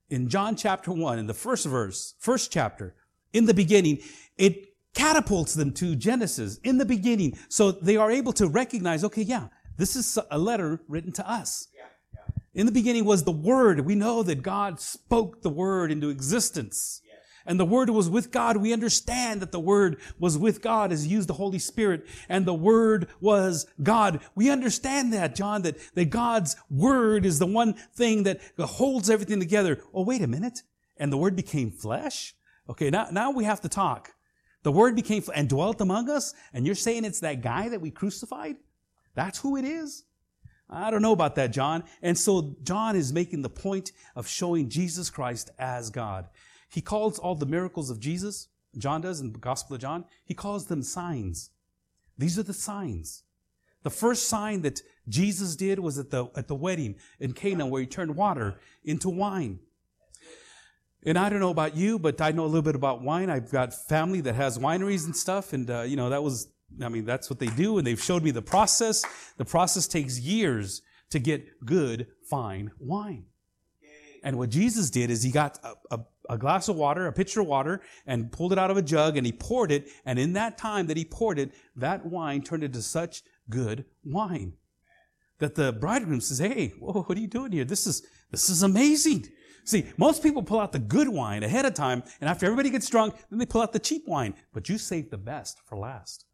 in 0.09 0.29
John 0.29 0.55
chapter 0.55 0.91
1, 0.91 1.19
in 1.19 1.27
the 1.27 1.33
first 1.33 1.65
verse, 1.65 2.15
first 2.19 2.51
chapter, 2.51 2.95
in 3.33 3.45
the 3.45 3.53
beginning, 3.53 3.99
it 4.37 4.69
catapults 4.93 5.53
them 5.55 5.71
to 5.73 5.95
Genesis 5.95 6.57
in 6.63 6.77
the 6.77 6.85
beginning. 6.85 7.37
So 7.49 7.71
they 7.71 7.97
are 7.97 8.11
able 8.11 8.33
to 8.33 8.47
recognize, 8.47 9.03
okay, 9.03 9.23
yeah, 9.23 9.47
this 9.77 9.95
is 9.95 10.17
a 10.29 10.37
letter 10.37 10.79
written 10.87 11.11
to 11.13 11.29
us. 11.29 11.67
In 12.53 12.67
the 12.67 12.71
beginning 12.71 13.05
was 13.05 13.23
the 13.23 13.31
Word. 13.31 13.79
We 13.81 13.95
know 13.95 14.21
that 14.21 14.43
God 14.43 14.79
spoke 14.79 15.41
the 15.41 15.49
Word 15.49 15.91
into 15.91 16.09
existence. 16.09 17.01
And 17.45 17.59
the 17.59 17.65
Word 17.65 17.89
was 17.89 18.09
with 18.09 18.31
God. 18.31 18.57
We 18.57 18.71
understand 18.71 19.41
that 19.41 19.51
the 19.51 19.59
Word 19.59 19.97
was 20.19 20.37
with 20.37 20.61
God 20.61 20.91
as 20.91 21.07
used 21.07 21.27
the 21.27 21.33
Holy 21.33 21.59
Spirit. 21.59 22.05
And 22.29 22.45
the 22.45 22.53
Word 22.53 23.07
was 23.19 23.65
God. 23.81 24.21
We 24.35 24.49
understand 24.51 25.11
that, 25.13 25.35
John, 25.35 25.63
that, 25.63 25.77
that 25.95 26.09
God's 26.11 26.55
Word 26.69 27.25
is 27.25 27.39
the 27.39 27.47
one 27.47 27.73
thing 27.73 28.23
that 28.23 28.39
holds 28.59 29.09
everything 29.09 29.39
together. 29.39 29.81
Oh, 29.93 30.03
wait 30.03 30.21
a 30.21 30.27
minute. 30.27 30.59
And 30.95 31.11
the 31.11 31.17
Word 31.17 31.35
became 31.35 31.71
flesh? 31.71 32.35
Okay, 32.69 32.89
now, 32.89 33.07
now 33.11 33.31
we 33.31 33.43
have 33.43 33.61
to 33.61 33.69
talk. 33.69 34.11
The 34.63 34.71
Word 34.71 34.95
became 34.95 35.23
and 35.35 35.49
dwelt 35.49 35.81
among 35.81 36.09
us, 36.09 36.33
and 36.53 36.65
you're 36.65 36.75
saying 36.75 37.03
it's 37.03 37.19
that 37.19 37.41
guy 37.41 37.69
that 37.69 37.81
we 37.81 37.91
crucified? 37.91 38.55
That's 39.13 39.39
who 39.39 39.57
it 39.57 39.65
is? 39.65 40.05
I 40.69 40.89
don't 40.89 41.01
know 41.01 41.11
about 41.11 41.35
that, 41.35 41.51
John. 41.51 41.83
And 42.01 42.17
so 42.17 42.55
John 42.63 42.95
is 42.95 43.13
making 43.13 43.41
the 43.41 43.49
point 43.49 43.91
of 44.15 44.27
showing 44.27 44.69
Jesus 44.69 45.09
Christ 45.09 45.51
as 45.59 45.89
God. 45.89 46.27
He 46.69 46.81
calls 46.81 47.19
all 47.19 47.35
the 47.35 47.45
miracles 47.45 47.89
of 47.89 47.99
Jesus, 47.99 48.47
John 48.77 49.01
does 49.01 49.19
in 49.19 49.33
the 49.33 49.39
Gospel 49.39 49.75
of 49.75 49.81
John, 49.81 50.05
he 50.25 50.33
calls 50.33 50.65
them 50.65 50.81
signs. 50.81 51.51
These 52.17 52.39
are 52.39 52.43
the 52.43 52.53
signs. 52.53 53.23
The 53.83 53.89
first 53.89 54.27
sign 54.27 54.61
that 54.61 54.81
Jesus 55.07 55.55
did 55.55 55.79
was 55.79 55.99
at 55.99 56.09
the, 56.09 56.27
at 56.35 56.47
the 56.47 56.55
wedding 56.55 56.95
in 57.19 57.33
Cana 57.33 57.67
where 57.67 57.81
he 57.81 57.87
turned 57.87 58.15
water 58.15 58.55
into 58.83 59.09
wine. 59.09 59.59
And 61.05 61.17
I 61.17 61.29
don't 61.29 61.39
know 61.39 61.49
about 61.49 61.75
you, 61.75 61.99
but 61.99 62.21
I 62.21 62.31
know 62.31 62.45
a 62.45 62.47
little 62.47 62.61
bit 62.61 62.75
about 62.75 63.01
wine. 63.01 63.29
I've 63.29 63.51
got 63.51 63.73
family 63.73 64.21
that 64.21 64.35
has 64.35 64.57
wineries 64.57 65.05
and 65.05 65.15
stuff, 65.15 65.53
and 65.53 65.69
uh, 65.69 65.81
you 65.81 65.95
know 65.95 66.09
that 66.09 66.23
was, 66.23 66.47
I 66.81 66.89
mean, 66.89 67.05
that's 67.05 67.29
what 67.29 67.39
they 67.39 67.47
do, 67.47 67.77
and 67.77 67.85
they've 67.85 68.01
showed 68.01 68.23
me 68.23 68.31
the 68.31 68.41
process. 68.41 69.03
The 69.37 69.45
process 69.45 69.87
takes 69.87 70.19
years 70.19 70.81
to 71.09 71.19
get 71.19 71.65
good, 71.65 72.07
fine 72.29 72.71
wine. 72.79 73.25
And 74.23 74.37
what 74.37 74.49
Jesus 74.49 74.89
did 74.89 75.11
is 75.11 75.21
he 75.21 75.31
got 75.31 75.59
a, 75.63 75.95
a, 75.95 75.99
a, 76.29 76.37
glass 76.37 76.69
of 76.69 76.77
water, 76.77 77.07
a 77.07 77.11
pitcher 77.11 77.41
of 77.41 77.47
water, 77.47 77.81
and 78.07 78.31
pulled 78.31 78.53
it 78.53 78.57
out 78.57 78.71
of 78.71 78.77
a 78.77 78.81
jug, 78.81 79.17
and 79.17 79.25
he 79.25 79.33
poured 79.33 79.69
it. 79.69 79.89
And 80.05 80.17
in 80.17 80.31
that 80.33 80.57
time 80.57 80.87
that 80.87 80.95
he 80.95 81.03
poured 81.03 81.37
it, 81.37 81.51
that 81.75 82.05
wine 82.05 82.41
turned 82.41 82.63
into 82.63 82.81
such 82.81 83.23
good 83.49 83.83
wine 84.05 84.53
that 85.39 85.55
the 85.55 85.73
bridegroom 85.73 86.21
says, 86.21 86.39
"Hey, 86.39 86.69
whoa, 86.79 87.03
what 87.03 87.17
are 87.17 87.21
you 87.21 87.27
doing 87.27 87.51
here? 87.51 87.65
This 87.65 87.85
is 87.85 88.03
this 88.31 88.49
is 88.49 88.63
amazing." 88.63 89.27
See, 89.65 89.85
most 89.97 90.21
people 90.21 90.43
pull 90.43 90.59
out 90.59 90.71
the 90.71 90.79
good 90.79 91.07
wine 91.07 91.43
ahead 91.43 91.65
of 91.65 91.73
time, 91.73 92.03
and 92.19 92.29
after 92.29 92.45
everybody 92.45 92.69
gets 92.69 92.89
drunk, 92.89 93.15
then 93.29 93.39
they 93.39 93.45
pull 93.45 93.61
out 93.61 93.73
the 93.73 93.79
cheap 93.79 94.07
wine. 94.07 94.33
But 94.53 94.69
you 94.69 94.77
saved 94.77 95.11
the 95.11 95.17
best 95.17 95.59
for 95.65 95.77
last. 95.77 96.25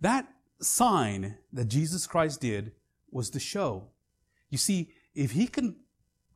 That 0.00 0.28
sign 0.60 1.36
that 1.52 1.68
Jesus 1.68 2.06
Christ 2.06 2.40
did 2.40 2.72
was 3.10 3.30
to 3.30 3.40
show. 3.40 3.88
You 4.48 4.58
see, 4.58 4.90
if 5.14 5.32
he 5.32 5.46
can 5.46 5.76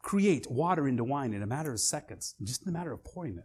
create 0.03 0.51
water 0.51 0.87
into 0.87 1.05
wine 1.05 1.33
in 1.33 1.43
a 1.43 1.47
matter 1.47 1.73
of 1.73 1.81
seconds, 1.81 2.35
just 2.43 2.63
in 2.63 2.69
a 2.69 2.73
matter 2.73 2.93
of 2.93 3.03
pouring 3.05 3.39
it, 3.39 3.45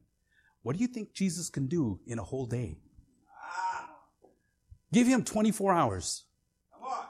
what 0.61 0.75
do 0.75 0.81
you 0.81 0.87
think 0.87 1.13
Jesus 1.13 1.49
can 1.49 1.67
do 1.67 2.01
in 2.05 2.19
a 2.19 2.23
whole 2.23 2.45
day? 2.45 2.79
Ah. 3.41 3.91
Give 4.91 5.07
him 5.07 5.23
24 5.23 5.71
hours. 5.73 6.25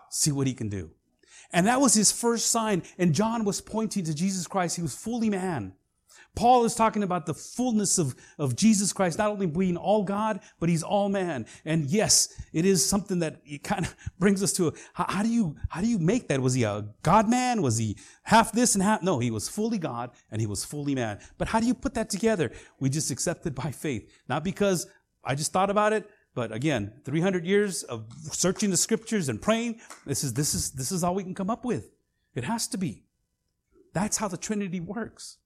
See 0.09 0.31
what 0.31 0.47
he 0.47 0.53
can 0.53 0.69
do. 0.69 0.91
And 1.51 1.67
that 1.67 1.81
was 1.81 1.93
his 1.93 2.11
first 2.11 2.47
sign. 2.47 2.83
And 2.97 3.13
John 3.13 3.43
was 3.43 3.61
pointing 3.61 4.03
to 4.05 4.13
Jesus 4.13 4.47
Christ. 4.47 4.75
He 4.75 4.81
was 4.81 4.95
fully 4.95 5.29
man. 5.29 5.73
Paul 6.35 6.63
is 6.63 6.75
talking 6.75 7.03
about 7.03 7.25
the 7.25 7.33
fullness 7.33 7.97
of, 7.97 8.15
of 8.37 8.55
Jesus 8.55 8.93
Christ, 8.93 9.17
not 9.17 9.29
only 9.29 9.47
being 9.47 9.75
all 9.75 10.03
God, 10.03 10.39
but 10.59 10.69
he's 10.69 10.83
all 10.83 11.09
man. 11.09 11.45
And 11.65 11.89
yes, 11.89 12.29
it 12.53 12.65
is 12.65 12.85
something 12.85 13.19
that 13.19 13.41
it 13.45 13.63
kind 13.63 13.85
of 13.85 13.95
brings 14.19 14.41
us 14.41 14.53
to 14.53 14.69
a, 14.69 14.73
how, 14.93 15.05
how, 15.09 15.23
do 15.23 15.29
you, 15.29 15.55
how 15.69 15.81
do 15.81 15.87
you 15.87 15.99
make 15.99 16.27
that? 16.29 16.39
Was 16.39 16.53
he 16.53 16.63
a 16.63 16.85
God 17.03 17.29
man? 17.29 17.61
Was 17.61 17.77
he 17.77 17.97
half 18.23 18.51
this 18.51 18.75
and 18.75 18.83
half? 18.83 19.01
No, 19.01 19.19
he 19.19 19.31
was 19.31 19.49
fully 19.49 19.77
God 19.77 20.11
and 20.31 20.39
he 20.39 20.47
was 20.47 20.63
fully 20.63 20.95
man. 20.95 21.19
But 21.37 21.49
how 21.49 21.59
do 21.59 21.65
you 21.65 21.73
put 21.73 21.95
that 21.95 22.09
together? 22.09 22.51
We 22.79 22.89
just 22.89 23.11
accept 23.11 23.45
it 23.45 23.55
by 23.55 23.71
faith. 23.71 24.09
Not 24.29 24.43
because 24.43 24.87
I 25.23 25.35
just 25.35 25.51
thought 25.51 25.69
about 25.69 25.93
it. 25.93 26.09
But 26.35 26.51
again, 26.51 26.93
300 27.05 27.45
years 27.45 27.83
of 27.83 28.05
searching 28.31 28.69
the 28.69 28.77
scriptures 28.77 29.29
and 29.29 29.41
praying, 29.41 29.79
this 30.05 30.23
is, 30.23 30.33
this 30.33 30.53
is, 30.53 30.71
this 30.71 30.91
is 30.91 31.03
all 31.03 31.15
we 31.15 31.23
can 31.23 31.35
come 31.35 31.49
up 31.49 31.65
with. 31.65 31.91
It 32.35 32.43
has 32.43 32.67
to 32.69 32.77
be. 32.77 33.03
That's 33.93 34.17
how 34.17 34.27
the 34.27 34.37
Trinity 34.37 34.79
works. 34.79 35.37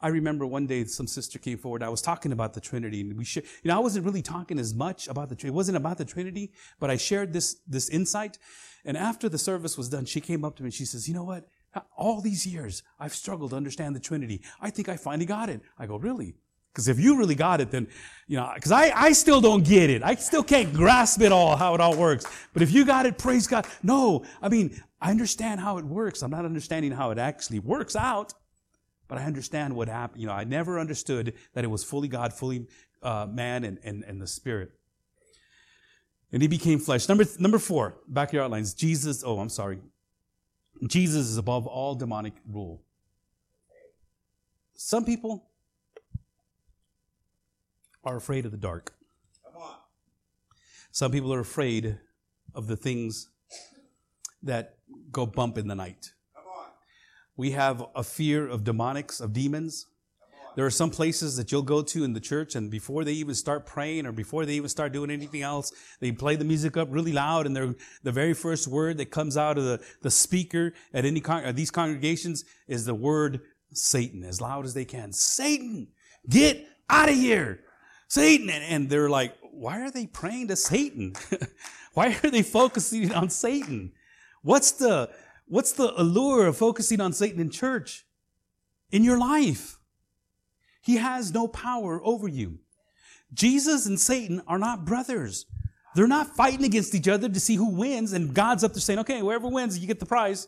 I 0.00 0.08
remember 0.08 0.46
one 0.46 0.66
day 0.66 0.84
some 0.84 1.06
sister 1.06 1.38
came 1.38 1.58
forward. 1.58 1.82
I 1.82 1.88
was 1.88 2.02
talking 2.02 2.30
about 2.30 2.52
the 2.52 2.60
Trinity, 2.60 3.00
and 3.00 3.16
we 3.16 3.24
shared. 3.24 3.46
You 3.62 3.70
know, 3.70 3.76
I 3.76 3.80
wasn't 3.80 4.04
really 4.04 4.22
talking 4.22 4.58
as 4.58 4.74
much 4.74 5.08
about 5.08 5.30
the 5.30 5.34
Trinity. 5.34 5.54
It 5.54 5.56
wasn't 5.56 5.78
about 5.78 5.98
the 5.98 6.04
Trinity, 6.04 6.52
but 6.78 6.90
I 6.90 6.96
shared 6.96 7.32
this 7.32 7.56
this 7.66 7.88
insight. 7.88 8.38
And 8.84 8.96
after 8.96 9.28
the 9.28 9.38
service 9.38 9.76
was 9.78 9.88
done, 9.88 10.04
she 10.04 10.20
came 10.20 10.44
up 10.44 10.56
to 10.56 10.62
me 10.62 10.66
and 10.66 10.74
she 10.74 10.84
says, 10.84 11.08
"You 11.08 11.14
know 11.14 11.24
what? 11.24 11.48
All 11.96 12.20
these 12.20 12.46
years 12.46 12.82
I've 13.00 13.14
struggled 13.14 13.50
to 13.50 13.56
understand 13.56 13.96
the 13.96 14.00
Trinity. 14.00 14.42
I 14.60 14.70
think 14.70 14.88
I 14.88 14.96
finally 14.96 15.26
got 15.26 15.48
it." 15.48 15.62
I 15.78 15.86
go, 15.86 15.96
"Really?" 15.96 16.36
Because 16.76 16.88
if 16.88 17.00
you 17.00 17.16
really 17.16 17.34
got 17.34 17.62
it, 17.62 17.70
then, 17.70 17.88
you 18.28 18.36
know, 18.36 18.52
because 18.54 18.70
I, 18.70 18.92
I 18.94 19.12
still 19.12 19.40
don't 19.40 19.64
get 19.64 19.88
it. 19.88 20.02
I 20.02 20.14
still 20.16 20.42
can't 20.42 20.74
grasp 20.74 21.22
it 21.22 21.32
all, 21.32 21.56
how 21.56 21.74
it 21.74 21.80
all 21.80 21.96
works. 21.96 22.26
But 22.52 22.60
if 22.60 22.70
you 22.70 22.84
got 22.84 23.06
it, 23.06 23.16
praise 23.16 23.46
God. 23.46 23.66
No, 23.82 24.26
I 24.42 24.50
mean, 24.50 24.78
I 25.00 25.10
understand 25.10 25.60
how 25.60 25.78
it 25.78 25.86
works. 25.86 26.20
I'm 26.20 26.30
not 26.30 26.44
understanding 26.44 26.92
how 26.92 27.12
it 27.12 27.18
actually 27.18 27.60
works 27.60 27.96
out, 27.96 28.34
but 29.08 29.16
I 29.16 29.24
understand 29.24 29.74
what 29.74 29.88
happened. 29.88 30.20
You 30.20 30.26
know, 30.26 30.34
I 30.34 30.44
never 30.44 30.78
understood 30.78 31.32
that 31.54 31.64
it 31.64 31.68
was 31.68 31.82
fully 31.82 32.08
God, 32.08 32.34
fully 32.34 32.66
uh, 33.02 33.26
man, 33.26 33.64
and, 33.64 33.78
and, 33.82 34.04
and 34.04 34.20
the 34.20 34.26
Spirit. 34.26 34.72
And 36.30 36.42
he 36.42 36.48
became 36.48 36.78
flesh. 36.78 37.08
Number, 37.08 37.24
number 37.38 37.58
four, 37.58 37.96
back 38.06 38.34
your 38.34 38.42
outlines. 38.42 38.74
Jesus, 38.74 39.24
oh, 39.24 39.38
I'm 39.38 39.48
sorry. 39.48 39.78
Jesus 40.86 41.26
is 41.26 41.38
above 41.38 41.66
all 41.66 41.94
demonic 41.94 42.34
rule. 42.46 42.82
Some 44.74 45.06
people 45.06 45.48
are 48.06 48.16
afraid 48.16 48.46
of 48.46 48.52
the 48.52 48.56
dark. 48.56 48.94
Some 50.92 51.10
people 51.10 51.34
are 51.34 51.40
afraid 51.40 51.98
of 52.54 52.68
the 52.68 52.76
things 52.76 53.28
that 54.42 54.76
go 55.10 55.26
bump 55.26 55.58
in 55.58 55.66
the 55.66 55.74
night. 55.74 56.12
We 57.36 57.50
have 57.50 57.84
a 57.94 58.02
fear 58.02 58.48
of 58.48 58.62
demonics, 58.64 59.20
of 59.20 59.34
demons. 59.34 59.86
There 60.54 60.64
are 60.64 60.70
some 60.70 60.88
places 60.88 61.36
that 61.36 61.52
you'll 61.52 61.60
go 61.60 61.82
to 61.82 62.02
in 62.02 62.14
the 62.14 62.20
church, 62.20 62.54
and 62.54 62.70
before 62.70 63.04
they 63.04 63.12
even 63.12 63.34
start 63.34 63.66
praying 63.66 64.06
or 64.06 64.12
before 64.12 64.46
they 64.46 64.54
even 64.54 64.70
start 64.70 64.92
doing 64.92 65.10
anything 65.10 65.42
else, 65.42 65.70
they 66.00 66.12
play 66.12 66.36
the 66.36 66.46
music 66.46 66.78
up 66.78 66.88
really 66.90 67.12
loud, 67.12 67.44
and 67.44 67.54
the 67.54 67.74
the 68.04 68.12
very 68.12 68.32
first 68.32 68.66
word 68.66 68.96
that 68.96 69.10
comes 69.10 69.36
out 69.36 69.58
of 69.58 69.64
the, 69.64 69.84
the 70.00 70.10
speaker 70.10 70.72
at 70.94 71.04
any 71.04 71.20
con- 71.20 71.54
these 71.54 71.70
congregations 71.70 72.44
is 72.68 72.86
the 72.86 72.94
word 72.94 73.42
Satan, 73.72 74.24
as 74.24 74.40
loud 74.40 74.64
as 74.64 74.72
they 74.72 74.86
can. 74.86 75.12
Satan, 75.12 75.88
get 76.26 76.66
out 76.88 77.10
of 77.10 77.16
here! 77.16 77.65
Satan! 78.08 78.50
And, 78.50 78.64
and 78.64 78.90
they're 78.90 79.10
like, 79.10 79.34
why 79.40 79.80
are 79.80 79.90
they 79.90 80.06
praying 80.06 80.48
to 80.48 80.56
Satan? 80.56 81.14
why 81.94 82.16
are 82.22 82.30
they 82.30 82.42
focusing 82.42 83.12
on 83.12 83.30
Satan? 83.30 83.92
What's 84.42 84.72
the, 84.72 85.10
what's 85.46 85.72
the 85.72 85.98
allure 86.00 86.46
of 86.46 86.56
focusing 86.56 87.00
on 87.00 87.12
Satan 87.12 87.40
in 87.40 87.50
church? 87.50 88.06
In 88.90 89.02
your 89.02 89.18
life? 89.18 89.78
He 90.80 90.98
has 90.98 91.32
no 91.32 91.48
power 91.48 92.00
over 92.04 92.28
you. 92.28 92.60
Jesus 93.34 93.86
and 93.86 93.98
Satan 93.98 94.40
are 94.46 94.58
not 94.58 94.84
brothers. 94.84 95.46
They're 95.96 96.06
not 96.06 96.36
fighting 96.36 96.64
against 96.64 96.94
each 96.94 97.08
other 97.08 97.28
to 97.28 97.40
see 97.40 97.56
who 97.56 97.70
wins, 97.70 98.12
and 98.12 98.34
God's 98.34 98.62
up 98.62 98.74
there 98.74 98.80
saying, 98.80 98.98
okay, 99.00 99.18
whoever 99.18 99.48
wins, 99.48 99.78
you 99.78 99.86
get 99.86 99.98
the 99.98 100.06
prize. 100.06 100.46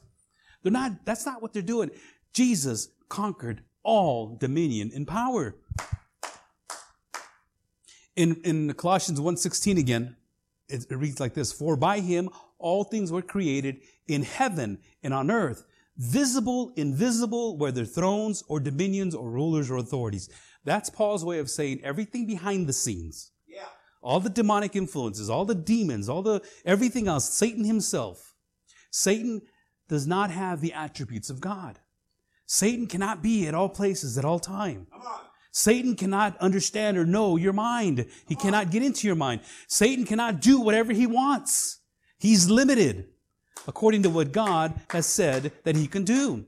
They're 0.62 0.70
not, 0.70 1.04
that's 1.04 1.24
not 1.24 1.40
what 1.40 1.52
they're 1.52 1.62
doing. 1.62 1.90
Jesus 2.32 2.88
conquered 3.08 3.62
all 3.82 4.36
dominion 4.36 4.92
and 4.94 5.08
power. 5.08 5.56
In, 8.18 8.40
in 8.42 8.74
Colossians 8.74 9.20
1.16 9.20 9.78
again, 9.78 10.16
it, 10.68 10.86
it 10.90 10.96
reads 10.96 11.20
like 11.20 11.34
this, 11.34 11.52
For 11.52 11.76
by 11.76 12.00
him 12.00 12.30
all 12.58 12.82
things 12.82 13.12
were 13.12 13.22
created 13.22 13.80
in 14.08 14.24
heaven 14.24 14.80
and 15.04 15.14
on 15.14 15.30
earth, 15.30 15.64
visible, 15.96 16.72
invisible, 16.74 17.56
whether 17.56 17.84
thrones 17.84 18.42
or 18.48 18.58
dominions 18.58 19.14
or 19.14 19.30
rulers 19.30 19.70
or 19.70 19.76
authorities. 19.76 20.28
That's 20.64 20.90
Paul's 20.90 21.24
way 21.24 21.38
of 21.38 21.48
saying 21.48 21.80
everything 21.84 22.26
behind 22.26 22.66
the 22.66 22.72
scenes. 22.72 23.30
Yeah. 23.46 23.66
All 24.02 24.18
the 24.18 24.30
demonic 24.30 24.74
influences, 24.74 25.30
all 25.30 25.44
the 25.44 25.54
demons, 25.54 26.08
all 26.08 26.22
the 26.22 26.42
everything 26.64 27.06
else, 27.06 27.30
Satan 27.30 27.62
himself. 27.62 28.34
Satan 28.90 29.42
does 29.88 30.08
not 30.08 30.32
have 30.32 30.60
the 30.60 30.72
attributes 30.72 31.30
of 31.30 31.40
God. 31.40 31.78
Satan 32.46 32.88
cannot 32.88 33.22
be 33.22 33.46
at 33.46 33.54
all 33.54 33.68
places 33.68 34.18
at 34.18 34.24
all 34.24 34.40
time. 34.40 34.88
Satan 35.58 35.96
cannot 35.96 36.38
understand 36.38 36.96
or 36.96 37.04
know 37.04 37.36
your 37.36 37.52
mind. 37.52 38.06
He 38.28 38.36
cannot 38.36 38.70
get 38.70 38.84
into 38.84 39.08
your 39.08 39.16
mind. 39.16 39.40
Satan 39.66 40.04
cannot 40.04 40.40
do 40.40 40.60
whatever 40.60 40.92
he 40.92 41.04
wants. 41.04 41.80
He's 42.16 42.48
limited 42.48 43.08
according 43.66 44.04
to 44.04 44.10
what 44.10 44.30
God 44.30 44.80
has 44.90 45.06
said 45.06 45.50
that 45.64 45.74
he 45.74 45.88
can 45.88 46.04
do. 46.04 46.46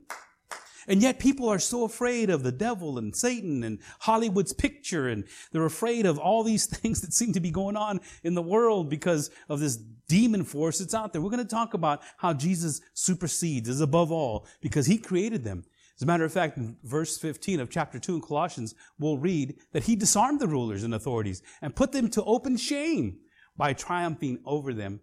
And 0.87 1.01
yet 1.01 1.19
people 1.19 1.49
are 1.49 1.59
so 1.59 1.83
afraid 1.83 2.29
of 2.29 2.43
the 2.43 2.53
devil 2.53 2.97
and 2.97 3.13
Satan 3.13 3.65
and 3.65 3.79
Hollywood's 3.99 4.53
picture 4.53 5.09
and 5.09 5.25
they're 5.51 5.65
afraid 5.65 6.05
of 6.05 6.17
all 6.17 6.41
these 6.41 6.65
things 6.77 7.01
that 7.01 7.13
seem 7.13 7.33
to 7.33 7.41
be 7.41 7.51
going 7.51 7.75
on 7.75 7.99
in 8.23 8.33
the 8.33 8.41
world 8.41 8.89
because 8.89 9.29
of 9.49 9.59
this 9.59 9.75
demon 10.07 10.45
force 10.45 10.79
that's 10.79 10.93
out 10.93 11.11
there. 11.11 11.21
We're 11.21 11.31
going 11.31 11.45
to 11.45 11.55
talk 11.55 11.73
about 11.73 12.01
how 12.15 12.31
Jesus 12.31 12.79
supersedes, 12.93 13.67
is 13.67 13.81
above 13.81 14.09
all, 14.09 14.47
because 14.61 14.85
he 14.85 14.97
created 14.97 15.43
them. 15.43 15.65
As 16.01 16.03
a 16.03 16.07
matter 16.07 16.25
of 16.25 16.33
fact, 16.33 16.57
in 16.57 16.77
verse 16.83 17.19
15 17.19 17.59
of 17.59 17.69
chapter 17.69 17.99
2 17.99 18.15
in 18.15 18.21
Colossians, 18.21 18.73
we'll 18.97 19.19
read 19.19 19.57
that 19.71 19.83
he 19.83 19.95
disarmed 19.95 20.39
the 20.39 20.47
rulers 20.47 20.83
and 20.83 20.95
authorities 20.95 21.43
and 21.61 21.75
put 21.75 21.91
them 21.91 22.09
to 22.09 22.23
open 22.23 22.57
shame 22.57 23.19
by 23.55 23.73
triumphing 23.73 24.39
over 24.43 24.73
them 24.73 25.01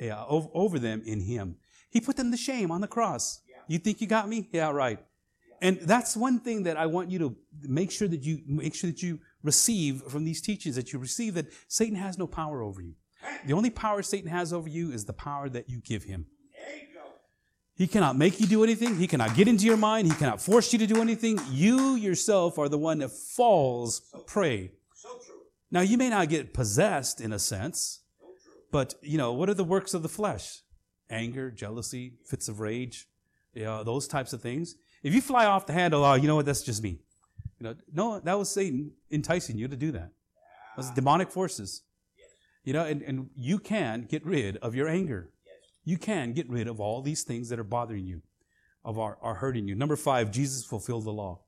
uh, 0.00 0.24
over 0.26 0.78
them 0.78 1.02
in 1.04 1.20
him. 1.20 1.56
He 1.90 2.00
put 2.00 2.16
them 2.16 2.30
to 2.30 2.38
shame 2.38 2.70
on 2.70 2.80
the 2.80 2.86
cross. 2.88 3.42
Yeah. 3.46 3.56
You 3.68 3.78
think 3.80 4.00
you 4.00 4.06
got 4.06 4.30
me? 4.30 4.48
Yeah, 4.50 4.70
right. 4.70 4.98
And 5.60 5.78
that's 5.82 6.16
one 6.16 6.40
thing 6.40 6.62
that 6.62 6.78
I 6.78 6.86
want 6.86 7.10
you 7.10 7.18
to 7.18 7.36
make 7.64 7.90
sure 7.90 8.08
that 8.08 8.22
you 8.22 8.40
make 8.46 8.74
sure 8.74 8.88
that 8.88 9.02
you 9.02 9.18
receive 9.42 10.00
from 10.04 10.24
these 10.24 10.40
teachings 10.40 10.74
that 10.74 10.90
you 10.90 10.98
receive 10.98 11.34
that 11.34 11.48
Satan 11.68 11.96
has 11.96 12.16
no 12.16 12.26
power 12.26 12.62
over 12.62 12.80
you. 12.80 12.94
The 13.44 13.52
only 13.52 13.68
power 13.68 14.00
Satan 14.02 14.30
has 14.30 14.54
over 14.54 14.70
you 14.70 14.90
is 14.90 15.04
the 15.04 15.12
power 15.12 15.50
that 15.50 15.68
you 15.68 15.82
give 15.82 16.04
him. 16.04 16.28
He 17.80 17.86
cannot 17.86 18.18
make 18.18 18.38
you 18.38 18.46
do 18.46 18.62
anything. 18.62 18.98
He 18.98 19.06
cannot 19.06 19.34
get 19.34 19.48
into 19.48 19.64
your 19.64 19.78
mind. 19.78 20.06
He 20.06 20.12
cannot 20.12 20.38
force 20.38 20.70
you 20.70 20.78
to 20.80 20.86
do 20.86 21.00
anything. 21.00 21.40
You 21.50 21.94
yourself 21.94 22.58
are 22.58 22.68
the 22.68 22.76
one 22.76 22.98
that 22.98 23.10
falls 23.10 24.02
prey. 24.26 24.72
So 24.94 25.08
now, 25.70 25.80
you 25.80 25.96
may 25.96 26.10
not 26.10 26.28
get 26.28 26.52
possessed 26.52 27.22
in 27.22 27.32
a 27.32 27.38
sense, 27.38 28.02
but, 28.70 28.96
you 29.00 29.16
know, 29.16 29.32
what 29.32 29.48
are 29.48 29.54
the 29.54 29.64
works 29.64 29.94
of 29.94 30.02
the 30.02 30.10
flesh? 30.10 30.60
Anger, 31.08 31.50
jealousy, 31.50 32.18
fits 32.26 32.48
of 32.50 32.60
rage, 32.60 33.08
you 33.54 33.64
know, 33.64 33.82
those 33.82 34.06
types 34.06 34.34
of 34.34 34.42
things. 34.42 34.74
If 35.02 35.14
you 35.14 35.22
fly 35.22 35.46
off 35.46 35.64
the 35.64 35.72
handle, 35.72 36.04
oh, 36.04 36.12
you 36.12 36.28
know 36.28 36.36
what, 36.36 36.44
that's 36.44 36.62
just 36.62 36.82
me. 36.82 36.98
You 37.58 37.64
know, 37.64 37.74
no, 37.94 38.20
that 38.20 38.38
was 38.38 38.50
Satan 38.50 38.92
enticing 39.10 39.56
you 39.56 39.68
to 39.68 39.76
do 39.76 39.90
that. 39.92 40.10
Those 40.76 40.90
demonic 40.90 41.30
forces. 41.30 41.80
You 42.62 42.74
know, 42.74 42.84
and, 42.84 43.00
and 43.00 43.30
you 43.34 43.58
can 43.58 44.02
get 44.02 44.26
rid 44.26 44.58
of 44.58 44.74
your 44.74 44.86
anger. 44.86 45.30
You 45.84 45.98
can 45.98 46.32
get 46.32 46.48
rid 46.48 46.68
of 46.68 46.80
all 46.80 47.02
these 47.02 47.22
things 47.22 47.48
that 47.48 47.58
are 47.58 47.64
bothering 47.64 48.06
you, 48.06 48.22
of 48.84 48.98
are, 48.98 49.18
are 49.22 49.34
hurting 49.34 49.66
you. 49.66 49.74
Number 49.74 49.96
five, 49.96 50.30
Jesus 50.30 50.64
fulfilled 50.64 51.04
the 51.04 51.12
law. 51.12 51.40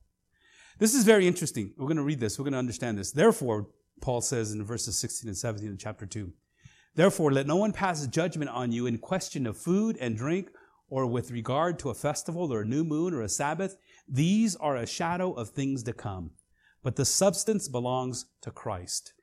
This 0.79 0.95
is 0.95 1.05
very 1.05 1.27
interesting. 1.27 1.73
We're 1.77 1.87
going 1.87 1.97
to 1.99 2.03
read 2.03 2.21
this. 2.21 2.39
We're 2.39 2.45
going 2.45 2.55
to 2.55 2.59
understand 2.59 2.99
this. 2.99 3.13
Therefore, 3.13 3.69
Paul 4.01 4.21
says 4.21 4.53
in 4.53 4.65
verses 4.65 4.99
16 4.99 5.29
and 5.29 5.37
17 5.37 5.71
of 5.71 5.79
chapter 5.79 6.07
2, 6.07 6.33
Therefore, 6.95 7.33
let 7.33 7.47
no 7.47 7.57
one 7.57 7.73
pass 7.73 8.07
judgment 8.07 8.51
on 8.51 8.73
you 8.73 8.87
in 8.87 8.99
question 8.99 9.47
of 9.47 9.57
food 9.57 9.97
and 10.01 10.17
drink, 10.17 10.51
or 10.89 11.07
with 11.07 11.31
regard 11.31 11.79
to 11.79 11.91
a 11.91 11.95
festival, 11.95 12.53
or 12.53 12.63
a 12.63 12.67
new 12.67 12.85
moon, 12.85 13.15
or 13.15 13.23
a 13.23 13.29
Sabbath. 13.29 13.77
These 14.07 14.57
are 14.57 14.77
a 14.77 14.87
shadow 14.87 15.33
of 15.33 15.51
things 15.51 15.83
to 15.85 15.93
come, 15.93 16.33
but 16.83 16.97
the 16.97 17.05
substance 17.05 17.69
belongs 17.69 18.27
to 18.43 18.51
Christ. 18.51 19.15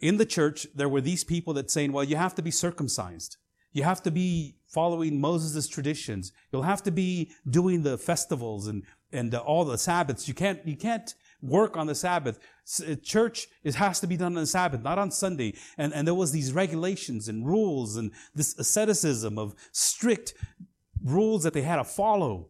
In 0.00 0.16
the 0.16 0.26
church, 0.26 0.66
there 0.74 0.88
were 0.88 1.00
these 1.00 1.24
people 1.24 1.54
that 1.54 1.70
saying, 1.70 1.92
well, 1.92 2.04
you 2.04 2.16
have 2.16 2.34
to 2.34 2.42
be 2.42 2.50
circumcised. 2.50 3.36
You 3.72 3.84
have 3.84 4.02
to 4.02 4.10
be 4.10 4.56
following 4.66 5.20
Moses' 5.20 5.68
traditions. 5.68 6.32
You'll 6.52 6.62
have 6.62 6.82
to 6.84 6.90
be 6.90 7.30
doing 7.48 7.82
the 7.82 7.98
festivals 7.98 8.66
and, 8.66 8.84
and 9.12 9.34
all 9.34 9.64
the 9.64 9.78
Sabbaths. 9.78 10.28
You 10.28 10.34
can't, 10.34 10.64
you 10.66 10.76
can't 10.76 11.14
work 11.42 11.76
on 11.76 11.86
the 11.86 11.94
Sabbath. 11.94 12.38
Uh, 12.86 12.94
church 12.96 13.48
it 13.64 13.74
has 13.76 14.00
to 14.00 14.06
be 14.06 14.16
done 14.16 14.36
on 14.36 14.42
the 14.42 14.46
Sabbath, 14.46 14.82
not 14.82 14.98
on 14.98 15.10
Sunday. 15.10 15.54
And, 15.78 15.92
and 15.92 16.06
there 16.06 16.14
was 16.14 16.32
these 16.32 16.52
regulations 16.52 17.28
and 17.28 17.46
rules 17.46 17.96
and 17.96 18.12
this 18.34 18.58
asceticism 18.58 19.38
of 19.38 19.54
strict 19.72 20.34
rules 21.04 21.42
that 21.44 21.52
they 21.52 21.62
had 21.62 21.76
to 21.76 21.84
follow. 21.84 22.48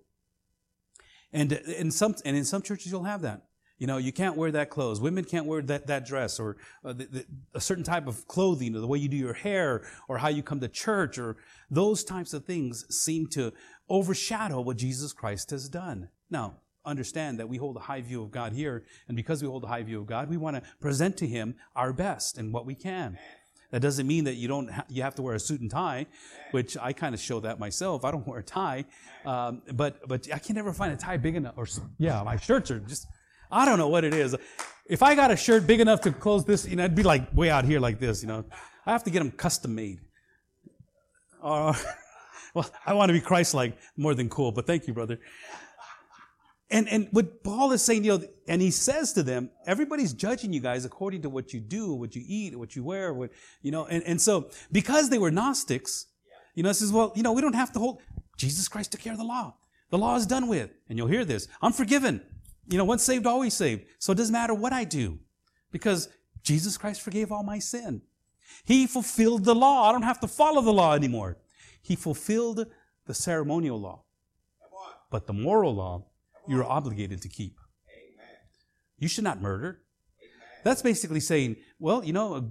And 1.32 1.52
in 1.52 1.90
some, 1.90 2.16
and 2.24 2.36
in 2.36 2.44
some 2.44 2.62
churches 2.62 2.90
you'll 2.90 3.04
have 3.04 3.22
that. 3.22 3.46
You 3.80 3.86
know, 3.86 3.96
you 3.96 4.12
can't 4.12 4.36
wear 4.36 4.52
that 4.52 4.68
clothes. 4.68 5.00
Women 5.00 5.24
can't 5.24 5.46
wear 5.46 5.62
that, 5.62 5.86
that 5.86 6.04
dress 6.04 6.38
or 6.38 6.58
uh, 6.84 6.92
the, 6.92 7.04
the, 7.06 7.26
a 7.54 7.60
certain 7.60 7.82
type 7.82 8.06
of 8.06 8.28
clothing 8.28 8.76
or 8.76 8.80
the 8.80 8.86
way 8.86 8.98
you 8.98 9.08
do 9.08 9.16
your 9.16 9.32
hair 9.32 9.86
or 10.06 10.18
how 10.18 10.28
you 10.28 10.42
come 10.42 10.60
to 10.60 10.68
church 10.68 11.18
or 11.18 11.38
those 11.70 12.04
types 12.04 12.34
of 12.34 12.44
things 12.44 12.84
seem 12.94 13.26
to 13.28 13.54
overshadow 13.88 14.60
what 14.60 14.76
Jesus 14.76 15.14
Christ 15.14 15.50
has 15.50 15.66
done. 15.70 16.10
Now, 16.30 16.56
understand 16.84 17.40
that 17.40 17.48
we 17.48 17.56
hold 17.56 17.76
a 17.76 17.80
high 17.80 18.02
view 18.02 18.22
of 18.22 18.30
God 18.30 18.52
here, 18.52 18.84
and 19.08 19.16
because 19.16 19.42
we 19.42 19.48
hold 19.48 19.64
a 19.64 19.68
high 19.68 19.82
view 19.82 19.98
of 19.98 20.06
God, 20.06 20.28
we 20.28 20.36
want 20.36 20.56
to 20.56 20.62
present 20.80 21.16
to 21.18 21.26
Him 21.26 21.54
our 21.74 21.92
best 21.92 22.36
and 22.36 22.52
what 22.52 22.66
we 22.66 22.74
can. 22.74 23.18
That 23.70 23.80
doesn't 23.80 24.06
mean 24.06 24.24
that 24.24 24.34
you 24.34 24.48
don't 24.48 24.70
ha- 24.70 24.84
you 24.88 25.02
have 25.02 25.14
to 25.14 25.22
wear 25.22 25.34
a 25.34 25.40
suit 25.40 25.60
and 25.60 25.70
tie, 25.70 26.06
which 26.50 26.76
I 26.76 26.92
kind 26.92 27.14
of 27.14 27.20
show 27.20 27.40
that 27.40 27.58
myself. 27.58 28.04
I 28.04 28.10
don't 28.10 28.26
wear 28.26 28.40
a 28.40 28.42
tie, 28.42 28.84
um, 29.24 29.62
but 29.72 30.06
but 30.06 30.28
I 30.32 30.38
can 30.38 30.56
never 30.56 30.72
find 30.72 30.92
a 30.92 30.96
tie 30.96 31.16
big 31.16 31.36
enough. 31.36 31.54
Or 31.56 31.66
yeah, 31.98 32.22
my 32.22 32.36
shirts 32.36 32.70
are 32.70 32.80
just 32.80 33.06
I 33.50 33.64
don't 33.64 33.78
know 33.78 33.88
what 33.88 34.04
it 34.04 34.14
is. 34.14 34.36
If 34.86 35.02
I 35.02 35.14
got 35.14 35.30
a 35.30 35.36
shirt 35.36 35.66
big 35.66 35.80
enough 35.80 36.00
to 36.02 36.12
close 36.12 36.44
this, 36.44 36.66
you 36.66 36.76
know, 36.76 36.84
it'd 36.84 36.96
be 36.96 37.02
like 37.02 37.34
way 37.34 37.50
out 37.50 37.64
here 37.64 37.80
like 37.80 37.98
this. 37.98 38.22
You 38.22 38.28
know, 38.28 38.44
I 38.86 38.92
have 38.92 39.04
to 39.04 39.10
get 39.10 39.20
them 39.20 39.30
custom 39.30 39.74
made. 39.74 40.00
Uh, 41.42 41.74
well, 42.54 42.70
I 42.84 42.94
want 42.94 43.08
to 43.08 43.12
be 43.12 43.20
Christ-like 43.20 43.76
more 43.96 44.14
than 44.14 44.28
cool, 44.28 44.52
but 44.52 44.66
thank 44.66 44.86
you, 44.86 44.94
brother. 44.94 45.18
And, 46.72 46.88
and 46.88 47.08
what 47.10 47.42
Paul 47.42 47.72
is 47.72 47.82
saying, 47.82 48.04
you 48.04 48.18
know, 48.18 48.24
and 48.46 48.62
he 48.62 48.70
says 48.70 49.12
to 49.14 49.24
them, 49.24 49.50
everybody's 49.66 50.12
judging 50.12 50.52
you 50.52 50.60
guys 50.60 50.84
according 50.84 51.22
to 51.22 51.28
what 51.28 51.52
you 51.52 51.58
do, 51.58 51.94
what 51.94 52.14
you 52.14 52.22
eat, 52.24 52.56
what 52.56 52.76
you 52.76 52.84
wear, 52.84 53.12
what, 53.12 53.30
you 53.60 53.72
know, 53.72 53.86
and, 53.86 54.04
and 54.04 54.20
so 54.20 54.50
because 54.70 55.10
they 55.10 55.18
were 55.18 55.32
Gnostics, 55.32 56.06
you 56.54 56.62
know, 56.62 56.70
says, 56.70 56.92
well, 56.92 57.12
you 57.16 57.24
know, 57.24 57.32
we 57.32 57.42
don't 57.42 57.54
have 57.54 57.72
to 57.72 57.80
hold, 57.80 58.00
Jesus 58.36 58.68
Christ 58.68 58.92
took 58.92 59.00
care 59.00 59.12
of 59.12 59.18
the 59.18 59.24
law. 59.24 59.54
The 59.90 59.98
law 59.98 60.14
is 60.14 60.26
done 60.26 60.46
with. 60.46 60.70
And 60.88 60.96
you'll 60.96 61.08
hear 61.08 61.24
this. 61.24 61.48
I'm 61.60 61.72
forgiven. 61.72 62.22
You 62.70 62.78
know, 62.78 62.84
once 62.84 63.02
saved, 63.02 63.26
always 63.26 63.52
saved. 63.52 63.84
So 63.98 64.12
it 64.12 64.14
doesn't 64.14 64.32
matter 64.32 64.54
what 64.54 64.72
I 64.72 64.84
do 64.84 65.18
because 65.72 66.08
Jesus 66.42 66.78
Christ 66.78 67.02
forgave 67.02 67.32
all 67.32 67.42
my 67.42 67.58
sin. 67.58 68.02
He 68.64 68.86
fulfilled 68.86 69.44
the 69.44 69.54
law. 69.54 69.88
I 69.88 69.92
don't 69.92 70.02
have 70.02 70.20
to 70.20 70.28
follow 70.28 70.62
the 70.62 70.72
law 70.72 70.94
anymore. 70.94 71.38
He 71.82 71.96
fulfilled 71.96 72.66
the 73.06 73.14
ceremonial 73.14 73.80
law. 73.80 74.04
But 75.10 75.26
the 75.26 75.32
moral 75.32 75.74
law, 75.74 76.06
you're 76.46 76.64
obligated 76.64 77.20
to 77.22 77.28
keep. 77.28 77.58
You 78.98 79.08
should 79.08 79.24
not 79.24 79.40
murder. 79.40 79.80
That's 80.62 80.82
basically 80.82 81.20
saying, 81.20 81.56
well, 81.80 82.04
you 82.04 82.12
know, 82.12 82.50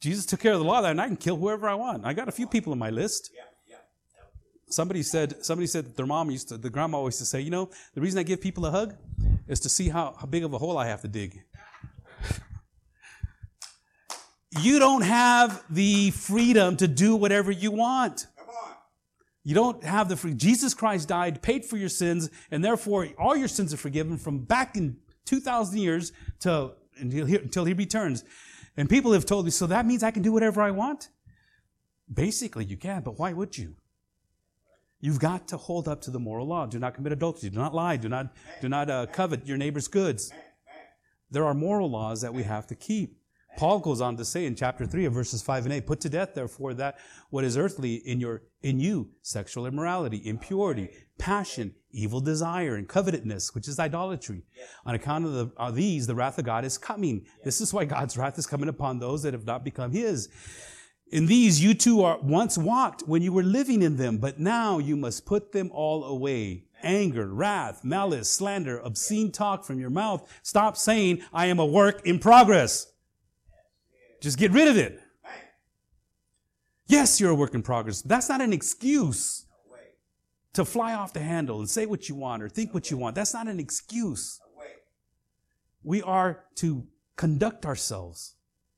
Jesus 0.00 0.26
took 0.26 0.38
care 0.38 0.52
of 0.52 0.60
the 0.60 0.64
law 0.64 0.80
there, 0.82 0.92
and 0.92 1.00
I 1.00 1.06
can 1.08 1.16
kill 1.16 1.36
whoever 1.36 1.68
I 1.68 1.74
want. 1.74 2.04
I 2.04 2.12
got 2.12 2.28
a 2.28 2.32
few 2.32 2.46
people 2.46 2.72
on 2.72 2.78
my 2.78 2.90
list. 2.90 3.30
Somebody 4.70 5.02
said, 5.02 5.44
somebody 5.44 5.66
said 5.66 5.86
that 5.86 5.96
their 5.96 6.06
mom 6.06 6.30
used 6.30 6.50
to, 6.50 6.58
the 6.58 6.68
grandma 6.70 6.98
always 6.98 7.16
to 7.18 7.24
say, 7.24 7.40
you 7.40 7.50
know, 7.50 7.70
the 7.94 8.02
reason 8.02 8.18
I 8.20 8.22
give 8.22 8.40
people 8.40 8.66
a 8.66 8.70
hug 8.70 8.94
is 9.48 9.60
to 9.60 9.68
see 9.68 9.88
how, 9.88 10.14
how 10.18 10.26
big 10.26 10.44
of 10.44 10.52
a 10.52 10.58
hole 10.58 10.78
I 10.78 10.86
have 10.86 11.00
to 11.02 11.08
dig. 11.08 11.42
you 14.60 14.78
don't 14.78 15.02
have 15.02 15.64
the 15.70 16.10
freedom 16.10 16.76
to 16.76 16.86
do 16.86 17.16
whatever 17.16 17.50
you 17.50 17.70
want. 17.70 18.26
You 19.44 19.54
don't 19.54 19.82
have 19.82 20.10
the 20.10 20.16
free. 20.16 20.34
Jesus 20.34 20.74
Christ 20.74 21.08
died, 21.08 21.40
paid 21.40 21.64
for 21.64 21.78
your 21.78 21.88
sins, 21.88 22.28
and 22.50 22.62
therefore 22.62 23.08
all 23.18 23.34
your 23.34 23.48
sins 23.48 23.72
are 23.72 23.78
forgiven 23.78 24.18
from 24.18 24.40
back 24.40 24.76
in 24.76 24.98
2,000 25.24 25.78
years 25.78 26.12
to, 26.40 26.72
until, 26.98 27.24
he, 27.24 27.36
until 27.36 27.64
he 27.64 27.72
returns. 27.72 28.24
And 28.76 28.90
people 28.90 29.12
have 29.12 29.24
told 29.24 29.46
me, 29.46 29.50
so 29.50 29.66
that 29.66 29.86
means 29.86 30.02
I 30.02 30.10
can 30.10 30.22
do 30.22 30.32
whatever 30.32 30.60
I 30.60 30.70
want? 30.70 31.08
Basically, 32.12 32.64
you 32.64 32.76
can, 32.76 33.02
but 33.02 33.18
why 33.18 33.32
would 33.32 33.56
you? 33.56 33.76
You've 35.00 35.20
got 35.20 35.46
to 35.48 35.56
hold 35.56 35.86
up 35.86 36.00
to 36.02 36.10
the 36.10 36.18
moral 36.18 36.46
law. 36.46 36.66
Do 36.66 36.78
not 36.78 36.94
commit 36.94 37.12
adultery. 37.12 37.50
Do 37.50 37.58
not 37.58 37.74
lie. 37.74 37.96
Do 37.96 38.08
not, 38.08 38.32
do 38.60 38.68
not 38.68 38.90
uh, 38.90 39.06
covet 39.06 39.46
your 39.46 39.56
neighbor's 39.56 39.86
goods. 39.86 40.32
There 41.30 41.44
are 41.44 41.54
moral 41.54 41.90
laws 41.90 42.20
that 42.22 42.34
we 42.34 42.42
have 42.42 42.66
to 42.68 42.74
keep. 42.74 43.18
Paul 43.56 43.80
goes 43.80 44.00
on 44.00 44.16
to 44.16 44.24
say 44.24 44.46
in 44.46 44.54
chapter 44.54 44.86
3 44.86 45.06
of 45.06 45.12
verses 45.12 45.42
5 45.42 45.64
and 45.64 45.72
8, 45.74 45.86
put 45.86 46.00
to 46.02 46.08
death 46.08 46.34
therefore 46.34 46.74
that 46.74 46.98
what 47.30 47.44
is 47.44 47.56
earthly 47.56 47.96
in 47.96 48.20
your 48.20 48.42
in 48.62 48.78
you, 48.78 49.10
sexual 49.22 49.66
immorality, 49.66 50.20
impurity, 50.24 50.90
passion, 51.18 51.74
evil 51.90 52.20
desire, 52.20 52.76
and 52.76 52.88
covetousness, 52.88 53.54
which 53.54 53.66
is 53.66 53.78
idolatry. 53.78 54.42
On 54.84 54.94
account 54.94 55.26
of, 55.26 55.32
the, 55.32 55.50
of 55.56 55.74
these, 55.74 56.06
the 56.06 56.14
wrath 56.14 56.38
of 56.38 56.44
God 56.44 56.64
is 56.64 56.78
coming. 56.78 57.24
This 57.44 57.60
is 57.60 57.72
why 57.72 57.84
God's 57.84 58.16
wrath 58.16 58.38
is 58.38 58.46
coming 58.46 58.68
upon 58.68 58.98
those 58.98 59.22
that 59.22 59.32
have 59.32 59.46
not 59.46 59.64
become 59.64 59.92
his. 59.92 60.28
In 61.10 61.26
these 61.26 61.62
you 61.62 61.74
too 61.74 62.02
are 62.02 62.18
once 62.20 62.58
walked 62.58 63.02
when 63.02 63.22
you 63.22 63.32
were 63.32 63.42
living 63.42 63.82
in 63.82 63.96
them, 63.96 64.18
but 64.18 64.38
now 64.38 64.78
you 64.78 64.96
must 64.96 65.24
put 65.24 65.52
them 65.52 65.70
all 65.72 66.04
away. 66.04 66.64
Anger, 66.82 67.26
wrath, 67.26 67.82
malice, 67.82 68.30
slander, 68.30 68.78
obscene 68.78 69.32
talk 69.32 69.64
from 69.64 69.80
your 69.80 69.90
mouth. 69.90 70.30
Stop 70.42 70.76
saying, 70.76 71.22
I 71.32 71.46
am 71.46 71.58
a 71.58 71.66
work 71.66 72.06
in 72.06 72.18
progress. 72.18 72.92
Just 74.20 74.38
get 74.38 74.52
rid 74.52 74.68
of 74.68 74.76
it. 74.76 75.00
Yes, 76.86 77.20
you're 77.20 77.30
a 77.30 77.34
work 77.34 77.54
in 77.54 77.62
progress. 77.62 78.02
That's 78.02 78.28
not 78.28 78.40
an 78.40 78.52
excuse 78.52 79.46
to 80.54 80.64
fly 80.64 80.94
off 80.94 81.12
the 81.12 81.20
handle 81.20 81.58
and 81.58 81.68
say 81.68 81.86
what 81.86 82.08
you 82.08 82.14
want 82.14 82.42
or 82.42 82.48
think 82.48 82.74
what 82.74 82.90
you 82.90 82.96
want. 82.96 83.14
That's 83.14 83.34
not 83.34 83.46
an 83.46 83.60
excuse. 83.60 84.40
We 85.82 86.02
are 86.02 86.44
to 86.56 86.86
conduct 87.16 87.64
ourselves 87.64 88.34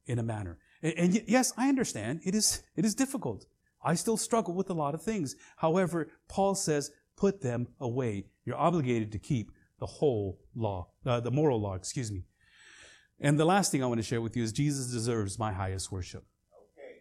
in 0.07 0.19
a 0.19 0.23
manner. 0.23 0.59
And, 0.83 0.95
and 0.97 1.23
yes, 1.27 1.53
I 1.57 1.69
understand 1.69 2.21
it 2.25 2.35
is, 2.35 2.63
it 2.77 2.85
is 2.85 2.95
difficult. 2.95 3.47
I 3.83 3.95
still 3.95 4.17
struggle 4.17 4.55
with 4.55 4.71
a 4.71 4.75
lot 4.75 4.95
of 4.95 5.03
things. 5.03 5.37
However, 5.57 6.09
Paul 6.29 6.55
says, 6.55 6.91
put 7.17 7.41
them 7.41 7.69
away. 7.81 8.27
You're 8.45 8.57
obligated 8.57 9.13
to 9.13 9.19
keep 9.19 9.53
the 9.79 9.87
whole 9.87 10.39
law, 10.55 10.89
uh, 11.07 11.21
the 11.21 11.31
moral 11.31 11.61
law, 11.61 11.75
excuse 11.75 12.13
me. 12.13 12.25
And 13.19 13.39
the 13.39 13.45
last 13.45 13.71
thing 13.71 13.83
I 13.83 13.87
want 13.87 13.99
to 13.99 14.07
share 14.07 14.21
with 14.21 14.37
you 14.37 14.43
is 14.43 14.53
Jesus 14.53 14.87
deserves 14.93 15.39
my 15.39 15.53
highest 15.53 15.93
worship. 15.93 16.25
Okay. 16.79 17.01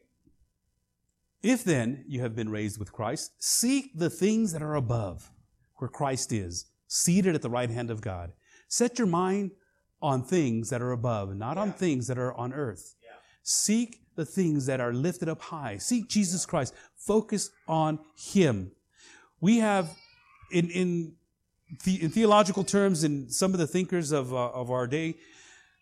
If 1.42 1.64
then 1.64 2.04
you 2.08 2.22
have 2.22 2.36
been 2.36 2.50
raised 2.50 2.78
with 2.78 2.92
Christ, 2.92 3.32
seek 3.40 3.98
the 3.98 4.10
things 4.10 4.52
that 4.52 4.62
are 4.62 4.76
above, 4.76 5.32
where 5.76 5.90
Christ 5.90 6.32
is, 6.32 6.66
seated 6.88 7.36
at 7.36 7.42
the 7.42 7.50
right 7.50 7.70
hand 7.70 7.90
of 7.90 8.02
God. 8.02 8.34
Set 8.68 8.98
your 8.98 9.08
mind 9.08 9.52
on 10.02 10.24
things 10.24 10.70
that 10.70 10.82
are 10.82 10.92
above, 10.92 11.36
not 11.36 11.56
yeah. 11.56 11.64
on 11.64 11.74
things 11.74 12.08
that 12.08 12.18
are 12.18 12.34
on 12.34 12.54
earth. 12.54 12.96
Seek 13.52 14.02
the 14.16 14.26
things 14.26 14.68
that 14.68 14.80
are 14.80 14.94
lifted 14.94 15.28
up 15.28 15.42
high. 15.42 15.78
Seek 15.78 16.08
Jesus 16.08 16.46
Christ. 16.46 16.72
Focus 16.96 17.50
on 17.68 17.98
Him. 18.16 18.74
We 19.42 19.58
have, 19.58 19.90
in, 20.52 20.70
in, 20.70 21.14
the, 21.84 22.04
in 22.04 22.12
theological 22.12 22.64
terms, 22.64 23.04
in 23.04 23.28
some 23.28 23.54
of 23.54 23.60
the 23.60 23.66
thinkers 23.66 24.12
of, 24.12 24.32
uh, 24.36 24.50
of 24.50 24.70
our 24.70 24.86
day, 24.86 25.16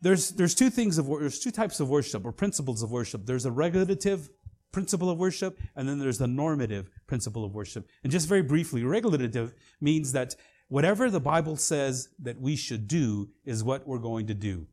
there's, 0.02 0.30
there's 0.30 0.56
two 0.56 0.70
things 0.70 0.98
of, 0.98 1.08
there's 1.08 1.42
two 1.42 1.52
types 1.52 1.82
of 1.82 1.90
worship 1.90 2.24
or 2.24 2.32
principles 2.32 2.84
of 2.84 2.90
worship. 2.90 3.26
There's 3.26 3.46
a 3.46 3.52
regulative 3.52 4.30
principle 4.72 5.10
of 5.10 5.18
worship, 5.18 5.60
and 5.76 5.90
then 5.90 6.00
there's 6.00 6.20
the 6.20 6.28
normative 6.28 6.90
principle 7.06 7.44
of 7.44 7.54
worship. 7.54 7.90
And 8.02 8.14
just 8.14 8.30
very 8.30 8.44
briefly, 8.44 8.86
regulative 8.86 9.54
means 9.82 10.14
that 10.14 10.38
whatever 10.70 11.10
the 11.10 11.20
Bible 11.20 11.58
says 11.58 12.08
that 12.20 12.40
we 12.40 12.56
should 12.56 12.88
do 12.88 13.28
is 13.44 13.62
what 13.62 13.86
we're 13.86 14.00
going 14.00 14.28
to 14.28 14.34
do. 14.34 14.68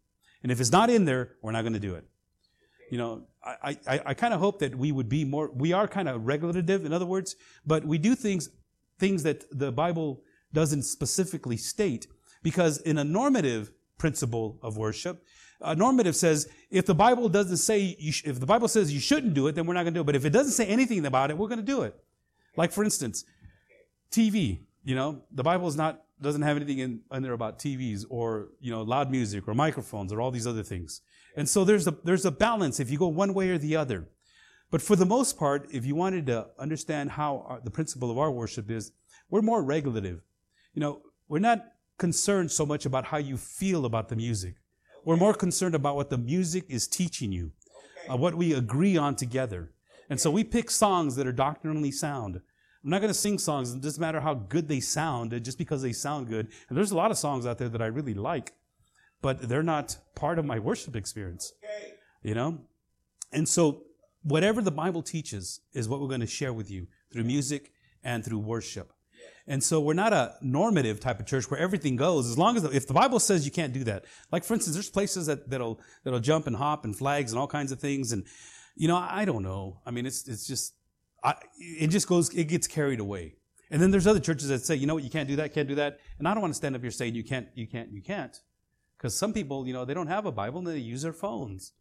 And 0.45 0.53
if 0.53 0.61
it's 0.61 0.71
not 0.71 0.91
in 0.91 1.07
there, 1.07 1.33
we're 1.43 1.51
not 1.51 1.63
going 1.63 1.73
to 1.73 1.81
do 1.81 1.97
it. 1.97 2.05
You 2.91 2.99
know, 2.99 3.27
I, 3.45 3.77
I, 3.87 4.01
I 4.07 4.15
kind 4.15 4.35
of 4.35 4.41
hope 4.41 4.59
that 4.61 4.75
we 4.75 4.93
would 4.93 5.09
be 5.09 5.25
more, 5.25 5.51
we 5.55 5.73
are 5.73 5.89
kind 5.89 6.09
of 6.09 6.27
regulative, 6.27 6.85
in 6.85 6.93
other 6.93 7.07
words, 7.07 7.37
but 7.67 7.85
we 7.85 7.99
do 7.99 8.15
things, 8.15 8.51
things 8.99 9.23
that 9.23 9.45
the 9.51 9.73
Bible 9.73 10.23
doesn't 10.53 10.83
specifically 10.83 11.57
state. 11.57 12.07
Because 12.43 12.79
in 12.79 12.99
a 12.99 13.05
normative 13.05 13.73
principle 13.99 14.59
of 14.63 14.77
worship. 14.77 15.25
Uh, 15.61 15.75
normative 15.75 16.17
says 16.17 16.49
if 16.71 16.85
the 16.87 16.95
Bible 16.95 17.29
doesn't 17.29 17.57
say 17.57 17.97
sh- 18.11 18.25
if 18.25 18.41
the 18.41 18.47
Bible 18.47 18.69
says 18.69 18.93
you 18.93 19.01
shouldn't 19.01 19.35
do 19.35 19.47
it, 19.47 19.55
then 19.55 19.67
we're 19.67 19.75
not 19.75 19.85
going 19.85 19.95
to 19.95 19.99
do 19.99 20.03
it. 20.03 20.07
But 20.07 20.17
if 20.17 20.25
it 20.25 20.31
doesn't 20.31 20.53
say 20.53 20.67
anything 20.67 21.07
about 21.07 21.31
it, 21.31 21.39
we're 21.39 21.49
going 21.49 21.61
to 21.61 21.65
do 21.65 21.83
it. 21.83 21.95
Like 22.57 22.73
for 22.73 22.85
instance, 22.85 23.25
TV. 24.11 24.61
You 24.85 24.95
know, 24.95 25.23
the 25.33 25.43
Bible 25.43 25.67
is 25.69 25.77
not 25.77 26.03
doesn't 26.21 26.43
have 26.43 26.57
anything 26.57 26.79
in, 26.79 27.01
in 27.11 27.23
there 27.23 27.33
about 27.33 27.59
TVs 27.59 28.05
or 28.11 28.49
you 28.61 28.71
know 28.71 28.83
loud 28.83 29.11
music 29.11 29.49
or 29.49 29.55
microphones 29.55 30.13
or 30.13 30.21
all 30.21 30.31
these 30.31 30.47
other 30.47 30.63
things. 30.63 31.01
And 31.37 31.49
so 31.49 31.65
there's 31.65 31.87
a 31.87 31.97
there's 32.05 32.25
a 32.25 32.31
balance 32.31 32.81
if 32.81 32.91
you 32.91 32.99
go 32.99 33.09
one 33.09 33.35
way 33.35 33.51
or 33.51 33.59
the 33.59 33.77
other. 33.77 34.09
But 34.71 34.83
for 34.83 34.97
the 34.97 35.07
most 35.07 35.39
part, 35.39 35.69
if 35.73 35.85
you 35.85 35.95
wanted 35.95 36.27
to 36.27 36.49
understand 36.59 37.13
how 37.13 37.45
our, 37.49 37.61
the 37.61 37.71
principle 37.71 38.11
of 38.11 38.19
our 38.19 38.31
worship 38.31 38.71
is, 38.71 38.93
we're 39.31 39.43
more 39.43 39.63
regulative. 39.63 40.23
You 40.75 40.81
know, 40.81 41.03
we're 41.29 41.39
not 41.39 41.65
concerned 41.99 42.51
so 42.51 42.67
much 42.67 42.87
about 42.87 43.07
how 43.07 43.19
you 43.19 43.37
feel 43.37 43.85
about 43.85 44.09
the 44.09 44.17
music. 44.17 44.57
We're 45.05 45.17
more 45.17 45.35
concerned 45.35 45.75
about 45.75 45.97
what 45.97 46.11
the 46.11 46.19
music 46.19 46.65
is 46.69 46.89
teaching 46.89 47.31
you, 47.31 47.53
uh, 48.11 48.17
what 48.17 48.35
we 48.35 48.53
agree 48.55 48.97
on 48.97 49.17
together. 49.17 49.73
And 50.11 50.21
so 50.21 50.31
we 50.31 50.45
pick 50.45 50.71
songs 50.71 51.17
that 51.17 51.27
are 51.27 51.33
doctrinally 51.33 51.91
sound. 51.91 52.41
I'm 52.83 52.91
not 52.91 53.01
going 53.01 53.13
to 53.13 53.19
sing 53.19 53.39
songs. 53.39 53.73
It 53.73 53.81
doesn't 53.81 54.01
matter 54.01 54.21
how 54.21 54.35
good 54.35 54.69
they 54.69 54.81
sound, 54.81 55.31
just 55.43 55.57
because 55.57 55.83
they 55.83 55.93
sound 55.93 56.29
good. 56.29 56.49
And 56.69 56.77
there's 56.77 56.91
a 56.91 56.97
lot 56.97 57.11
of 57.11 57.17
songs 57.17 57.47
out 57.47 57.59
there 57.59 57.69
that 57.69 57.81
I 57.81 57.87
really 57.87 58.15
like, 58.15 58.53
but 59.25 59.49
they're 59.49 59.63
not 59.63 59.97
part 60.15 60.39
of 60.39 60.45
my 60.45 60.59
worship 60.59 60.95
experience. 60.95 61.55
You 62.23 62.35
know? 62.35 62.59
And 63.33 63.49
so 63.49 63.85
whatever 64.23 64.61
the 64.61 64.71
Bible 64.71 65.03
teaches 65.03 65.61
is 65.73 65.89
what 65.89 65.99
we're 66.03 66.09
going 66.09 66.21
to 66.21 66.27
share 66.27 66.53
with 66.53 66.71
you 66.71 66.89
through 67.11 67.25
music 67.25 67.73
and 68.03 68.23
through 68.23 68.41
worship. 68.41 68.93
And 69.47 69.65
so 69.65 69.81
we're 69.81 69.95
not 69.95 70.13
a 70.13 70.35
normative 70.43 71.01
type 71.01 71.21
of 71.21 71.27
church 71.27 71.51
where 71.51 71.59
everything 71.59 71.97
goes. 71.97 72.29
As 72.31 72.37
long 72.37 72.57
as, 72.57 72.65
the, 72.65 72.71
if 72.71 72.87
the 72.87 72.93
Bible 72.93 73.19
says 73.19 73.47
you 73.47 73.51
can't 73.51 73.73
do 73.73 73.85
that. 73.85 74.05
Like 74.31 74.45
for 74.45 74.53
instance, 74.53 74.77
there's 74.77 74.91
places 74.91 75.25
that, 75.25 75.49
that'll, 75.49 75.81
that'll 76.03 76.21
jump 76.21 76.47
and 76.47 76.57
hop 76.57 76.85
and 76.85 76.95
flags 76.95 77.33
and 77.33 77.39
all 77.39 77.47
kinds 77.47 77.73
of 77.73 77.81
things. 77.81 78.13
And, 78.13 78.27
you 78.77 78.89
know, 78.89 78.97
I 78.97 79.25
don't 79.25 79.43
know. 79.43 79.81
I 79.87 79.91
mean, 79.91 80.05
it's, 80.05 80.29
it's 80.29 80.47
just, 80.47 80.75
I, 81.23 81.35
it 81.59 81.89
just 81.89 82.09
goes, 82.09 82.29
it 82.35 82.45
gets 82.45 82.67
carried 82.67 83.01
away. 83.01 83.37
And 83.71 83.81
then 83.81 83.91
there's 83.91 84.07
other 84.07 84.21
churches 84.21 84.49
that 84.49 84.67
say, 84.67 84.75
you 84.75 84.87
know 84.87 84.95
what, 84.95 85.03
you 85.03 85.09
can't 85.09 85.29
do 85.29 85.37
that, 85.37 85.55
can't 85.55 85.69
do 85.69 85.77
that. 85.77 85.99
And 86.19 86.29
I 86.29 86.35
don't 86.35 86.43
want 86.43 86.53
to 86.53 86.57
stand 86.57 86.77
up 86.77 86.83
here 86.83 86.91
saying 86.91 87.15
you 87.15 87.25
can't, 87.25 87.49
you 87.55 87.67
can't, 87.67 87.91
you 87.91 88.03
can't. 88.03 88.39
Because 89.05 89.19
some 89.19 89.35
people, 89.35 89.67
you 89.67 89.75
know, 89.75 89.85
they 89.85 89.93
don't 89.93 90.07
have 90.07 90.25
a 90.25 90.33
Bible 90.33 90.61
and 90.61 90.67
they 90.67 90.79
use 90.79 91.03
their 91.03 91.13
phones. 91.13 91.73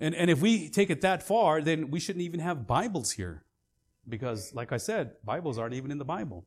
And, 0.00 0.16
and 0.16 0.28
if 0.28 0.40
we 0.40 0.68
take 0.68 0.90
it 0.90 1.00
that 1.02 1.22
far, 1.22 1.62
then 1.62 1.92
we 1.92 2.00
shouldn't 2.00 2.24
even 2.24 2.40
have 2.40 2.66
Bibles 2.66 3.12
here. 3.12 3.44
Because, 4.08 4.52
like 4.52 4.72
I 4.72 4.78
said, 4.78 5.12
Bibles 5.24 5.58
aren't 5.58 5.74
even 5.74 5.92
in 5.92 5.98
the 5.98 6.04
Bible. 6.04 6.44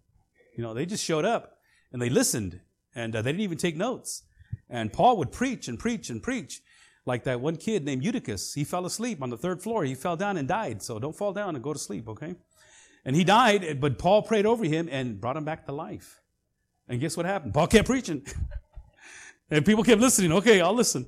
You 0.57 0.63
know, 0.63 0.73
they 0.73 0.85
just 0.85 1.05
showed 1.05 1.23
up 1.23 1.59
and 1.93 2.01
they 2.01 2.09
listened 2.09 2.59
and 2.93 3.15
uh, 3.15 3.21
they 3.21 3.31
didn't 3.31 3.43
even 3.43 3.57
take 3.57 3.77
notes. 3.77 4.23
And 4.69 4.91
Paul 4.91 5.15
would 5.15 5.31
preach 5.31 5.69
and 5.69 5.79
preach 5.79 6.09
and 6.09 6.21
preach. 6.21 6.59
Like 7.05 7.23
that 7.23 7.39
one 7.39 7.55
kid 7.55 7.85
named 7.85 8.03
Eutychus. 8.03 8.53
He 8.53 8.65
fell 8.65 8.85
asleep 8.85 9.23
on 9.23 9.29
the 9.29 9.37
third 9.37 9.63
floor. 9.63 9.85
He 9.85 9.95
fell 9.95 10.17
down 10.17 10.35
and 10.35 10.49
died. 10.49 10.83
So 10.83 10.99
don't 10.99 11.15
fall 11.15 11.31
down 11.31 11.55
and 11.55 11.63
go 11.63 11.71
to 11.71 11.79
sleep, 11.79 12.09
okay? 12.09 12.35
And 13.05 13.15
he 13.15 13.23
died, 13.23 13.79
but 13.79 13.97
Paul 13.97 14.21
prayed 14.23 14.45
over 14.45 14.65
him 14.65 14.89
and 14.91 15.21
brought 15.21 15.37
him 15.37 15.45
back 15.45 15.65
to 15.67 15.71
life. 15.71 16.19
And 16.89 16.99
guess 16.99 17.15
what 17.15 17.25
happened? 17.25 17.53
Paul 17.53 17.67
kept 17.67 17.87
preaching. 17.87 18.27
and 19.51 19.65
people 19.65 19.83
kept 19.83 20.01
listening. 20.01 20.31
Okay, 20.31 20.61
I'll 20.61 20.73
listen. 20.73 21.05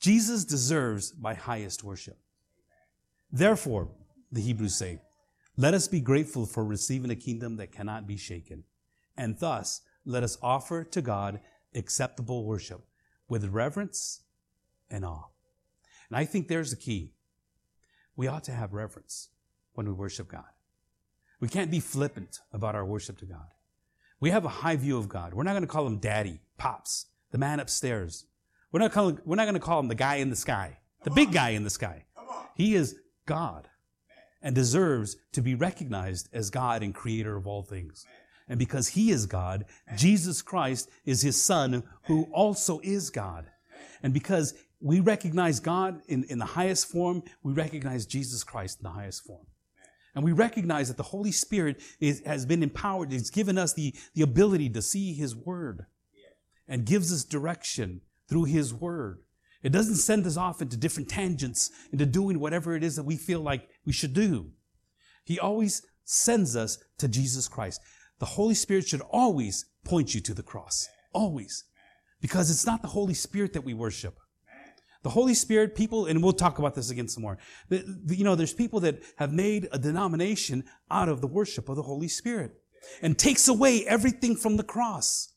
Jesus 0.00 0.44
deserves 0.44 1.14
my 1.20 1.34
highest 1.34 1.84
worship. 1.84 2.18
Therefore, 3.30 3.90
the 4.32 4.40
Hebrews 4.40 4.74
say, 4.74 5.00
Let 5.56 5.74
us 5.74 5.88
be 5.88 6.00
grateful 6.00 6.46
for 6.46 6.64
receiving 6.64 7.10
a 7.10 7.16
kingdom 7.16 7.56
that 7.56 7.72
cannot 7.72 8.06
be 8.06 8.16
shaken. 8.16 8.64
And 9.16 9.38
thus, 9.38 9.82
let 10.04 10.22
us 10.22 10.38
offer 10.42 10.84
to 10.84 11.02
God 11.02 11.40
acceptable 11.74 12.44
worship 12.44 12.82
with 13.28 13.44
reverence 13.46 14.22
and 14.90 15.04
awe. 15.04 15.26
And 16.08 16.16
I 16.16 16.24
think 16.24 16.48
there's 16.48 16.70
the 16.70 16.76
key. 16.76 17.12
We 18.14 18.26
ought 18.26 18.44
to 18.44 18.52
have 18.52 18.72
reverence 18.72 19.28
when 19.74 19.86
we 19.86 19.92
worship 19.92 20.28
God. 20.28 20.44
We 21.40 21.48
can't 21.48 21.70
be 21.70 21.80
flippant 21.80 22.38
about 22.52 22.74
our 22.74 22.84
worship 22.84 23.18
to 23.18 23.26
God. 23.26 23.48
We 24.20 24.30
have 24.30 24.44
a 24.44 24.48
high 24.48 24.76
view 24.76 24.96
of 24.98 25.08
God. 25.08 25.34
We're 25.34 25.44
not 25.44 25.52
going 25.52 25.62
to 25.62 25.68
call 25.68 25.86
him 25.86 25.98
daddy, 25.98 26.40
pops, 26.58 27.06
the 27.32 27.38
man 27.38 27.60
upstairs. 27.60 28.26
We're 28.72 28.80
not, 28.80 28.92
calling, 28.92 29.18
we're 29.24 29.36
not 29.36 29.44
going 29.44 29.54
to 29.54 29.60
call 29.60 29.80
him 29.80 29.88
the 29.88 29.94
guy 29.94 30.16
in 30.16 30.30
the 30.30 30.36
sky, 30.36 30.78
the 31.04 31.10
big 31.10 31.32
guy 31.32 31.50
in 31.50 31.64
the 31.64 31.70
sky. 31.70 32.04
He 32.54 32.74
is 32.74 32.96
God 33.26 33.68
and 34.42 34.54
deserves 34.54 35.16
to 35.32 35.42
be 35.42 35.54
recognized 35.54 36.28
as 36.32 36.50
God 36.50 36.82
and 36.82 36.94
creator 36.94 37.36
of 37.36 37.46
all 37.46 37.62
things. 37.62 38.06
And 38.48 38.58
because 38.58 38.88
he 38.88 39.10
is 39.10 39.26
God, 39.26 39.66
Jesus 39.96 40.40
Christ 40.40 40.88
is 41.04 41.22
his 41.22 41.40
son 41.40 41.82
who 42.04 42.28
also 42.32 42.80
is 42.82 43.10
God. 43.10 43.46
And 44.02 44.14
because 44.14 44.54
we 44.80 45.00
recognize 45.00 45.58
God 45.58 46.00
in, 46.06 46.24
in 46.24 46.38
the 46.38 46.44
highest 46.44 46.86
form, 46.86 47.22
we 47.42 47.52
recognize 47.52 48.06
Jesus 48.06 48.44
Christ 48.44 48.78
in 48.78 48.84
the 48.84 48.90
highest 48.90 49.24
form. 49.24 49.46
And 50.16 50.24
we 50.24 50.32
recognize 50.32 50.88
that 50.88 50.96
the 50.96 51.02
Holy 51.02 51.30
Spirit 51.30 51.80
is, 52.00 52.22
has 52.24 52.46
been 52.46 52.62
empowered. 52.62 53.12
He's 53.12 53.30
given 53.30 53.58
us 53.58 53.74
the, 53.74 53.94
the 54.14 54.22
ability 54.22 54.70
to 54.70 54.80
see 54.80 55.12
His 55.12 55.36
Word 55.36 55.84
and 56.66 56.86
gives 56.86 57.12
us 57.12 57.22
direction 57.22 58.00
through 58.26 58.44
His 58.44 58.72
Word. 58.72 59.20
It 59.62 59.72
doesn't 59.72 59.96
send 59.96 60.26
us 60.26 60.38
off 60.38 60.62
into 60.62 60.78
different 60.78 61.10
tangents, 61.10 61.70
into 61.92 62.06
doing 62.06 62.40
whatever 62.40 62.74
it 62.74 62.82
is 62.82 62.96
that 62.96 63.04
we 63.04 63.16
feel 63.16 63.40
like 63.40 63.68
we 63.84 63.92
should 63.92 64.14
do. 64.14 64.52
He 65.22 65.38
always 65.38 65.82
sends 66.04 66.56
us 66.56 66.78
to 66.98 67.08
Jesus 67.08 67.46
Christ. 67.46 67.82
The 68.18 68.26
Holy 68.26 68.54
Spirit 68.54 68.88
should 68.88 69.02
always 69.10 69.66
point 69.84 70.14
you 70.14 70.22
to 70.22 70.34
the 70.34 70.42
cross. 70.42 70.88
Always. 71.12 71.64
Because 72.22 72.50
it's 72.50 72.64
not 72.64 72.80
the 72.80 72.88
Holy 72.88 73.12
Spirit 73.12 73.52
that 73.52 73.64
we 73.64 73.74
worship. 73.74 74.18
The 75.06 75.10
Holy 75.10 75.34
Spirit, 75.34 75.76
people, 75.76 76.06
and 76.06 76.20
we'll 76.20 76.32
talk 76.32 76.58
about 76.58 76.74
this 76.74 76.90
again 76.90 77.06
some 77.06 77.22
more. 77.22 77.38
The, 77.68 77.84
the, 78.06 78.16
you 78.16 78.24
know, 78.24 78.34
there's 78.34 78.52
people 78.52 78.80
that 78.80 79.04
have 79.18 79.32
made 79.32 79.68
a 79.70 79.78
denomination 79.78 80.64
out 80.90 81.08
of 81.08 81.20
the 81.20 81.28
worship 81.28 81.68
of 81.68 81.76
the 81.76 81.84
Holy 81.84 82.08
Spirit 82.08 82.60
and 83.00 83.16
takes 83.16 83.46
away 83.46 83.86
everything 83.86 84.34
from 84.34 84.56
the 84.56 84.64
cross. 84.64 85.32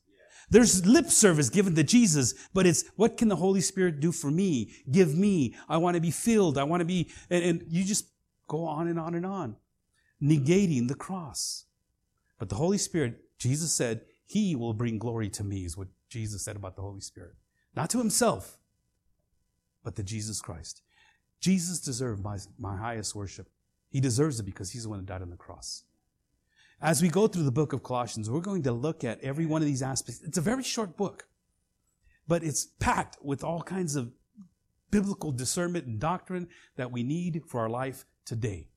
There's 0.50 0.84
lip 0.84 1.06
service 1.06 1.50
given 1.50 1.76
to 1.76 1.84
Jesus, 1.84 2.34
but 2.52 2.66
it's 2.66 2.82
what 2.96 3.16
can 3.16 3.28
the 3.28 3.36
Holy 3.36 3.60
Spirit 3.60 4.00
do 4.00 4.10
for 4.10 4.28
me? 4.28 4.72
Give 4.90 5.16
me. 5.16 5.54
I 5.68 5.76
want 5.76 5.94
to 5.94 6.00
be 6.00 6.10
filled. 6.10 6.58
I 6.58 6.64
want 6.64 6.80
to 6.80 6.84
be, 6.84 7.08
and, 7.30 7.44
and 7.44 7.64
you 7.68 7.84
just 7.84 8.06
go 8.48 8.64
on 8.64 8.88
and 8.88 8.98
on 8.98 9.14
and 9.14 9.24
on, 9.24 9.54
negating 10.20 10.88
the 10.88 10.96
cross. 10.96 11.66
But 12.40 12.48
the 12.48 12.56
Holy 12.56 12.78
Spirit, 12.78 13.20
Jesus 13.38 13.70
said, 13.70 14.00
He 14.26 14.56
will 14.56 14.74
bring 14.74 14.98
glory 14.98 15.28
to 15.28 15.44
me, 15.44 15.64
is 15.64 15.76
what 15.76 15.86
Jesus 16.08 16.44
said 16.44 16.56
about 16.56 16.74
the 16.74 16.82
Holy 16.82 17.02
Spirit. 17.02 17.36
Not 17.76 17.88
to 17.90 17.98
Himself, 17.98 18.56
but 19.84 19.96
to 19.96 20.02
Jesus 20.02 20.40
Christ. 20.40 20.82
Jesus 21.40 21.80
deserved 21.80 22.22
my, 22.22 22.38
my 22.58 22.76
highest 22.76 23.14
worship. 23.14 23.48
He 23.90 24.00
deserves 24.00 24.38
it 24.38 24.44
because 24.44 24.70
He's 24.70 24.84
the 24.84 24.88
one 24.88 24.98
that 24.98 25.06
died 25.06 25.22
on 25.22 25.30
the 25.30 25.36
cross. 25.36 25.84
As 26.82 27.02
we 27.02 27.08
go 27.08 27.26
through 27.26 27.42
the 27.42 27.52
book 27.52 27.72
of 27.72 27.82
Colossians, 27.82 28.30
we're 28.30 28.40
going 28.40 28.62
to 28.62 28.72
look 28.72 29.04
at 29.04 29.20
every 29.22 29.46
one 29.46 29.60
of 29.60 29.66
these 29.66 29.82
aspects. 29.82 30.22
It's 30.22 30.38
a 30.38 30.42
very 30.42 30.62
short 30.62 30.96
book, 30.96 31.26
but 32.26 32.42
it's 32.42 32.66
packed 32.78 33.18
with 33.22 33.44
all 33.44 33.62
kinds 33.62 33.96
of 33.96 34.12
biblical 34.90 35.30
discernment 35.30 35.86
and 35.86 36.00
doctrine 36.00 36.48
that 36.76 36.90
we 36.90 37.02
need 37.02 37.42
for 37.46 37.60
our 37.60 37.68
life 37.68 38.06
today. 38.24 38.68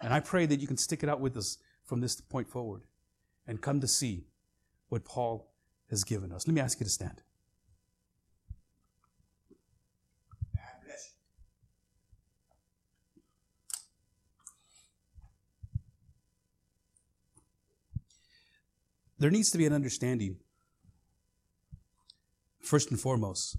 And 0.00 0.12
I 0.12 0.20
pray 0.20 0.46
that 0.46 0.60
you 0.60 0.66
can 0.66 0.76
stick 0.76 1.02
it 1.02 1.08
out 1.08 1.20
with 1.20 1.36
us 1.36 1.58
from 1.84 2.00
this 2.00 2.20
point 2.20 2.48
forward 2.48 2.82
and 3.46 3.60
come 3.60 3.80
to 3.80 3.88
see 3.88 4.26
what 4.88 5.04
Paul 5.04 5.50
has 5.90 6.04
given 6.04 6.32
us. 6.32 6.46
Let 6.46 6.54
me 6.54 6.60
ask 6.60 6.78
you 6.80 6.84
to 6.84 6.90
stand. 6.90 7.22
There 19.18 19.30
needs 19.30 19.50
to 19.50 19.58
be 19.58 19.66
an 19.66 19.72
understanding, 19.72 20.36
first 22.60 22.90
and 22.90 23.00
foremost. 23.00 23.56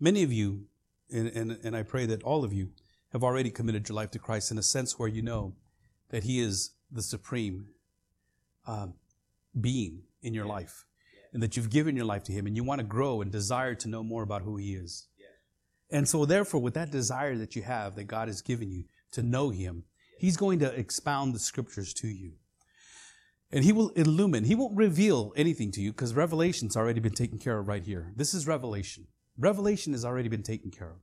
Many 0.00 0.22
of 0.22 0.32
you, 0.32 0.66
and, 1.10 1.28
and, 1.28 1.58
and 1.62 1.76
I 1.76 1.82
pray 1.82 2.06
that 2.06 2.22
all 2.22 2.44
of 2.44 2.52
you, 2.52 2.70
have 3.12 3.22
already 3.22 3.50
committed 3.50 3.88
your 3.88 3.94
life 3.94 4.10
to 4.10 4.18
Christ 4.18 4.50
in 4.50 4.58
a 4.58 4.62
sense 4.62 4.98
where 4.98 5.08
you 5.08 5.22
know 5.22 5.54
that 6.10 6.24
He 6.24 6.40
is 6.40 6.72
the 6.90 7.02
supreme 7.02 7.66
um, 8.66 8.94
being 9.60 10.02
in 10.22 10.34
your 10.34 10.46
life 10.46 10.84
and 11.32 11.42
that 11.42 11.56
you've 11.56 11.70
given 11.70 11.96
your 11.96 12.04
life 12.04 12.22
to 12.24 12.32
him 12.32 12.46
and 12.46 12.56
you 12.56 12.64
want 12.64 12.78
to 12.78 12.86
grow 12.86 13.20
and 13.20 13.30
desire 13.30 13.74
to 13.74 13.88
know 13.88 14.02
more 14.02 14.22
about 14.22 14.42
who 14.42 14.56
he 14.56 14.74
is. 14.74 15.08
And 15.90 16.08
so 16.08 16.24
therefore, 16.24 16.62
with 16.62 16.74
that 16.74 16.90
desire 16.90 17.36
that 17.36 17.54
you 17.54 17.62
have 17.62 17.96
that 17.96 18.04
God 18.04 18.28
has 18.28 18.40
given 18.40 18.70
you 18.70 18.84
to 19.12 19.22
know 19.22 19.50
him, 19.50 19.84
he's 20.18 20.36
going 20.36 20.60
to 20.60 20.72
expound 20.72 21.34
the 21.34 21.38
scriptures 21.38 21.92
to 21.94 22.08
you. 22.08 22.32
And 23.54 23.62
he 23.62 23.70
will 23.70 23.90
illumine, 23.90 24.44
he 24.44 24.56
won't 24.56 24.76
reveal 24.76 25.32
anything 25.36 25.70
to 25.72 25.80
you 25.80 25.92
because 25.92 26.12
revelation's 26.12 26.76
already 26.76 26.98
been 26.98 27.14
taken 27.14 27.38
care 27.38 27.60
of 27.60 27.68
right 27.68 27.84
here. 27.84 28.12
This 28.16 28.34
is 28.34 28.48
revelation. 28.48 29.06
Revelation 29.38 29.92
has 29.92 30.04
already 30.04 30.28
been 30.28 30.42
taken 30.42 30.72
care 30.72 30.90
of. 30.90 30.96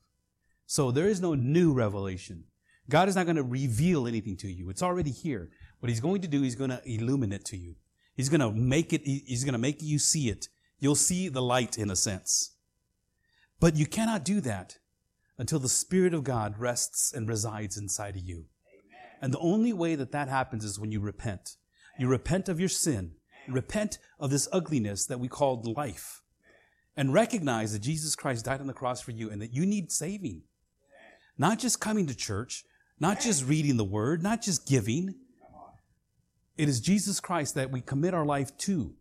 So 0.66 0.92
there 0.92 1.08
is 1.08 1.22
no 1.22 1.34
new 1.34 1.72
revelation. 1.72 2.44
God 2.90 3.08
is 3.08 3.16
not 3.16 3.26
going 3.26 3.38
to 3.38 3.44
reveal 3.44 4.06
anything 4.06 4.36
to 4.38 4.52
you. 4.52 4.70
It's 4.70 4.84
already 4.84 5.12
here. 5.12 5.50
What 5.80 5.88
he's 5.90 6.02
going 6.02 6.20
to 6.24 6.28
do, 6.28 6.42
he's 6.42 6.56
going 6.56 6.72
to 6.72 6.82
illuminate 6.84 7.46
to 7.46 7.58
you. 7.58 7.76
He's 8.18 8.28
going 8.28 8.42
to 8.42 8.52
make 8.52 8.92
it, 8.92 9.04
he's 9.06 9.46
going 9.46 9.54
to 9.54 9.58
make 9.58 9.82
you 9.82 9.98
see 9.98 10.28
it. 10.30 10.50
You'll 10.78 10.96
see 10.96 11.30
the 11.30 11.42
light 11.42 11.78
in 11.78 11.90
a 11.90 11.96
sense. 11.96 12.58
But 13.62 13.78
you 13.78 13.86
cannot 13.86 14.26
do 14.26 14.42
that 14.42 14.78
until 15.38 15.60
the 15.60 15.70
Spirit 15.70 16.14
of 16.14 16.26
God 16.26 16.60
rests 16.60 17.14
and 17.14 17.30
resides 17.30 17.78
inside 17.78 18.18
of 18.18 18.24
you. 18.24 18.48
And 19.22 19.34
the 19.34 19.40
only 19.40 19.72
way 19.72 19.96
that 19.96 20.12
that 20.12 20.28
happens 20.28 20.66
is 20.66 20.78
when 20.78 20.92
you 20.92 21.00
repent. 21.00 21.56
You 22.02 22.08
repent 22.08 22.50
of 22.50 22.60
your 22.60 22.68
sin, 22.68 23.12
repent 23.48 24.00
of 24.20 24.32
this 24.32 24.48
ugliness 24.52 25.06
that 25.06 25.20
we 25.20 25.28
call 25.28 25.62
life, 25.78 26.24
and 26.98 27.14
recognize 27.14 27.74
that 27.74 27.84
Jesus 27.84 28.16
Christ 28.16 28.46
died 28.46 28.60
on 28.60 28.66
the 28.66 28.74
cross 28.74 29.02
for 29.02 29.12
you 29.12 29.30
and 29.30 29.40
that 29.40 29.54
you 29.54 29.68
need 29.68 29.92
saving. 29.92 30.42
Not 31.38 31.60
just 31.60 31.80
coming 31.80 32.08
to 32.08 32.16
church, 32.16 32.66
not 33.00 33.22
just 33.22 33.46
reading 33.46 33.78
the 33.78 33.84
word, 33.84 34.24
not 34.24 34.42
just 34.42 34.68
giving, 34.68 35.14
it 36.58 36.68
is 36.68 36.80
Jesus 36.80 37.20
Christ 37.20 37.54
that 37.54 37.70
we 37.70 37.82
commit 37.82 38.16
our 38.16 38.26
life 38.26 38.58
to 38.58 38.96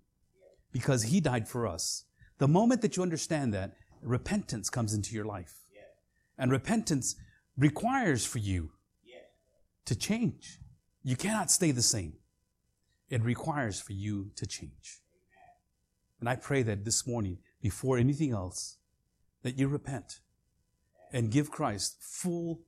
because 0.70 1.04
he 1.04 1.22
died 1.22 1.48
for 1.48 1.66
us. 1.66 2.04
The 2.36 2.48
moment 2.48 2.82
that 2.82 2.98
you 2.98 3.02
understand 3.02 3.54
that, 3.54 3.72
repentance 4.02 4.68
comes 4.68 4.92
into 4.92 5.14
your 5.14 5.24
life. 5.24 5.64
And 6.36 6.52
repentance 6.52 7.16
requires 7.56 8.26
for 8.26 8.40
you 8.40 8.72
to 9.86 9.96
change. 9.96 10.58
You 11.02 11.16
cannot 11.16 11.50
stay 11.50 11.70
the 11.70 11.80
same. 11.80 12.19
It 13.10 13.22
requires 13.22 13.80
for 13.80 13.92
you 13.92 14.30
to 14.36 14.46
change. 14.46 15.00
And 16.20 16.28
I 16.28 16.36
pray 16.36 16.62
that 16.62 16.84
this 16.84 17.06
morning, 17.06 17.38
before 17.60 17.98
anything 17.98 18.32
else, 18.32 18.78
that 19.42 19.58
you 19.58 19.68
repent 19.68 20.20
and 21.12 21.30
give 21.30 21.50
Christ 21.50 21.96
full 22.00 22.62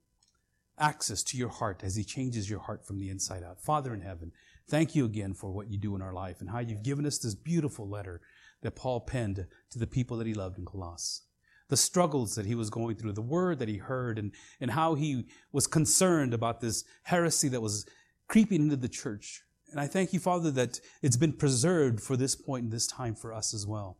access 0.77 1.23
to 1.23 1.37
your 1.37 1.49
heart 1.49 1.81
as 1.83 1.95
he 1.95 2.03
changes 2.03 2.49
your 2.49 2.59
heart 2.59 2.85
from 2.85 2.99
the 2.99 3.09
inside 3.09 3.43
out. 3.43 3.61
Father 3.61 3.93
in 3.93 4.01
heaven, 4.01 4.31
Thank 4.67 4.95
you 4.95 5.05
again 5.05 5.33
for 5.33 5.51
what 5.51 5.69
you 5.69 5.77
do 5.77 5.95
in 5.95 6.01
our 6.01 6.13
life 6.13 6.39
and 6.39 6.49
how 6.49 6.59
you've 6.59 6.83
given 6.83 7.05
us 7.05 7.17
this 7.17 7.35
beautiful 7.35 7.87
letter 7.87 8.21
that 8.61 8.75
Paul 8.75 9.01
penned 9.01 9.45
to 9.71 9.79
the 9.79 9.87
people 9.87 10.17
that 10.17 10.27
he 10.27 10.33
loved 10.33 10.57
in 10.57 10.65
Colossus. 10.65 11.23
The 11.69 11.77
struggles 11.77 12.35
that 12.35 12.45
he 12.45 12.55
was 12.55 12.69
going 12.69 12.95
through, 12.95 13.13
the 13.13 13.21
word 13.21 13.59
that 13.59 13.67
he 13.67 13.77
heard, 13.77 14.17
and, 14.17 14.31
and 14.61 14.71
how 14.71 14.95
he 14.95 15.27
was 15.51 15.67
concerned 15.67 16.33
about 16.33 16.61
this 16.61 16.83
heresy 17.03 17.49
that 17.49 17.61
was 17.61 17.85
creeping 18.27 18.63
into 18.63 18.75
the 18.75 18.89
church. 18.89 19.43
And 19.73 19.81
I 19.81 19.87
thank 19.87 20.13
you, 20.13 20.19
Father, 20.19 20.51
that 20.51 20.79
it's 21.01 21.17
been 21.17 21.33
preserved 21.33 21.99
for 21.99 22.15
this 22.15 22.35
point 22.35 22.65
in 22.65 22.69
this 22.69 22.85
time 22.85 23.15
for 23.15 23.33
us 23.33 23.55
as 23.55 23.65
well. 23.65 23.97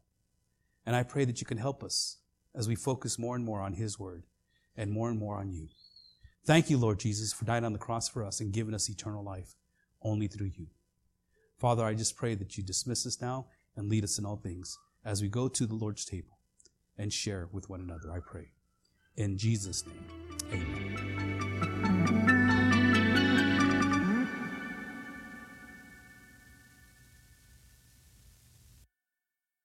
And 0.85 0.95
I 0.95 1.01
pray 1.01 1.25
that 1.25 1.41
you 1.41 1.47
can 1.47 1.57
help 1.57 1.83
us 1.83 2.17
as 2.53 2.67
we 2.67 2.75
focus 2.75 3.17
more 3.17 3.35
and 3.35 3.43
more 3.43 3.59
on 3.59 3.73
his 3.73 3.97
word 3.97 4.25
and 4.77 4.91
more 4.91 5.09
and 5.09 5.17
more 5.17 5.39
on 5.39 5.51
you. 5.51 5.69
Thank 6.45 6.69
you, 6.69 6.77
Lord 6.77 6.99
Jesus, 6.99 7.33
for 7.33 7.45
dying 7.45 7.65
on 7.65 7.73
the 7.73 7.79
cross 7.79 8.07
for 8.07 8.23
us 8.23 8.39
and 8.39 8.53
giving 8.53 8.75
us 8.75 8.87
eternal 8.87 9.23
life 9.23 9.55
only 10.03 10.27
through 10.27 10.51
you. 10.55 10.67
Father, 11.57 11.83
I 11.83 11.95
just 11.95 12.15
pray 12.17 12.35
that 12.35 12.55
you 12.55 12.63
dismiss 12.63 13.07
us 13.07 13.19
now 13.19 13.47
and 13.75 13.89
lead 13.89 14.03
us 14.03 14.19
in 14.19 14.27
all 14.27 14.35
things 14.35 14.77
as 15.03 15.23
we 15.23 15.27
go 15.27 15.47
to 15.47 15.65
the 15.65 15.73
Lord's 15.73 16.05
table 16.05 16.37
and 16.99 17.11
share 17.11 17.49
with 17.51 17.67
one 17.67 17.81
another, 17.81 18.11
I 18.11 18.19
pray. 18.19 18.51
In 19.17 19.39
Jesus' 19.39 19.83
name, 19.87 20.05
amen. 20.51 20.92